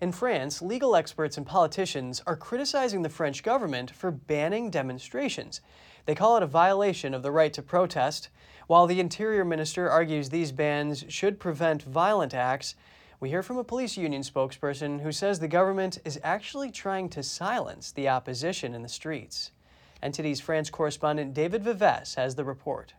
In 0.01 0.11
France, 0.11 0.61
legal 0.61 0.95
experts 0.95 1.37
and 1.37 1.45
politicians 1.45 2.21
are 2.27 2.35
criticizing 2.35 3.01
the 3.01 3.09
French 3.09 3.43
government 3.43 3.91
for 3.91 4.11
banning 4.11 4.69
demonstrations. 4.69 5.61
They 6.05 6.15
call 6.15 6.35
it 6.35 6.43
a 6.43 6.47
violation 6.47 7.13
of 7.13 7.23
the 7.23 7.31
right 7.31 7.53
to 7.53 7.61
protest. 7.61 8.29
While 8.67 8.87
the 8.87 8.99
Interior 8.99 9.45
Minister 9.45 9.89
argues 9.89 10.29
these 10.29 10.51
bans 10.51 11.05
should 11.07 11.39
prevent 11.39 11.83
violent 11.83 12.33
acts, 12.33 12.75
We 13.21 13.29
hear 13.29 13.41
from 13.41 13.57
a 13.57 13.63
police 13.63 13.95
union 13.95 14.21
spokesperson 14.21 15.01
who 15.01 15.13
says 15.13 15.39
the 15.39 15.47
government 15.47 15.99
is 16.03 16.19
actually 16.21 16.69
trying 16.69 17.07
to 17.09 17.23
silence 17.23 17.91
the 17.91 18.09
opposition 18.09 18.75
in 18.75 18.81
the 18.81 18.89
streets. 18.89 19.51
NTD's 20.03 20.41
France 20.41 20.69
correspondent 20.69 21.33
David 21.33 21.63
Vives 21.63 22.15
has 22.15 22.35
the 22.35 22.43
report. 22.43 22.93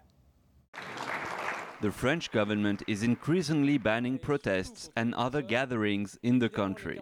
The 1.82 1.92
French 1.92 2.30
government 2.30 2.82
is 2.86 3.02
increasingly 3.02 3.76
banning 3.76 4.18
protests 4.18 4.88
and 4.96 5.14
other 5.14 5.42
gatherings 5.42 6.18
in 6.22 6.38
the 6.38 6.48
country. 6.48 6.98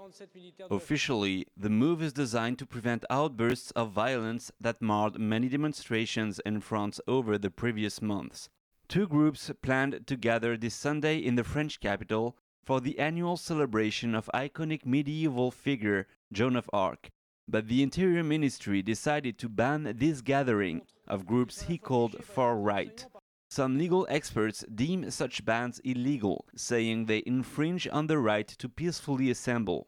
Officially, 0.68 1.46
the 1.56 1.70
move 1.70 2.02
is 2.02 2.12
designed 2.12 2.58
to 2.58 2.66
prevent 2.66 3.04
outbursts 3.08 3.70
of 3.72 3.92
violence 3.92 4.50
that 4.60 4.82
marred 4.82 5.18
many 5.18 5.48
demonstrations 5.48 6.40
in 6.44 6.60
France 6.60 7.00
over 7.06 7.38
the 7.38 7.50
previous 7.50 8.02
months. 8.02 8.48
Two 8.88 9.06
groups 9.06 9.48
planned 9.62 10.08
to 10.08 10.16
gather 10.16 10.56
this 10.56 10.74
Sunday 10.74 11.18
in 11.18 11.36
the 11.36 11.44
French 11.44 11.78
capital 11.78 12.36
for 12.64 12.80
the 12.80 12.98
annual 12.98 13.36
celebration 13.36 14.14
of 14.14 14.28
iconic 14.34 14.84
medieval 14.84 15.52
figure 15.52 16.08
Joan 16.32 16.56
of 16.56 16.68
Arc. 16.72 17.10
But 17.46 17.68
the 17.68 17.82
Interior 17.82 18.24
Ministry 18.24 18.82
decided 18.82 19.38
to 19.38 19.48
ban 19.48 19.94
this 19.98 20.20
gathering 20.20 20.82
of 21.06 21.26
groups 21.26 21.62
he 21.62 21.78
called 21.78 22.24
far 22.24 22.56
right. 22.56 23.06
Some 23.54 23.78
legal 23.78 24.04
experts 24.10 24.64
deem 24.74 25.08
such 25.12 25.44
bans 25.44 25.78
illegal, 25.84 26.44
saying 26.56 27.06
they 27.06 27.22
infringe 27.24 27.86
on 27.86 28.08
the 28.08 28.18
right 28.18 28.48
to 28.48 28.68
peacefully 28.68 29.30
assemble. 29.30 29.86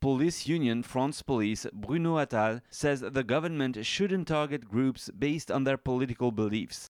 Police 0.00 0.48
union 0.48 0.82
France 0.82 1.22
Police 1.22 1.68
Bruno 1.72 2.16
Attal 2.16 2.62
says 2.68 3.02
the 3.02 3.22
government 3.22 3.86
shouldn't 3.86 4.26
target 4.26 4.68
groups 4.68 5.08
based 5.16 5.52
on 5.52 5.62
their 5.62 5.76
political 5.76 6.32
beliefs. 6.32 6.90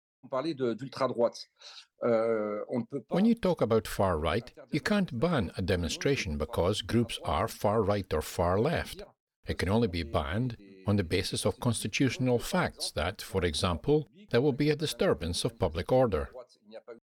When 3.08 3.24
you 3.24 3.34
talk 3.36 3.60
about 3.60 3.86
far 3.86 4.18
right, 4.18 4.52
you 4.72 4.80
can't 4.80 5.20
ban 5.20 5.52
a 5.56 5.62
demonstration 5.62 6.36
because 6.36 6.82
groups 6.82 7.20
are 7.24 7.46
far 7.46 7.82
right 7.84 8.12
or 8.12 8.22
far 8.22 8.58
left. 8.58 9.04
It 9.46 9.58
can 9.58 9.68
only 9.68 9.86
be 9.86 10.02
banned 10.02 10.56
on 10.88 10.96
the 10.96 11.04
basis 11.04 11.44
of 11.46 11.60
constitutional 11.60 12.40
facts 12.40 12.90
that, 12.96 13.22
for 13.22 13.44
example, 13.44 14.08
there 14.30 14.40
will 14.40 14.52
be 14.52 14.70
a 14.70 14.76
disturbance 14.76 15.44
of 15.44 15.58
public 15.58 15.92
order. 15.92 16.30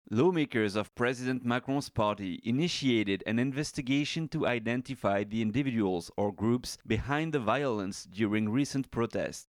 Lawmakers 0.10 0.76
of 0.76 0.94
President 0.96 1.46
Macron's 1.46 1.90
party 1.90 2.42
initiated 2.44 3.24
an 3.26 3.40
investigation 3.40 4.28
to 4.28 4.46
identify 4.46 5.24
the 5.24 5.42
individuals 5.42 6.12
or 6.18 6.34
groups 6.34 6.78
behind 6.86 7.32
the 7.32 7.40
violence 7.40 8.06
during 8.06 8.50
recent 8.50 8.92
protests. 8.92 9.48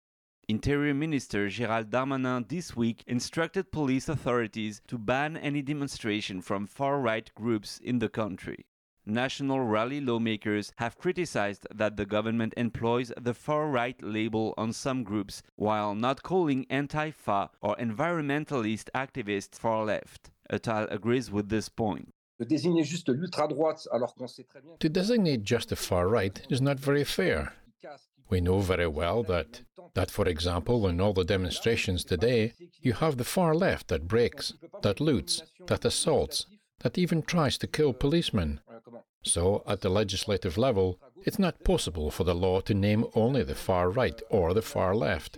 Interior 0.48 0.94
Minister 0.94 1.48
Gérald 1.48 1.90
Darmanin 1.90 2.48
this 2.48 2.76
week 2.76 3.04
instructed 3.08 3.72
police 3.72 4.10
authorities 4.10 4.82
to 4.88 4.98
ban 4.98 5.38
any 5.38 5.62
demonstration 5.62 6.42
from 6.42 6.68
far 6.68 7.00
right 7.00 7.32
groups 7.36 7.80
in 7.80 8.00
the 8.00 8.10
country. 8.10 8.66
National 9.06 9.62
Rally 9.62 10.00
lawmakers 10.00 10.72
have 10.76 10.98
criticized 10.98 11.66
that 11.74 11.98
the 11.98 12.06
government 12.06 12.54
employs 12.56 13.12
the 13.20 13.34
far 13.34 13.68
right 13.68 14.00
label 14.04 14.54
on 14.58 14.72
some 14.74 15.04
groups 15.04 15.42
while 15.56 15.96
not 15.96 16.22
calling 16.22 16.68
anti 16.70 17.10
fa 17.10 17.50
or 17.62 17.76
environmentalist 17.78 18.90
activists 18.94 19.58
far 19.58 19.86
left. 19.86 20.30
Attal 20.52 20.92
agrees 20.92 21.32
with 21.32 21.50
this 21.50 21.68
point. 21.68 22.14
To 22.40 22.46
designate 24.90 25.44
just 25.44 25.70
the 25.70 25.76
far 25.76 26.08
right 26.08 26.42
is 26.50 26.62
not 26.62 26.80
very 26.80 27.04
fair. 27.04 27.54
We 28.30 28.40
know 28.40 28.60
very 28.60 28.88
well 28.88 29.24
that, 29.24 29.62
that, 29.96 30.12
for 30.12 30.28
example, 30.28 30.88
in 30.88 31.02
all 31.02 31.14
the 31.14 31.26
demonstrations 31.26 32.04
today, 32.04 32.54
you 32.82 32.94
have 32.94 33.18
the 33.18 33.24
far 33.24 33.54
left 33.56 33.88
that 33.90 34.08
breaks, 34.08 34.54
that 34.84 35.00
loots, 35.00 35.44
that 35.68 35.86
assaults, 35.86 36.46
that 36.80 36.98
even 36.98 37.22
tries 37.24 37.58
to 37.60 37.68
kill 37.68 37.94
policemen. 37.94 38.62
So, 39.24 39.64
at 39.68 39.82
the 39.82 39.90
legislative 39.90 40.58
level, 40.58 41.00
it's 41.24 41.38
not 41.38 41.64
possible 41.64 42.10
for 42.10 42.24
the 42.24 42.34
law 42.34 42.60
to 42.62 42.74
name 42.74 43.06
only 43.14 43.44
the 43.44 43.56
far 43.56 43.90
right 43.90 44.20
or 44.30 44.54
the 44.54 44.62
far 44.62 44.96
left. 44.96 45.38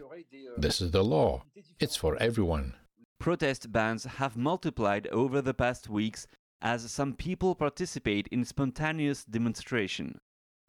This 0.58 0.80
is 0.80 0.92
the 0.92 1.04
law. 1.04 1.44
It's 1.80 1.98
for 1.98 2.16
everyone. 2.18 2.76
Protest 3.20 3.72
bans 3.72 4.06
have 4.06 4.38
multiplied 4.38 5.08
over 5.08 5.42
the 5.42 5.54
past 5.54 5.90
weeks 5.90 6.28
as 6.62 6.90
some 6.90 7.14
people 7.14 7.56
participate 7.56 8.28
in 8.30 8.46
spontaneous 8.46 9.26
demonstration. 9.26 10.18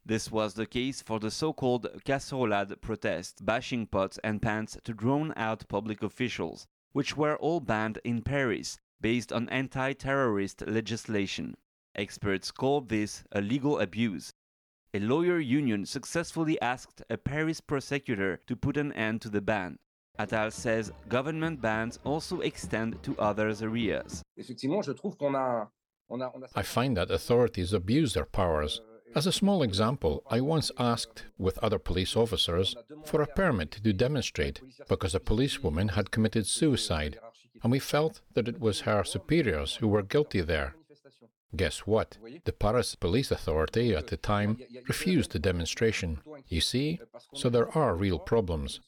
This 0.05 0.31
was 0.31 0.55
the 0.55 0.67
case 0.67 1.01
for 1.01 1.21
the 1.21 1.31
so-called 1.31 1.87
casserolade 2.05 2.81
protest, 2.81 3.47
bashing 3.47 3.87
pots 3.87 4.19
and 4.25 4.43
pans 4.43 4.77
to 4.85 4.93
drown 4.93 5.33
out 5.37 5.69
public 5.69 6.03
officials, 6.03 6.67
which 6.93 7.17
were 7.17 7.37
all 7.37 7.61
banned 7.61 8.01
in 8.05 8.23
Paris 8.23 8.79
based 9.01 9.33
on 9.33 9.49
anti-terrorist 9.49 10.67
legislation. 10.67 11.55
Experts 11.97 12.51
call 12.51 12.81
this 12.81 13.25
a 13.33 13.41
legal 13.41 13.79
abuse. 13.79 14.33
A 14.95 15.01
lawyer 15.01 15.39
union 15.39 15.87
successfully 15.87 16.61
asked 16.61 17.03
a 17.11 17.17
Paris 17.17 17.61
prosecutor 17.61 18.41
to 18.47 18.57
put 18.57 18.77
an 18.77 18.93
end 18.93 19.23
to 19.23 19.29
the 19.29 19.41
ban. 19.41 19.79
Attal 20.19 20.53
says 20.53 20.93
government 21.09 21.61
bans 21.61 21.99
also 22.05 22.41
extend 22.41 23.03
to 23.03 23.19
other 23.19 23.53
areas. 23.61 24.23
I 26.55 26.63
find 26.63 26.97
that 26.97 27.11
authorities 27.11 27.73
abuse 27.73 28.15
their 28.15 28.25
powers. 28.25 28.81
As 29.17 29.27
a 29.27 29.33
small 29.33 29.63
example, 29.63 30.23
I 30.29 30.41
once 30.41 30.71
asked, 30.79 31.27
with 31.39 31.59
other 31.59 31.79
police 31.79 32.17
officers, 32.17 32.77
for 33.05 33.23
a 33.23 33.27
permit 33.27 33.71
to 33.73 33.93
demonstrate 33.93 34.61
because 34.89 35.15
a 35.15 35.21
policewoman 35.21 35.89
had 35.89 36.11
committed 36.11 36.47
suicide, 36.47 37.19
and 37.63 37.71
we 37.73 37.79
felt 37.79 38.21
that 38.35 38.49
it 38.49 38.61
was 38.61 38.81
her 38.81 39.05
superiors 39.05 39.77
who 39.77 39.89
were 39.89 40.03
guilty 40.03 40.41
there. 40.41 40.75
Guess 41.57 41.81
what? 41.81 42.17
The 42.45 42.53
Paris 42.53 42.95
police 42.95 43.31
authority 43.31 43.95
at 43.95 44.09
the 44.09 44.17
time 44.17 44.59
refused 44.89 45.33
the 45.33 45.39
demonstration. 45.39 46.21
You 46.49 46.61
see? 46.61 47.01
So 47.35 47.49
there 47.49 47.77
are 47.77 47.95
real 47.95 48.19
problems. 48.19 48.81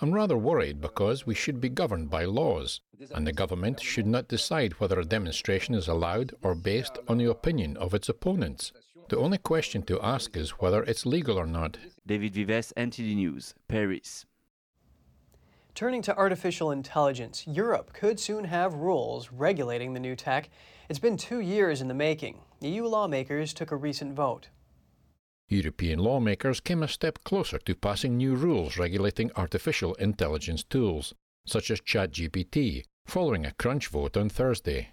I'm 0.00 0.12
rather 0.12 0.36
worried 0.36 0.80
because 0.80 1.26
we 1.26 1.34
should 1.34 1.60
be 1.60 1.68
governed 1.68 2.10
by 2.10 2.24
laws, 2.24 2.80
and 3.14 3.26
the 3.26 3.32
government 3.32 3.80
should 3.80 4.06
not 4.06 4.28
decide 4.28 4.72
whether 4.74 4.98
a 4.98 5.04
demonstration 5.04 5.74
is 5.74 5.86
allowed 5.86 6.34
or 6.42 6.54
based 6.54 6.98
on 7.06 7.18
the 7.18 7.30
opinion 7.30 7.76
of 7.76 7.94
its 7.94 8.08
opponents. 8.08 8.72
The 9.08 9.18
only 9.18 9.38
question 9.38 9.82
to 9.82 10.00
ask 10.00 10.36
is 10.36 10.58
whether 10.60 10.82
it's 10.84 11.06
legal 11.06 11.38
or 11.38 11.46
not. 11.46 11.78
David 12.06 12.34
Vives, 12.34 12.72
NTD 12.76 13.14
News, 13.16 13.54
Paris. 13.68 14.24
Turning 15.80 16.02
to 16.02 16.14
artificial 16.14 16.72
intelligence, 16.72 17.46
Europe 17.46 17.94
could 17.94 18.20
soon 18.20 18.44
have 18.44 18.74
rules 18.74 19.32
regulating 19.32 19.94
the 19.94 19.98
new 19.98 20.14
tech. 20.14 20.50
It's 20.90 20.98
been 20.98 21.16
two 21.16 21.40
years 21.40 21.80
in 21.80 21.88
the 21.88 21.94
making. 21.94 22.40
EU 22.60 22.84
lawmakers 22.84 23.54
took 23.54 23.70
a 23.70 23.76
recent 23.76 24.12
vote. 24.12 24.50
European 25.48 25.98
lawmakers 25.98 26.60
came 26.60 26.82
a 26.82 26.86
step 26.86 27.24
closer 27.24 27.56
to 27.60 27.74
passing 27.74 28.18
new 28.18 28.34
rules 28.34 28.76
regulating 28.76 29.30
artificial 29.36 29.94
intelligence 29.94 30.62
tools, 30.62 31.14
such 31.46 31.70
as 31.70 31.80
ChatGPT, 31.80 32.84
following 33.06 33.46
a 33.46 33.52
crunch 33.52 33.88
vote 33.88 34.18
on 34.18 34.28
Thursday. 34.28 34.90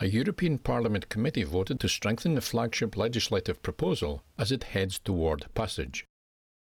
A 0.00 0.06
European 0.06 0.56
Parliament 0.56 1.10
committee 1.10 1.44
voted 1.44 1.78
to 1.80 1.88
strengthen 1.90 2.34
the 2.34 2.40
flagship 2.40 2.96
legislative 2.96 3.62
proposal 3.62 4.22
as 4.38 4.50
it 4.50 4.64
heads 4.64 4.98
toward 4.98 5.52
passage. 5.52 6.06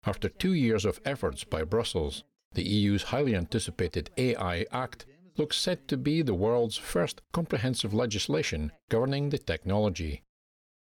After 0.04 0.28
two 0.28 0.54
years 0.54 0.84
of 0.84 1.00
efforts 1.04 1.44
by 1.44 1.62
Brussels, 1.62 2.24
the 2.54 2.62
EU's 2.64 3.04
highly 3.04 3.36
anticipated 3.36 4.10
AI 4.16 4.66
Act 4.72 5.06
looks 5.36 5.56
set 5.56 5.86
to 5.88 5.96
be 5.96 6.22
the 6.22 6.34
world's 6.34 6.76
first 6.76 7.20
comprehensive 7.32 7.94
legislation 7.94 8.72
governing 8.88 9.30
the 9.30 9.38
technology. 9.38 10.22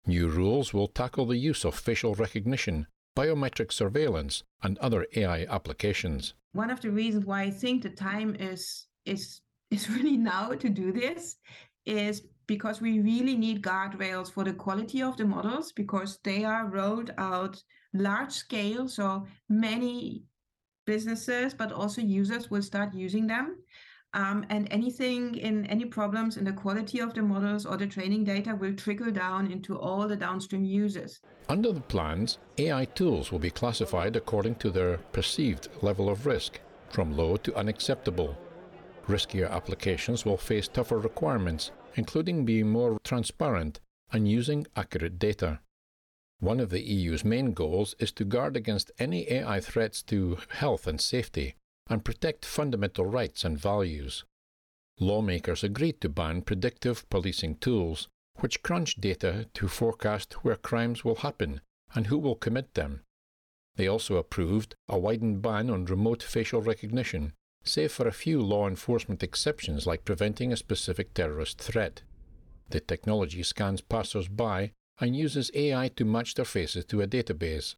New 0.05 0.30
rules 0.30 0.74
will 0.74 0.88
tackle 0.88 1.26
the 1.26 1.38
use 1.38 1.66
of 1.66 1.74
facial 1.74 2.13
recognition, 2.13 2.86
biometric 3.18 3.74
surveillance, 3.74 4.43
and 4.61 4.78
other 4.78 5.07
AI 5.16 5.45
applications. 5.49 6.36
One 6.53 6.70
of 6.70 6.82
the 6.82 6.91
reasons 6.91 7.26
why 7.26 7.41
I 7.41 7.49
think 7.49 7.82
the 7.82 7.89
time 7.89 8.36
is 8.36 8.88
is 9.05 9.41
is 9.72 9.89
really 9.95 10.18
now 10.18 10.49
to 10.53 10.70
do 10.70 10.91
this 10.91 11.38
is 11.86 12.22
because 12.47 12.80
we 12.80 12.99
really 12.99 13.36
need 13.36 13.63
guardrails 13.63 14.32
for 14.32 14.43
the 14.43 14.53
quality 14.53 15.01
of 15.01 15.18
the 15.18 15.26
models 15.26 15.72
because 15.72 16.20
they 16.24 16.45
are 16.45 16.68
rolled 16.68 17.11
out 17.18 17.63
large 17.93 18.32
scale 18.32 18.88
so 18.88 19.26
many 19.49 20.24
businesses 20.86 21.53
but 21.53 21.71
also 21.71 22.01
users 22.01 22.49
will 22.49 22.61
start 22.61 22.93
using 22.93 23.27
them 23.27 23.57
um, 24.15 24.45
and 24.49 24.67
anything 24.71 25.36
in 25.36 25.65
any 25.65 25.83
problems 25.86 26.38
in 26.38 26.45
the 26.45 26.53
quality 26.53 26.99
of 26.99 27.13
the 27.13 27.21
models 27.21 27.65
or 27.65 27.75
the 27.75 27.86
training 27.86 28.23
data 28.23 28.55
will 28.55 28.73
trickle 28.73 29.11
down 29.11 29.51
into 29.51 29.77
all 29.77 30.07
the 30.07 30.15
downstream 30.15 30.63
users. 30.63 31.19
Under 31.49 31.73
the 31.73 31.81
plans, 31.81 32.38
AI 32.57 32.86
tools 32.86 33.31
will 33.31 33.39
be 33.39 33.49
classified 33.49 34.15
according 34.15 34.55
to 34.55 34.71
their 34.71 34.97
perceived 35.11 35.67
level 35.81 36.09
of 36.09 36.25
risk, 36.25 36.61
from 36.89 37.15
low 37.15 37.36
to 37.38 37.55
unacceptable. 37.55 38.38
Riskier 39.07 39.51
applications 39.51 40.25
will 40.25 40.38
face 40.38 40.69
tougher 40.69 40.97
requirements, 40.97 41.71
including 41.95 42.45
being 42.45 42.69
more 42.69 42.97
transparent 43.03 43.81
and 44.13 44.29
using 44.29 44.65
accurate 44.77 45.19
data. 45.19 45.59
One 46.39 46.59
of 46.59 46.69
the 46.69 46.81
EU's 46.81 47.23
main 47.23 47.53
goals 47.53 47.95
is 47.97 48.11
to 48.13 48.25
guard 48.25 48.57
against 48.57 48.91
any 48.99 49.31
AI 49.31 49.59
threats 49.61 50.01
to 50.03 50.38
health 50.49 50.86
and 50.86 50.99
safety 50.99 51.55
and 51.88 52.03
protect 52.03 52.45
fundamental 52.45 53.05
rights 53.05 53.43
and 53.45 53.57
values. 53.57 54.25
Lawmakers 54.99 55.63
agreed 55.63 56.01
to 56.01 56.09
ban 56.09 56.41
predictive 56.41 57.07
policing 57.09 57.55
tools, 57.57 58.07
which 58.39 58.63
crunch 58.63 58.95
data 58.95 59.47
to 59.53 59.67
forecast 59.67 60.33
where 60.43 60.55
crimes 60.55 61.03
will 61.03 61.15
happen 61.15 61.61
and 61.93 62.07
who 62.07 62.17
will 62.17 62.36
commit 62.36 62.73
them. 62.73 63.01
They 63.75 63.88
also 63.88 64.17
approved 64.17 64.75
a 64.88 64.97
widened 64.97 65.41
ban 65.41 65.69
on 65.69 65.86
remote 65.86 66.23
facial 66.23 66.61
recognition, 66.61 67.33
save 67.63 67.91
for 67.91 68.07
a 68.07 68.13
few 68.13 68.41
law 68.41 68.67
enforcement 68.67 69.23
exceptions 69.23 69.86
like 69.86 70.05
preventing 70.05 70.51
a 70.53 70.57
specific 70.57 71.13
terrorist 71.13 71.59
threat. 71.59 72.03
The 72.69 72.79
technology 72.79 73.43
scans 73.43 73.81
passers 73.81 74.27
by 74.27 74.71
and 74.99 75.15
uses 75.15 75.51
AI 75.53 75.89
to 75.89 76.05
match 76.05 76.35
their 76.35 76.45
faces 76.45 76.85
to 76.85 77.01
a 77.01 77.07
database. 77.07 77.75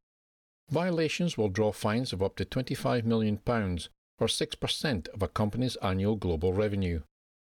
Violations 0.69 1.37
will 1.37 1.49
draw 1.49 1.71
fines 1.71 2.13
of 2.13 2.21
up 2.21 2.35
to 2.35 2.45
£25 2.45 3.05
million, 3.05 3.39
or 4.19 4.27
6% 4.27 5.07
of 5.09 5.21
a 5.21 5.27
company's 5.27 5.75
annual 5.77 6.15
global 6.15 6.53
revenue. 6.53 7.01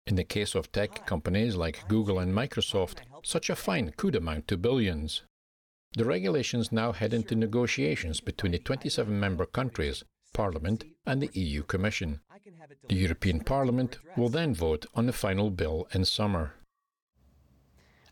In 0.06 0.16
the 0.16 0.24
case 0.24 0.56
of 0.56 0.72
tech 0.72 1.06
companies 1.06 1.56
like 1.56 1.88
Google 1.88 2.20
and 2.20 2.34
Microsoft, 2.34 3.00
such 3.24 3.50
a 3.50 3.56
fine 3.56 3.94
could 3.98 4.16
amount 4.16 4.48
to 4.48 4.58
billions. 4.58 5.24
The 5.96 6.06
regulations 6.06 6.72
now 6.72 6.92
head 6.92 7.14
into 7.14 7.36
negotiations 7.36 8.22
between 8.22 8.52
the 8.52 8.60
27 8.60 9.20
member 9.20 9.46
countries, 9.46 10.04
Parliament, 10.34 10.84
and 11.06 11.22
the 11.22 11.30
EU 11.34 11.64
Commission. 11.64 12.22
The 12.90 12.96
European 12.96 13.42
Parliament 13.42 13.98
will 14.16 14.30
then 14.30 14.54
vote 14.54 14.86
on 14.94 15.06
the 15.08 15.14
final 15.14 15.50
bill 15.50 15.88
in 15.94 16.06
summer. 16.06 16.54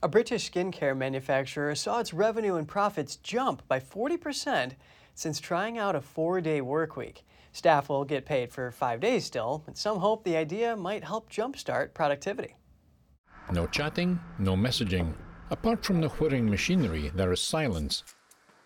A 0.05 0.07
British 0.07 0.51
skincare 0.51 0.95
manufacturer 0.95 1.73
saw 1.73 1.99
its 1.99 2.13
revenue 2.13 2.57
and 2.57 2.67
profits 2.67 3.15
jump 3.15 3.67
by 3.67 3.79
40% 3.79 4.73
since 5.15 5.39
trying 5.39 5.79
out 5.79 5.95
a 5.95 5.99
four 5.99 6.39
day 6.41 6.61
work 6.61 6.95
week. 6.95 7.25
Staff 7.51 7.89
will 7.89 8.05
get 8.05 8.23
paid 8.23 8.53
for 8.53 8.69
five 8.69 8.99
days 8.99 9.25
still, 9.25 9.63
but 9.65 9.79
some 9.79 9.97
hope 9.97 10.23
the 10.23 10.37
idea 10.37 10.75
might 10.75 11.03
help 11.03 11.31
jumpstart 11.31 11.95
productivity. 11.95 12.55
No 13.51 13.65
chatting, 13.65 14.19
no 14.37 14.55
messaging. 14.55 15.15
Apart 15.49 15.83
from 15.83 16.01
the 16.01 16.09
whirring 16.09 16.47
machinery, 16.51 17.11
there 17.15 17.33
is 17.33 17.41
silence. 17.41 18.03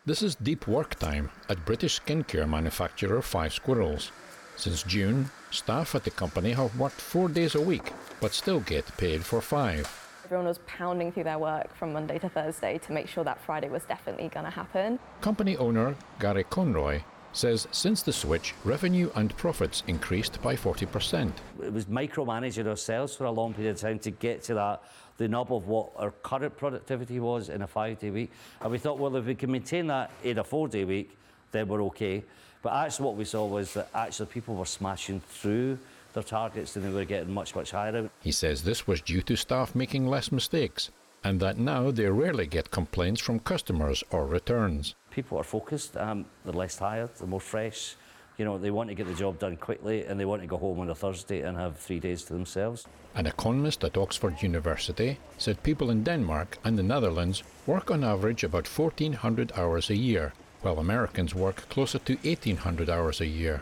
This 0.06 0.22
is 0.22 0.36
deep 0.36 0.68
work 0.68 0.96
time 0.96 1.32
at 1.48 1.66
British 1.66 2.02
skincare 2.02 2.50
manufacturer 2.50 3.22
Five 3.22 3.54
Squirrels. 3.54 4.12
Since 4.58 4.84
June, 4.84 5.32
staff 5.52 5.96
at 5.96 6.04
the 6.04 6.12
company 6.12 6.52
have 6.52 6.78
worked 6.78 7.00
four 7.00 7.30
days 7.30 7.56
a 7.56 7.62
week, 7.62 7.94
but 8.20 8.34
still 8.34 8.60
get 8.60 8.98
paid 8.98 9.24
for 9.24 9.40
five. 9.40 10.09
Everyone 10.30 10.46
was 10.46 10.60
pounding 10.68 11.12
through 11.12 11.24
their 11.24 11.40
work 11.40 11.76
from 11.76 11.92
Monday 11.92 12.20
to 12.20 12.30
Thursday 12.30 12.78
to 12.78 12.92
make 12.92 13.08
sure 13.08 13.24
that 13.24 13.42
Friday 13.42 13.68
was 13.68 13.82
definitely 13.86 14.28
going 14.28 14.46
to 14.46 14.52
happen. 14.52 15.00
Company 15.22 15.58
owner 15.58 15.96
Gary 16.20 16.44
Conroy 16.44 17.02
says 17.34 17.68
since 17.72 18.04
the 18.04 18.14
switch, 18.14 18.54
revenue 18.64 19.10
and 19.16 19.36
profits 19.38 19.82
increased 19.88 20.40
by 20.44 20.56
40%. 20.56 21.32
It 21.64 21.74
was 21.74 21.86
micromanaging 21.86 22.68
ourselves 22.68 23.16
for 23.16 23.24
a 23.24 23.32
long 23.32 23.56
period 23.56 23.72
of 23.72 23.82
time 23.82 23.98
to 23.98 24.12
get 24.12 24.44
to 24.44 24.54
that, 24.54 24.84
the 25.18 25.28
knob 25.28 25.52
of 25.52 25.68
what 25.68 25.90
our 25.96 26.12
current 26.12 26.56
productivity 26.56 27.20
was 27.20 27.50
in 27.50 27.64
a 27.64 27.68
five 27.68 27.98
day 27.98 28.12
week. 28.12 28.32
And 28.62 28.70
we 28.70 28.78
thought, 28.78 29.00
well, 29.00 29.16
if 29.16 29.26
we 29.26 29.34
can 29.34 29.52
maintain 29.52 29.88
that 29.88 30.12
in 30.24 30.38
a 30.38 30.44
four 30.44 30.68
day 30.68 30.86
week, 30.86 31.18
then 31.52 31.68
we're 31.68 31.82
okay. 31.86 32.24
But 32.62 32.74
actually, 32.74 33.08
what 33.08 33.16
we 33.16 33.26
saw 33.26 33.48
was 33.48 33.74
that 33.74 33.90
actually 33.96 34.28
people 34.28 34.54
were 34.54 34.66
smashing 34.66 35.22
through 35.22 35.80
their 36.14 36.24
targets 36.24 36.76
and 36.76 36.86
they 36.86 36.90
were 36.90 37.06
getting 37.06 37.34
much, 37.34 37.56
much 37.56 37.72
higher. 37.72 38.10
He 38.22 38.32
says 38.32 38.64
this 38.64 38.88
was 38.88 39.02
due 39.02 39.22
to 39.24 39.36
staff 39.36 39.76
making 39.76 40.08
less 40.08 40.32
mistakes 40.32 40.92
and 41.24 41.40
that 41.40 41.58
now 41.58 41.92
they 41.92 42.06
rarely 42.06 42.48
get 42.48 42.72
complaints 42.72 43.22
from 43.22 43.40
customers 43.40 44.04
or 44.12 44.26
returns. 44.26 44.96
People 45.12 45.38
are 45.38 45.44
focused, 45.44 45.98
um, 45.98 46.26
they're 46.46 46.54
less 46.54 46.78
tired, 46.78 47.10
they're 47.18 47.28
more 47.28 47.42
fresh. 47.42 47.96
You 48.38 48.46
know, 48.46 48.58
they 48.58 48.72
want 48.72 48.88
to 48.88 48.96
get 48.96 49.06
the 49.06 49.14
job 49.14 49.38
done 49.38 49.58
quickly 49.58 50.06
and 50.06 50.18
they 50.18 50.24
want 50.24 50.42
to 50.42 50.48
go 50.48 50.58
home 50.58 50.80
on 50.80 50.90
a 50.90 50.96
Thursday 50.96 51.42
and 51.42 51.58
have 51.58 51.78
three 51.78 52.00
days 52.00 52.24
to 52.24 52.34
themselves. 52.34 52.88
An 53.16 53.26
economist 53.26 53.84
at 53.84 53.98
Oxford 53.98 54.42
University 54.42 55.18
said 55.38 55.62
people 55.62 55.90
in 55.90 56.04
Denmark 56.04 56.58
and 56.64 56.78
the 56.78 56.84
Netherlands 56.84 57.44
work 57.68 57.92
on 57.92 58.04
average 58.04 58.46
about 58.46 58.66
1,400 58.66 59.52
hours 59.58 59.90
a 59.90 59.96
year, 59.96 60.32
while 60.62 60.80
Americans 60.80 61.36
work 61.36 61.68
closer 61.70 62.00
to 62.00 62.16
1,800 62.16 62.90
hours 62.90 63.20
a 63.20 63.26
year. 63.26 63.62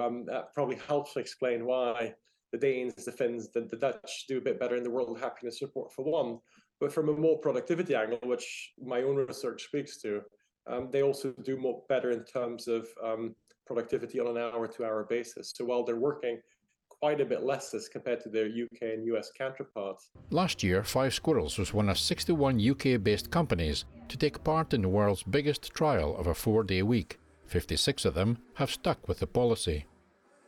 Um, 0.00 0.24
that 0.26 0.52
probably 0.54 0.76
helps 0.76 1.16
explain 1.16 1.64
why 1.64 2.14
the 2.52 2.58
Danes, 2.58 3.04
the 3.04 3.12
Finns, 3.12 3.50
the, 3.50 3.62
the 3.62 3.76
Dutch 3.76 4.24
do 4.28 4.38
a 4.38 4.40
bit 4.40 4.58
better 4.58 4.76
in 4.76 4.82
the 4.82 4.90
World 4.90 5.18
Happiness 5.20 5.62
Report 5.62 5.92
for 5.92 6.04
one. 6.04 6.38
But 6.80 6.92
from 6.92 7.08
a 7.08 7.12
more 7.12 7.38
productivity 7.38 7.94
angle, 7.94 8.18
which 8.24 8.72
my 8.82 9.02
own 9.02 9.16
research 9.16 9.64
speaks 9.64 9.98
to, 9.98 10.22
um, 10.66 10.88
they 10.90 11.02
also 11.02 11.32
do 11.44 11.56
more 11.56 11.82
better 11.88 12.10
in 12.10 12.24
terms 12.24 12.68
of 12.68 12.88
um, 13.04 13.34
productivity 13.66 14.18
on 14.18 14.28
an 14.28 14.38
hour-to-hour 14.38 15.06
basis. 15.08 15.52
So 15.54 15.64
while 15.64 15.84
they're 15.84 15.96
working 15.96 16.40
quite 16.88 17.20
a 17.20 17.24
bit 17.24 17.42
less 17.42 17.72
as 17.72 17.88
compared 17.88 18.20
to 18.20 18.28
their 18.28 18.46
UK 18.46 18.82
and 18.82 19.06
US 19.06 19.30
counterparts. 19.36 20.10
Last 20.30 20.62
year, 20.62 20.82
Five 20.82 21.14
Squirrels 21.14 21.56
was 21.58 21.72
one 21.72 21.88
of 21.88 21.98
61 21.98 22.60
UK-based 22.60 23.30
companies 23.30 23.84
to 24.08 24.18
take 24.18 24.44
part 24.44 24.74
in 24.74 24.82
the 24.82 24.88
world's 24.88 25.22
biggest 25.22 25.72
trial 25.72 26.16
of 26.16 26.26
a 26.26 26.34
four-day 26.34 26.82
week. 26.82 27.19
56 27.50 28.04
of 28.04 28.14
them 28.14 28.38
have 28.54 28.70
stuck 28.70 29.08
with 29.08 29.18
the 29.18 29.26
policy. 29.26 29.84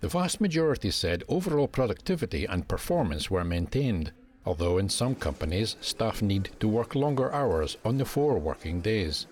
The 0.00 0.08
vast 0.08 0.40
majority 0.40 0.92
said 0.92 1.24
overall 1.28 1.66
productivity 1.66 2.44
and 2.44 2.68
performance 2.68 3.28
were 3.28 3.42
maintained, 3.42 4.12
although 4.46 4.78
in 4.78 4.88
some 4.88 5.16
companies 5.16 5.74
staff 5.80 6.22
need 6.22 6.50
to 6.60 6.68
work 6.68 6.94
longer 6.94 7.32
hours 7.32 7.76
on 7.84 7.98
the 7.98 8.04
four 8.04 8.38
working 8.38 8.80
days. 8.80 9.26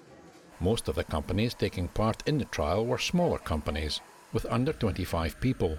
Most 0.59 0.89
of 0.89 0.97
the 0.97 1.05
companies 1.05 1.55
taking 1.55 1.87
part 1.87 2.25
in 2.27 2.39
the 2.39 2.45
trial 2.47 2.85
were 2.85 2.99
smaller 2.99 3.39
companies, 3.39 4.01
with 4.33 4.47
under 4.51 4.73
25 4.73 5.41
people. 5.41 5.79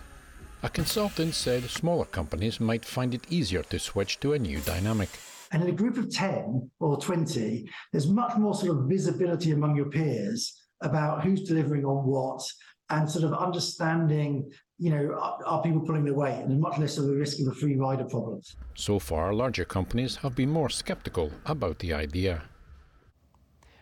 A 0.64 0.70
consultant 0.70 1.34
said 1.34 1.70
smaller 1.70 2.06
companies 2.06 2.62
might 2.62 2.86
find 2.86 3.14
it 3.14 3.30
easier 3.30 3.64
to 3.64 3.80
switch 3.80 4.18
to 4.22 4.32
a 4.32 4.40
new 4.40 4.60
dynamic. 4.62 5.10
And 5.52 5.62
in 5.62 5.68
a 5.68 5.74
group 5.74 5.98
of 5.98 6.10
10 6.10 6.72
or 6.80 6.98
20, 6.98 7.70
there's 7.92 8.08
much 8.08 8.38
more 8.38 8.56
sort 8.56 8.78
of 8.78 8.88
visibility 8.88 9.52
among 9.52 9.76
your 9.76 9.90
peers 9.90 10.61
about 10.82 11.24
who's 11.24 11.44
delivering 11.44 11.86
on 11.86 12.06
what 12.06 12.42
and 12.90 13.10
sort 13.10 13.24
of 13.24 13.34
understanding, 13.34 14.52
you 14.78 14.90
know, 14.90 15.14
are, 15.14 15.40
are 15.46 15.62
people 15.62 15.82
pulling 15.82 16.04
their 16.04 16.14
weight 16.14 16.44
and 16.44 16.60
much 16.60 16.78
less 16.78 16.98
of 16.98 17.06
a 17.06 17.14
risk 17.14 17.40
of 17.40 17.48
a 17.48 17.56
free 17.56 17.78
rider 17.78 18.04
problem. 18.04 18.42
So 18.76 19.00
far, 19.00 19.34
larger 19.34 19.66
companies 19.66 20.18
have 20.18 20.36
been 20.36 20.50
more 20.50 20.70
skeptical 20.70 21.32
about 21.46 21.80
the 21.80 21.94
idea. 21.94 22.44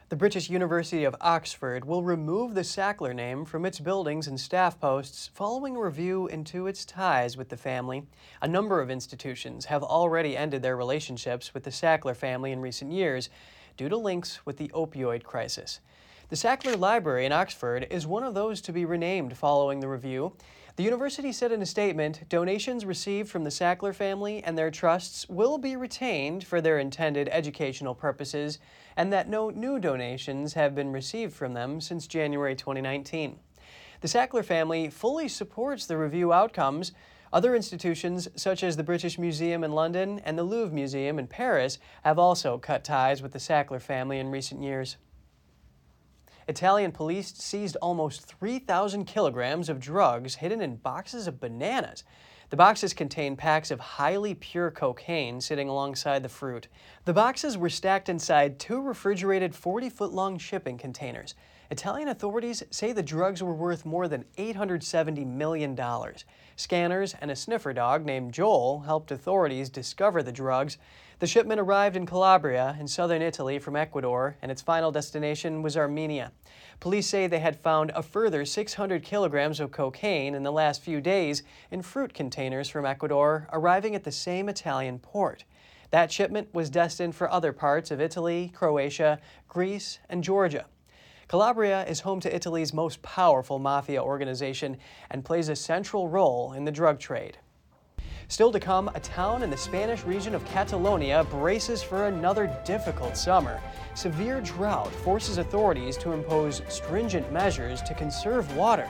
The 0.09 0.15
British 0.15 0.49
University 0.49 1.03
of 1.03 1.15
Oxford 1.21 1.85
will 1.85 2.01
remove 2.01 2.55
the 2.55 2.61
Sackler 2.61 3.13
name 3.13 3.45
from 3.45 3.63
its 3.63 3.79
buildings 3.79 4.27
and 4.27 4.39
staff 4.39 4.79
posts 4.79 5.29
following 5.35 5.75
a 5.75 5.81
review 5.81 6.25
into 6.27 6.65
its 6.65 6.83
ties 6.83 7.37
with 7.37 7.49
the 7.49 7.57
family. 7.57 8.07
A 8.41 8.47
number 8.47 8.81
of 8.81 8.89
institutions 8.89 9.65
have 9.65 9.83
already 9.83 10.35
ended 10.35 10.63
their 10.63 10.75
relationships 10.75 11.53
with 11.53 11.63
the 11.63 11.69
Sackler 11.69 12.15
family 12.15 12.51
in 12.51 12.59
recent 12.59 12.91
years 12.91 13.29
due 13.77 13.87
to 13.87 13.97
links 13.97 14.43
with 14.47 14.57
the 14.57 14.69
opioid 14.69 15.21
crisis. 15.21 15.79
The 16.29 16.35
Sackler 16.35 16.79
Library 16.79 17.25
in 17.25 17.31
Oxford 17.31 17.87
is 17.89 18.05
one 18.05 18.21
of 18.21 18.35
those 18.35 18.61
to 18.61 18.71
be 18.71 18.85
renamed 18.85 19.35
following 19.35 19.79
the 19.79 19.87
review. 19.87 20.33
The 20.75 20.83
university 20.83 21.31
said 21.31 21.51
in 21.51 21.59
a 21.63 21.65
statement 21.65 22.29
donations 22.29 22.85
received 22.85 23.31
from 23.31 23.45
the 23.45 23.49
Sackler 23.49 23.95
family 23.95 24.43
and 24.43 24.55
their 24.55 24.69
trusts 24.69 25.27
will 25.27 25.57
be 25.57 25.75
retained 25.75 26.43
for 26.43 26.61
their 26.61 26.77
intended 26.77 27.29
educational 27.29 27.95
purposes, 27.95 28.59
and 28.95 29.11
that 29.11 29.27
no 29.27 29.49
new 29.49 29.79
donations 29.79 30.53
have 30.53 30.75
been 30.75 30.91
received 30.91 31.33
from 31.33 31.55
them 31.55 31.81
since 31.81 32.05
January 32.05 32.55
2019. 32.55 33.39
The 34.01 34.07
Sackler 34.07 34.45
family 34.45 34.87
fully 34.91 35.29
supports 35.29 35.87
the 35.87 35.97
review 35.97 36.31
outcomes. 36.31 36.91
Other 37.33 37.55
institutions, 37.55 38.27
such 38.35 38.63
as 38.63 38.77
the 38.77 38.83
British 38.83 39.17
Museum 39.17 39.63
in 39.63 39.71
London 39.71 40.19
and 40.19 40.37
the 40.37 40.43
Louvre 40.43 40.75
Museum 40.75 41.17
in 41.17 41.25
Paris, 41.25 41.79
have 42.03 42.19
also 42.19 42.59
cut 42.59 42.83
ties 42.83 43.23
with 43.23 43.31
the 43.31 43.39
Sackler 43.39 43.81
family 43.81 44.19
in 44.19 44.29
recent 44.29 44.61
years. 44.61 44.97
Italian 46.49 46.91
police 46.91 47.31
seized 47.35 47.77
almost 47.79 48.23
3,000 48.23 49.05
kilograms 49.05 49.69
of 49.69 49.79
drugs 49.79 50.33
hidden 50.33 50.61
in 50.61 50.77
boxes 50.77 51.27
of 51.27 51.39
bananas. 51.39 52.03
The 52.49 52.57
boxes 52.57 52.91
contained 52.91 53.37
packs 53.37 53.69
of 53.69 53.79
highly 53.79 54.33
pure 54.33 54.71
cocaine 54.71 55.41
sitting 55.41 55.69
alongside 55.69 56.23
the 56.23 56.27
fruit. 56.27 56.67
The 57.05 57.13
boxes 57.13 57.55
were 57.55 57.69
stacked 57.69 58.09
inside 58.09 58.57
two 58.57 58.81
refrigerated 58.81 59.53
40 59.53 59.91
foot 59.91 60.11
long 60.11 60.39
shipping 60.39 60.79
containers. 60.79 61.35
Italian 61.69 62.07
authorities 62.07 62.63
say 62.71 62.93
the 62.93 63.03
drugs 63.03 63.43
were 63.43 63.53
worth 63.53 63.85
more 63.85 64.07
than 64.07 64.25
$870 64.39 65.27
million. 65.27 65.79
Scanners 66.55 67.15
and 67.21 67.29
a 67.29 67.35
sniffer 67.35 67.73
dog 67.73 68.07
named 68.07 68.33
Joel 68.33 68.79
helped 68.79 69.11
authorities 69.11 69.69
discover 69.69 70.23
the 70.23 70.31
drugs. 70.31 70.79
The 71.19 71.27
shipment 71.27 71.59
arrived 71.59 71.97
in 71.97 72.05
Calabria, 72.05 72.77
in 72.79 72.87
southern 72.87 73.21
Italy, 73.21 73.59
from 73.59 73.75
Ecuador, 73.75 74.37
and 74.41 74.49
its 74.49 74.61
final 74.61 74.89
destination 74.89 75.61
was 75.61 75.75
Armenia. 75.75 76.31
Police 76.79 77.07
say 77.07 77.27
they 77.27 77.39
had 77.39 77.59
found 77.59 77.91
a 77.93 78.01
further 78.01 78.45
600 78.45 79.03
kilograms 79.03 79.59
of 79.59 79.69
cocaine 79.69 80.33
in 80.33 80.43
the 80.43 80.51
last 80.51 80.81
few 80.81 81.01
days 81.01 81.43
in 81.71 81.81
fruit 81.81 82.13
containers 82.13 82.69
from 82.69 82.85
Ecuador, 82.85 83.49
arriving 83.51 83.95
at 83.95 84.05
the 84.05 84.13
same 84.13 84.47
Italian 84.47 84.97
port. 84.97 85.43
That 85.91 86.09
shipment 86.09 86.53
was 86.53 86.69
destined 86.69 87.15
for 87.15 87.29
other 87.29 87.51
parts 87.51 87.91
of 87.91 87.99
Italy, 87.99 88.53
Croatia, 88.55 89.19
Greece, 89.49 89.99
and 90.07 90.23
Georgia. 90.23 90.67
Calabria 91.27 91.85
is 91.85 91.99
home 91.99 92.21
to 92.21 92.33
Italy's 92.33 92.73
most 92.73 93.01
powerful 93.01 93.59
mafia 93.59 94.01
organization 94.01 94.77
and 95.11 95.25
plays 95.25 95.49
a 95.49 95.55
central 95.57 96.07
role 96.07 96.53
in 96.53 96.63
the 96.63 96.71
drug 96.71 96.97
trade. 96.97 97.39
Still 98.29 98.51
to 98.51 98.59
come, 98.59 98.91
a 98.93 98.99
town 98.99 99.41
in 99.41 99.49
the 99.49 99.57
Spanish 99.57 100.03
region 100.03 100.35
of 100.35 100.45
Catalonia 100.45 101.23
braces 101.23 101.81
for 101.81 102.05
another 102.05 102.55
difficult 102.63 103.17
summer. 103.17 103.59
Severe 103.95 104.39
drought 104.39 104.91
forces 104.91 105.39
authorities 105.39 105.97
to 105.97 106.11
impose 106.11 106.61
stringent 106.69 107.31
measures 107.33 107.81
to 107.81 107.95
conserve 107.95 108.55
water. 108.55 108.87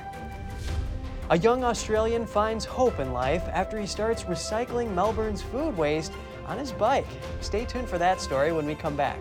A 1.29 1.37
young 1.37 1.63
Australian 1.63 2.25
finds 2.25 2.65
hope 2.65 2.99
in 2.99 3.13
life 3.13 3.43
after 3.53 3.79
he 3.79 3.87
starts 3.87 4.23
recycling 4.23 4.93
Melbourne's 4.93 5.41
food 5.41 5.77
waste 5.77 6.11
on 6.45 6.57
his 6.57 6.73
bike. 6.73 7.07
Stay 7.39 7.63
tuned 7.63 7.87
for 7.87 7.97
that 7.97 8.19
story 8.19 8.51
when 8.51 8.65
we 8.65 8.75
come 8.75 8.97
back. 8.97 9.19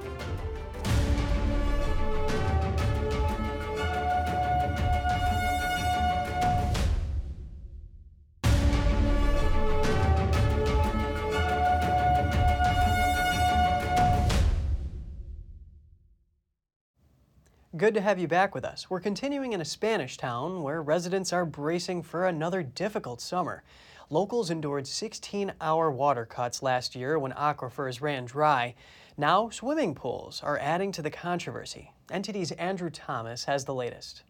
Good 17.78 17.94
to 17.94 18.00
have 18.00 18.18
you 18.18 18.26
back 18.26 18.56
with 18.56 18.64
us. 18.64 18.90
We're 18.90 18.98
continuing 18.98 19.52
in 19.52 19.60
a 19.60 19.64
Spanish 19.64 20.16
town 20.16 20.64
where 20.64 20.82
residents 20.82 21.32
are 21.32 21.46
bracing 21.46 22.02
for 22.02 22.26
another 22.26 22.60
difficult 22.60 23.20
summer. 23.20 23.62
Locals 24.10 24.50
endured 24.50 24.88
16 24.88 25.52
hour 25.60 25.88
water 25.88 26.26
cuts 26.26 26.60
last 26.60 26.96
year 26.96 27.20
when 27.20 27.30
aquifers 27.34 28.00
ran 28.02 28.24
dry. 28.24 28.74
Now, 29.16 29.48
swimming 29.50 29.94
pools 29.94 30.42
are 30.42 30.58
adding 30.58 30.90
to 30.90 31.02
the 31.02 31.10
controversy. 31.12 31.92
NTD's 32.08 32.50
Andrew 32.50 32.90
Thomas 32.90 33.44
has 33.44 33.64
the 33.64 33.74
latest. 33.74 34.24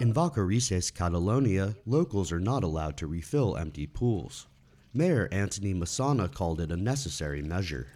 In 0.00 0.14
Vacarisses, 0.14 0.94
Catalonia, 0.94 1.74
locals 1.84 2.30
are 2.30 2.38
not 2.38 2.62
allowed 2.62 2.96
to 2.98 3.08
refill 3.08 3.56
empty 3.56 3.88
pools. 3.88 4.46
Mayor 4.94 5.28
Anthony 5.32 5.74
Massana 5.74 6.32
called 6.32 6.60
it 6.60 6.70
a 6.70 6.76
necessary 6.76 7.42
measure. 7.42 7.88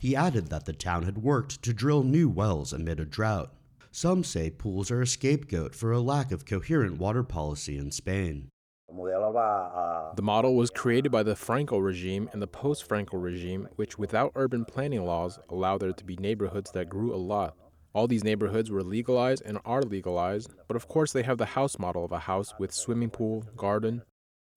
He 0.00 0.16
added 0.16 0.48
that 0.48 0.64
the 0.64 0.72
town 0.72 1.02
had 1.02 1.18
worked 1.18 1.60
to 1.62 1.74
drill 1.74 2.02
new 2.02 2.26
wells 2.26 2.72
amid 2.72 3.00
a 3.00 3.04
drought. 3.04 3.52
Some 3.92 4.24
say 4.24 4.48
pools 4.48 4.90
are 4.90 5.02
a 5.02 5.06
scapegoat 5.06 5.74
for 5.74 5.92
a 5.92 6.00
lack 6.00 6.32
of 6.32 6.46
coherent 6.46 6.96
water 6.96 7.22
policy 7.22 7.76
in 7.76 7.90
Spain. 7.90 8.48
The 8.88 10.22
model 10.22 10.56
was 10.56 10.70
created 10.70 11.12
by 11.12 11.22
the 11.22 11.36
Franco 11.36 11.76
regime 11.76 12.30
and 12.32 12.40
the 12.40 12.46
post 12.46 12.88
Franco 12.88 13.18
regime, 13.18 13.68
which, 13.76 13.98
without 13.98 14.32
urban 14.36 14.64
planning 14.64 15.04
laws, 15.04 15.38
allowed 15.50 15.82
there 15.82 15.92
to 15.92 16.04
be 16.04 16.16
neighborhoods 16.16 16.70
that 16.70 16.88
grew 16.88 17.14
a 17.14 17.20
lot. 17.20 17.54
All 17.92 18.06
these 18.06 18.24
neighborhoods 18.24 18.70
were 18.70 18.82
legalized 18.82 19.42
and 19.44 19.58
are 19.66 19.82
legalized, 19.82 20.54
but 20.66 20.76
of 20.76 20.88
course 20.88 21.12
they 21.12 21.24
have 21.24 21.36
the 21.36 21.44
house 21.44 21.78
model 21.78 22.06
of 22.06 22.12
a 22.12 22.20
house 22.20 22.54
with 22.58 22.72
swimming 22.72 23.10
pool, 23.10 23.44
garden. 23.54 24.00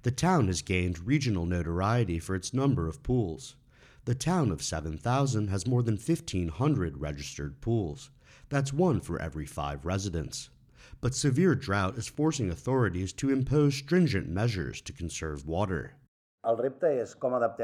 The 0.04 0.12
town 0.12 0.48
has 0.48 0.62
gained 0.62 1.06
regional 1.06 1.46
notoriety 1.46 2.20
for 2.20 2.34
its 2.34 2.54
number 2.54 2.88
of 2.88 3.04
pools. 3.04 3.58
The 4.06 4.16
town 4.16 4.52
of 4.52 4.62
7,000 4.62 5.48
has 5.48 5.68
more 5.68 5.84
than 5.84 5.96
1,500 5.96 6.98
registered 7.00 7.62
pools. 7.62 8.12
That's 8.50 8.74
one 8.74 9.00
for 9.02 9.20
every 9.20 9.46
five 9.46 9.86
residents 9.86 10.50
but 11.04 11.14
severe 11.14 11.54
drought 11.54 11.98
is 11.98 12.08
forcing 12.08 12.50
authorities 12.50 13.12
to 13.12 13.30
impose 13.30 13.76
stringent 13.76 14.30
measures 14.30 14.82
to 14.82 14.94
conserve 14.94 15.46
water. 15.46 15.96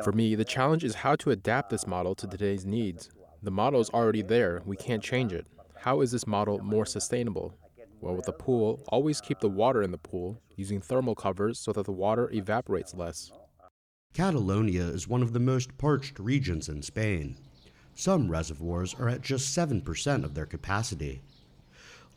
For 0.04 0.12
me, 0.12 0.36
the 0.36 0.44
challenge 0.44 0.84
is 0.84 0.96
how 0.96 1.16
to 1.16 1.32
adapt 1.32 1.70
this 1.70 1.88
model 1.88 2.16
to 2.16 2.28
today's 2.28 2.66
needs. 2.66 3.10
The 3.42 3.50
model 3.50 3.80
is 3.80 3.90
already 3.92 4.22
there, 4.24 4.62
we 4.66 4.76
can't 4.76 5.02
change 5.02 5.32
it. 5.32 5.48
How 5.78 6.02
is 6.02 6.12
this 6.12 6.28
model 6.28 6.60
more 6.60 6.86
sustainable? 6.86 7.54
Well, 8.02 8.16
with 8.16 8.28
a 8.28 8.34
pool, 8.34 8.84
always 8.90 9.22
keep 9.22 9.40
the 9.40 9.50
water 9.50 9.82
in 9.84 9.92
the 9.92 9.98
pool, 9.98 10.42
using 10.58 10.82
thermal 10.82 11.16
covers 11.16 11.60
so 11.60 11.72
that 11.72 11.86
the 11.86 11.94
water 11.94 12.30
evaporates 12.32 12.94
less. 12.94 13.32
Catalonia 14.20 14.84
is 14.84 15.08
one 15.08 15.22
of 15.22 15.32
the 15.32 15.40
most 15.40 15.78
parched 15.78 16.20
regions 16.20 16.68
in 16.68 16.82
Spain. 16.82 17.38
Some 17.96 18.30
reservoirs 18.30 18.94
are 18.96 19.08
at 19.08 19.22
just 19.22 19.56
7% 19.56 20.24
of 20.26 20.34
their 20.34 20.46
capacity. 20.46 21.22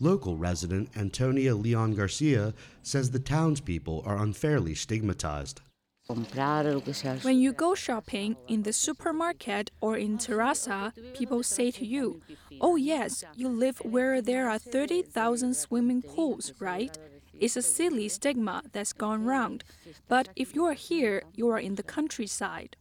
Local 0.01 0.36
resident 0.36 0.88
Antonia 0.97 1.55
Leon 1.55 1.95
Garcia 1.95 2.55
says 2.82 3.11
the 3.11 3.20
townspeople 3.20 4.03
are 4.05 4.18
unfairly 4.18 4.74
stigmatized. 4.74 5.61
When 6.09 7.38
you 7.38 7.53
go 7.53 7.76
shopping 7.76 8.36
in 8.49 8.64
the 8.64 8.72
supermarket 8.72 9.70
or 9.80 9.97
in 9.97 10.18
Terrassa, 10.18 10.93
people 11.14 11.45
say 11.45 11.70
to 11.70 11.86
you, 11.86 12.20
Oh, 12.61 12.74
yes, 12.74 13.22
you 13.36 13.49
live 13.49 13.78
where 13.78 14.20
there 14.20 14.51
are 14.51 14.59
30,000 14.59 15.55
swimming 15.55 16.03
pools, 16.03 16.53
right? 16.59 16.99
It's 17.43 17.57
a 17.57 17.62
silly 17.62 18.09
stigma 18.09 18.62
that's 18.70 18.93
gone 18.93 19.24
round. 19.24 19.64
But 20.07 20.28
if 20.36 20.55
you 20.55 20.64
are 20.64 20.74
here, 20.74 21.24
you 21.34 21.49
are 21.49 21.59
in 21.59 21.74
the 21.74 21.82
countryside. 21.82 22.76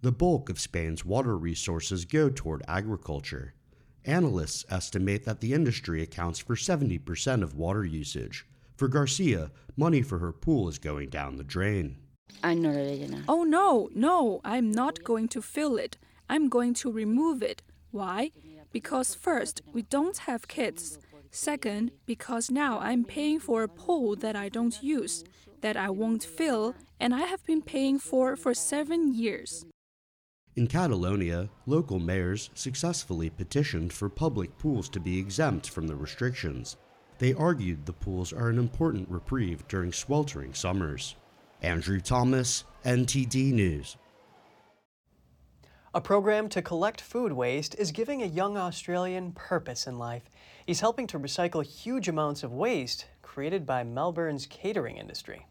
The 0.00 0.10
bulk 0.10 0.50
of 0.50 0.58
Spain's 0.58 1.04
water 1.04 1.38
resources 1.38 2.04
go 2.04 2.28
toward 2.28 2.64
agriculture. 2.66 3.54
Analysts 4.04 4.64
estimate 4.68 5.24
that 5.24 5.38
the 5.38 5.52
industry 5.52 6.02
accounts 6.02 6.40
for 6.40 6.56
70% 6.56 7.44
of 7.44 7.54
water 7.54 7.84
usage. 7.84 8.44
For 8.74 8.88
Garcia, 8.88 9.52
money 9.76 10.02
for 10.02 10.18
her 10.18 10.32
pool 10.32 10.68
is 10.68 10.80
going 10.80 11.08
down 11.10 11.36
the 11.36 11.44
drain. 11.44 11.98
Oh, 13.28 13.44
no, 13.44 13.88
no, 13.94 14.40
I'm 14.44 14.72
not 14.72 15.04
going 15.04 15.28
to 15.28 15.40
fill 15.40 15.76
it. 15.76 15.96
I'm 16.28 16.48
going 16.48 16.74
to 16.74 16.90
remove 16.90 17.40
it. 17.40 17.62
Why? 17.92 18.32
Because 18.72 19.14
first, 19.14 19.62
we 19.72 19.82
don't 19.82 20.18
have 20.18 20.48
kids. 20.48 20.98
Second, 21.34 21.92
because 22.04 22.50
now 22.50 22.78
I'm 22.78 23.04
paying 23.04 23.40
for 23.40 23.62
a 23.62 23.68
pool 23.68 24.16
that 24.16 24.36
I 24.36 24.50
don't 24.50 24.82
use, 24.82 25.24
that 25.62 25.78
I 25.78 25.88
won't 25.88 26.22
fill, 26.22 26.74
and 27.00 27.14
I 27.14 27.20
have 27.20 27.42
been 27.46 27.62
paying 27.62 27.98
for 27.98 28.36
for 28.36 28.52
seven 28.52 29.14
years. 29.14 29.64
In 30.56 30.66
Catalonia, 30.66 31.48
local 31.64 31.98
mayors 31.98 32.50
successfully 32.52 33.30
petitioned 33.30 33.94
for 33.94 34.10
public 34.10 34.58
pools 34.58 34.90
to 34.90 35.00
be 35.00 35.18
exempt 35.18 35.70
from 35.70 35.86
the 35.86 35.96
restrictions. 35.96 36.76
They 37.16 37.32
argued 37.32 37.86
the 37.86 37.94
pools 37.94 38.34
are 38.34 38.50
an 38.50 38.58
important 38.58 39.08
reprieve 39.08 39.66
during 39.68 39.90
sweltering 39.90 40.52
summers. 40.52 41.16
Andrew 41.62 42.00
Thomas, 42.00 42.64
NTD 42.84 43.52
News. 43.52 43.96
A 45.94 46.00
program 46.00 46.48
to 46.48 46.62
collect 46.62 47.02
food 47.02 47.32
waste 47.32 47.74
is 47.74 47.92
giving 47.92 48.22
a 48.22 48.26
young 48.26 48.56
Australian 48.56 49.32
purpose 49.32 49.86
in 49.86 49.98
life. 49.98 50.22
He's 50.64 50.80
helping 50.80 51.06
to 51.08 51.18
recycle 51.18 51.62
huge 51.62 52.08
amounts 52.08 52.42
of 52.42 52.50
waste 52.50 53.08
created 53.20 53.66
by 53.66 53.84
Melbourne's 53.84 54.46
catering 54.46 54.96
industry. 54.96 55.46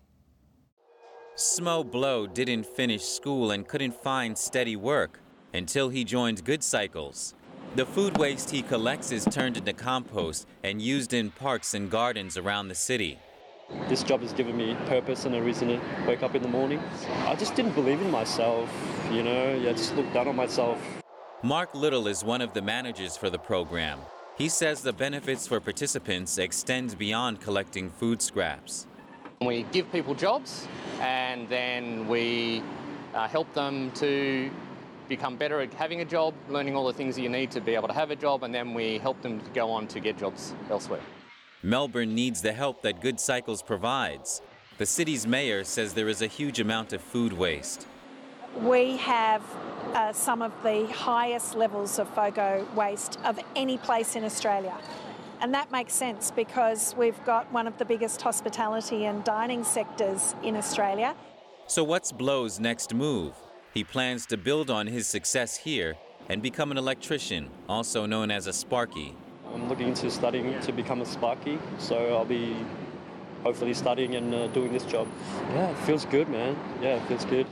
Smo 1.35 1.83
Blow 1.83 2.25
didn't 2.25 2.65
finish 2.65 3.03
school 3.03 3.51
and 3.51 3.67
couldn't 3.67 3.93
find 3.93 4.35
steady 4.35 4.75
work 4.75 5.19
until 5.53 5.89
he 5.89 6.03
joined 6.03 6.43
Good 6.43 6.63
Cycles. 6.63 7.35
The 7.75 7.85
food 7.85 8.17
waste 8.17 8.49
he 8.49 8.63
collects 8.63 9.11
is 9.11 9.25
turned 9.25 9.57
into 9.57 9.73
compost 9.73 10.47
and 10.63 10.81
used 10.81 11.13
in 11.13 11.29
parks 11.29 11.75
and 11.75 11.87
gardens 11.87 12.35
around 12.35 12.67
the 12.67 12.75
city. 12.75 13.19
This 13.87 14.03
job 14.03 14.21
has 14.21 14.33
given 14.33 14.55
me 14.55 14.75
purpose 14.85 15.25
and 15.25 15.35
a 15.35 15.41
reason 15.41 15.67
to 15.69 15.81
wake 16.07 16.23
up 16.23 16.35
in 16.35 16.41
the 16.41 16.47
morning. 16.47 16.79
I 17.25 17.35
just 17.35 17.55
didn't 17.55 17.73
believe 17.73 18.01
in 18.01 18.11
myself, 18.11 18.69
you 19.11 19.23
know, 19.23 19.53
I 19.53 19.73
just 19.73 19.95
looked 19.95 20.13
down 20.13 20.27
on 20.27 20.35
myself. 20.35 20.79
Mark 21.43 21.73
Little 21.73 22.07
is 22.07 22.23
one 22.23 22.41
of 22.41 22.53
the 22.53 22.61
managers 22.61 23.17
for 23.17 23.29
the 23.29 23.39
program. 23.39 23.99
He 24.37 24.47
says 24.49 24.81
the 24.81 24.93
benefits 24.93 25.47
for 25.47 25.59
participants 25.59 26.37
extend 26.37 26.97
beyond 26.97 27.41
collecting 27.41 27.89
food 27.89 28.21
scraps. 28.21 28.87
We 29.41 29.63
give 29.71 29.91
people 29.91 30.13
jobs 30.13 30.67
and 30.99 31.49
then 31.49 32.07
we 32.07 32.63
uh, 33.13 33.27
help 33.27 33.51
them 33.53 33.91
to 33.91 34.51
become 35.11 35.35
better 35.35 35.59
at 35.59 35.73
having 35.73 35.99
a 35.99 36.05
job, 36.05 36.33
learning 36.47 36.75
all 36.75 36.87
the 36.87 36.93
things 36.93 37.15
that 37.15 37.21
you 37.21 37.29
need 37.29 37.51
to 37.51 37.59
be 37.59 37.75
able 37.75 37.87
to 37.89 37.93
have 37.93 38.11
a 38.11 38.15
job, 38.15 38.43
and 38.43 38.55
then 38.55 38.73
we 38.73 38.97
help 38.97 39.21
them 39.21 39.41
to 39.41 39.49
go 39.51 39.69
on 39.69 39.85
to 39.87 39.99
get 39.99 40.17
jobs 40.17 40.53
elsewhere. 40.69 41.01
Melbourne 41.63 42.15
needs 42.15 42.41
the 42.41 42.53
help 42.53 42.81
that 42.81 43.01
Good 43.01 43.19
Cycles 43.19 43.61
provides. 43.61 44.41
The 44.79 44.85
city's 44.87 45.27
mayor 45.27 45.63
says 45.63 45.93
there 45.93 46.09
is 46.09 46.23
a 46.23 46.27
huge 46.27 46.59
amount 46.59 46.91
of 46.91 47.01
food 47.01 47.33
waste. 47.33 47.85
We 48.57 48.97
have 48.97 49.43
uh, 49.93 50.11
some 50.11 50.41
of 50.41 50.51
the 50.63 50.87
highest 50.87 51.55
levels 51.55 51.99
of 51.99 52.09
FOGO 52.15 52.65
waste 52.73 53.19
of 53.23 53.39
any 53.55 53.77
place 53.77 54.15
in 54.15 54.23
Australia. 54.23 54.75
And 55.39 55.53
that 55.53 55.71
makes 55.71 55.93
sense 55.93 56.31
because 56.31 56.95
we've 56.97 57.23
got 57.25 57.51
one 57.51 57.67
of 57.67 57.77
the 57.77 57.85
biggest 57.85 58.21
hospitality 58.23 59.05
and 59.05 59.23
dining 59.23 59.63
sectors 59.63 60.33
in 60.43 60.55
Australia. 60.55 61.15
So, 61.67 61.83
what's 61.83 62.11
Blow's 62.11 62.59
next 62.59 62.93
move? 62.93 63.33
He 63.73 63.83
plans 63.83 64.25
to 64.27 64.37
build 64.37 64.69
on 64.69 64.87
his 64.87 65.07
success 65.07 65.57
here 65.57 65.95
and 66.27 66.41
become 66.41 66.71
an 66.71 66.77
electrician, 66.77 67.49
also 67.69 68.05
known 68.05 68.31
as 68.31 68.47
a 68.47 68.53
Sparky. 68.53 69.15
I'm 69.53 69.67
looking 69.67 69.89
into 69.89 70.09
studying 70.09 70.59
to 70.61 70.71
become 70.71 71.01
a 71.01 71.05
Sparky, 71.05 71.59
so 71.77 72.15
I'll 72.15 72.25
be 72.25 72.55
hopefully 73.43 73.73
studying 73.73 74.15
and 74.15 74.33
uh, 74.33 74.47
doing 74.47 74.71
this 74.71 74.85
job. 74.85 75.07
Yeah, 75.49 75.69
it 75.69 75.77
feels 75.79 76.05
good, 76.05 76.29
man. 76.29 76.55
Yeah, 76.81 76.95
it 76.95 77.07
feels 77.07 77.25
good. 77.25 77.47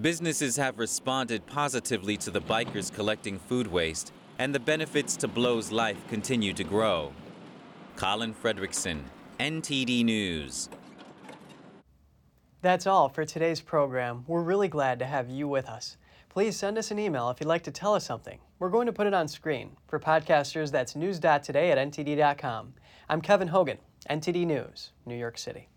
Businesses 0.00 0.56
have 0.56 0.78
responded 0.78 1.46
positively 1.46 2.16
to 2.18 2.30
the 2.30 2.40
bikers 2.40 2.92
collecting 2.92 3.38
food 3.38 3.66
waste, 3.66 4.12
and 4.38 4.54
the 4.54 4.60
benefits 4.60 5.16
to 5.16 5.28
Blow's 5.28 5.72
life 5.72 5.96
continue 6.08 6.52
to 6.52 6.64
grow. 6.64 7.12
Colin 7.96 8.34
Fredrickson, 8.34 9.00
NTD 9.40 10.04
News. 10.04 10.68
That's 12.60 12.86
all 12.86 13.08
for 13.08 13.24
today's 13.24 13.60
program. 13.60 14.24
We're 14.26 14.42
really 14.42 14.68
glad 14.68 14.98
to 14.98 15.06
have 15.06 15.30
you 15.30 15.48
with 15.48 15.68
us. 15.68 15.96
Please 16.28 16.56
send 16.56 16.76
us 16.76 16.90
an 16.90 16.98
email 16.98 17.30
if 17.30 17.40
you'd 17.40 17.46
like 17.46 17.62
to 17.62 17.70
tell 17.70 17.94
us 17.94 18.04
something. 18.04 18.38
We're 18.58 18.70
going 18.70 18.86
to 18.86 18.92
put 18.92 19.06
it 19.06 19.12
on 19.12 19.28
screen. 19.28 19.76
For 19.86 20.00
podcasters, 20.00 20.70
that's 20.70 20.96
news.today 20.96 21.70
at 21.70 21.78
ntd.com. 21.78 22.72
I'm 23.08 23.20
Kevin 23.20 23.48
Hogan, 23.48 23.78
NTD 24.08 24.46
News, 24.46 24.92
New 25.04 25.14
York 25.16 25.36
City. 25.36 25.68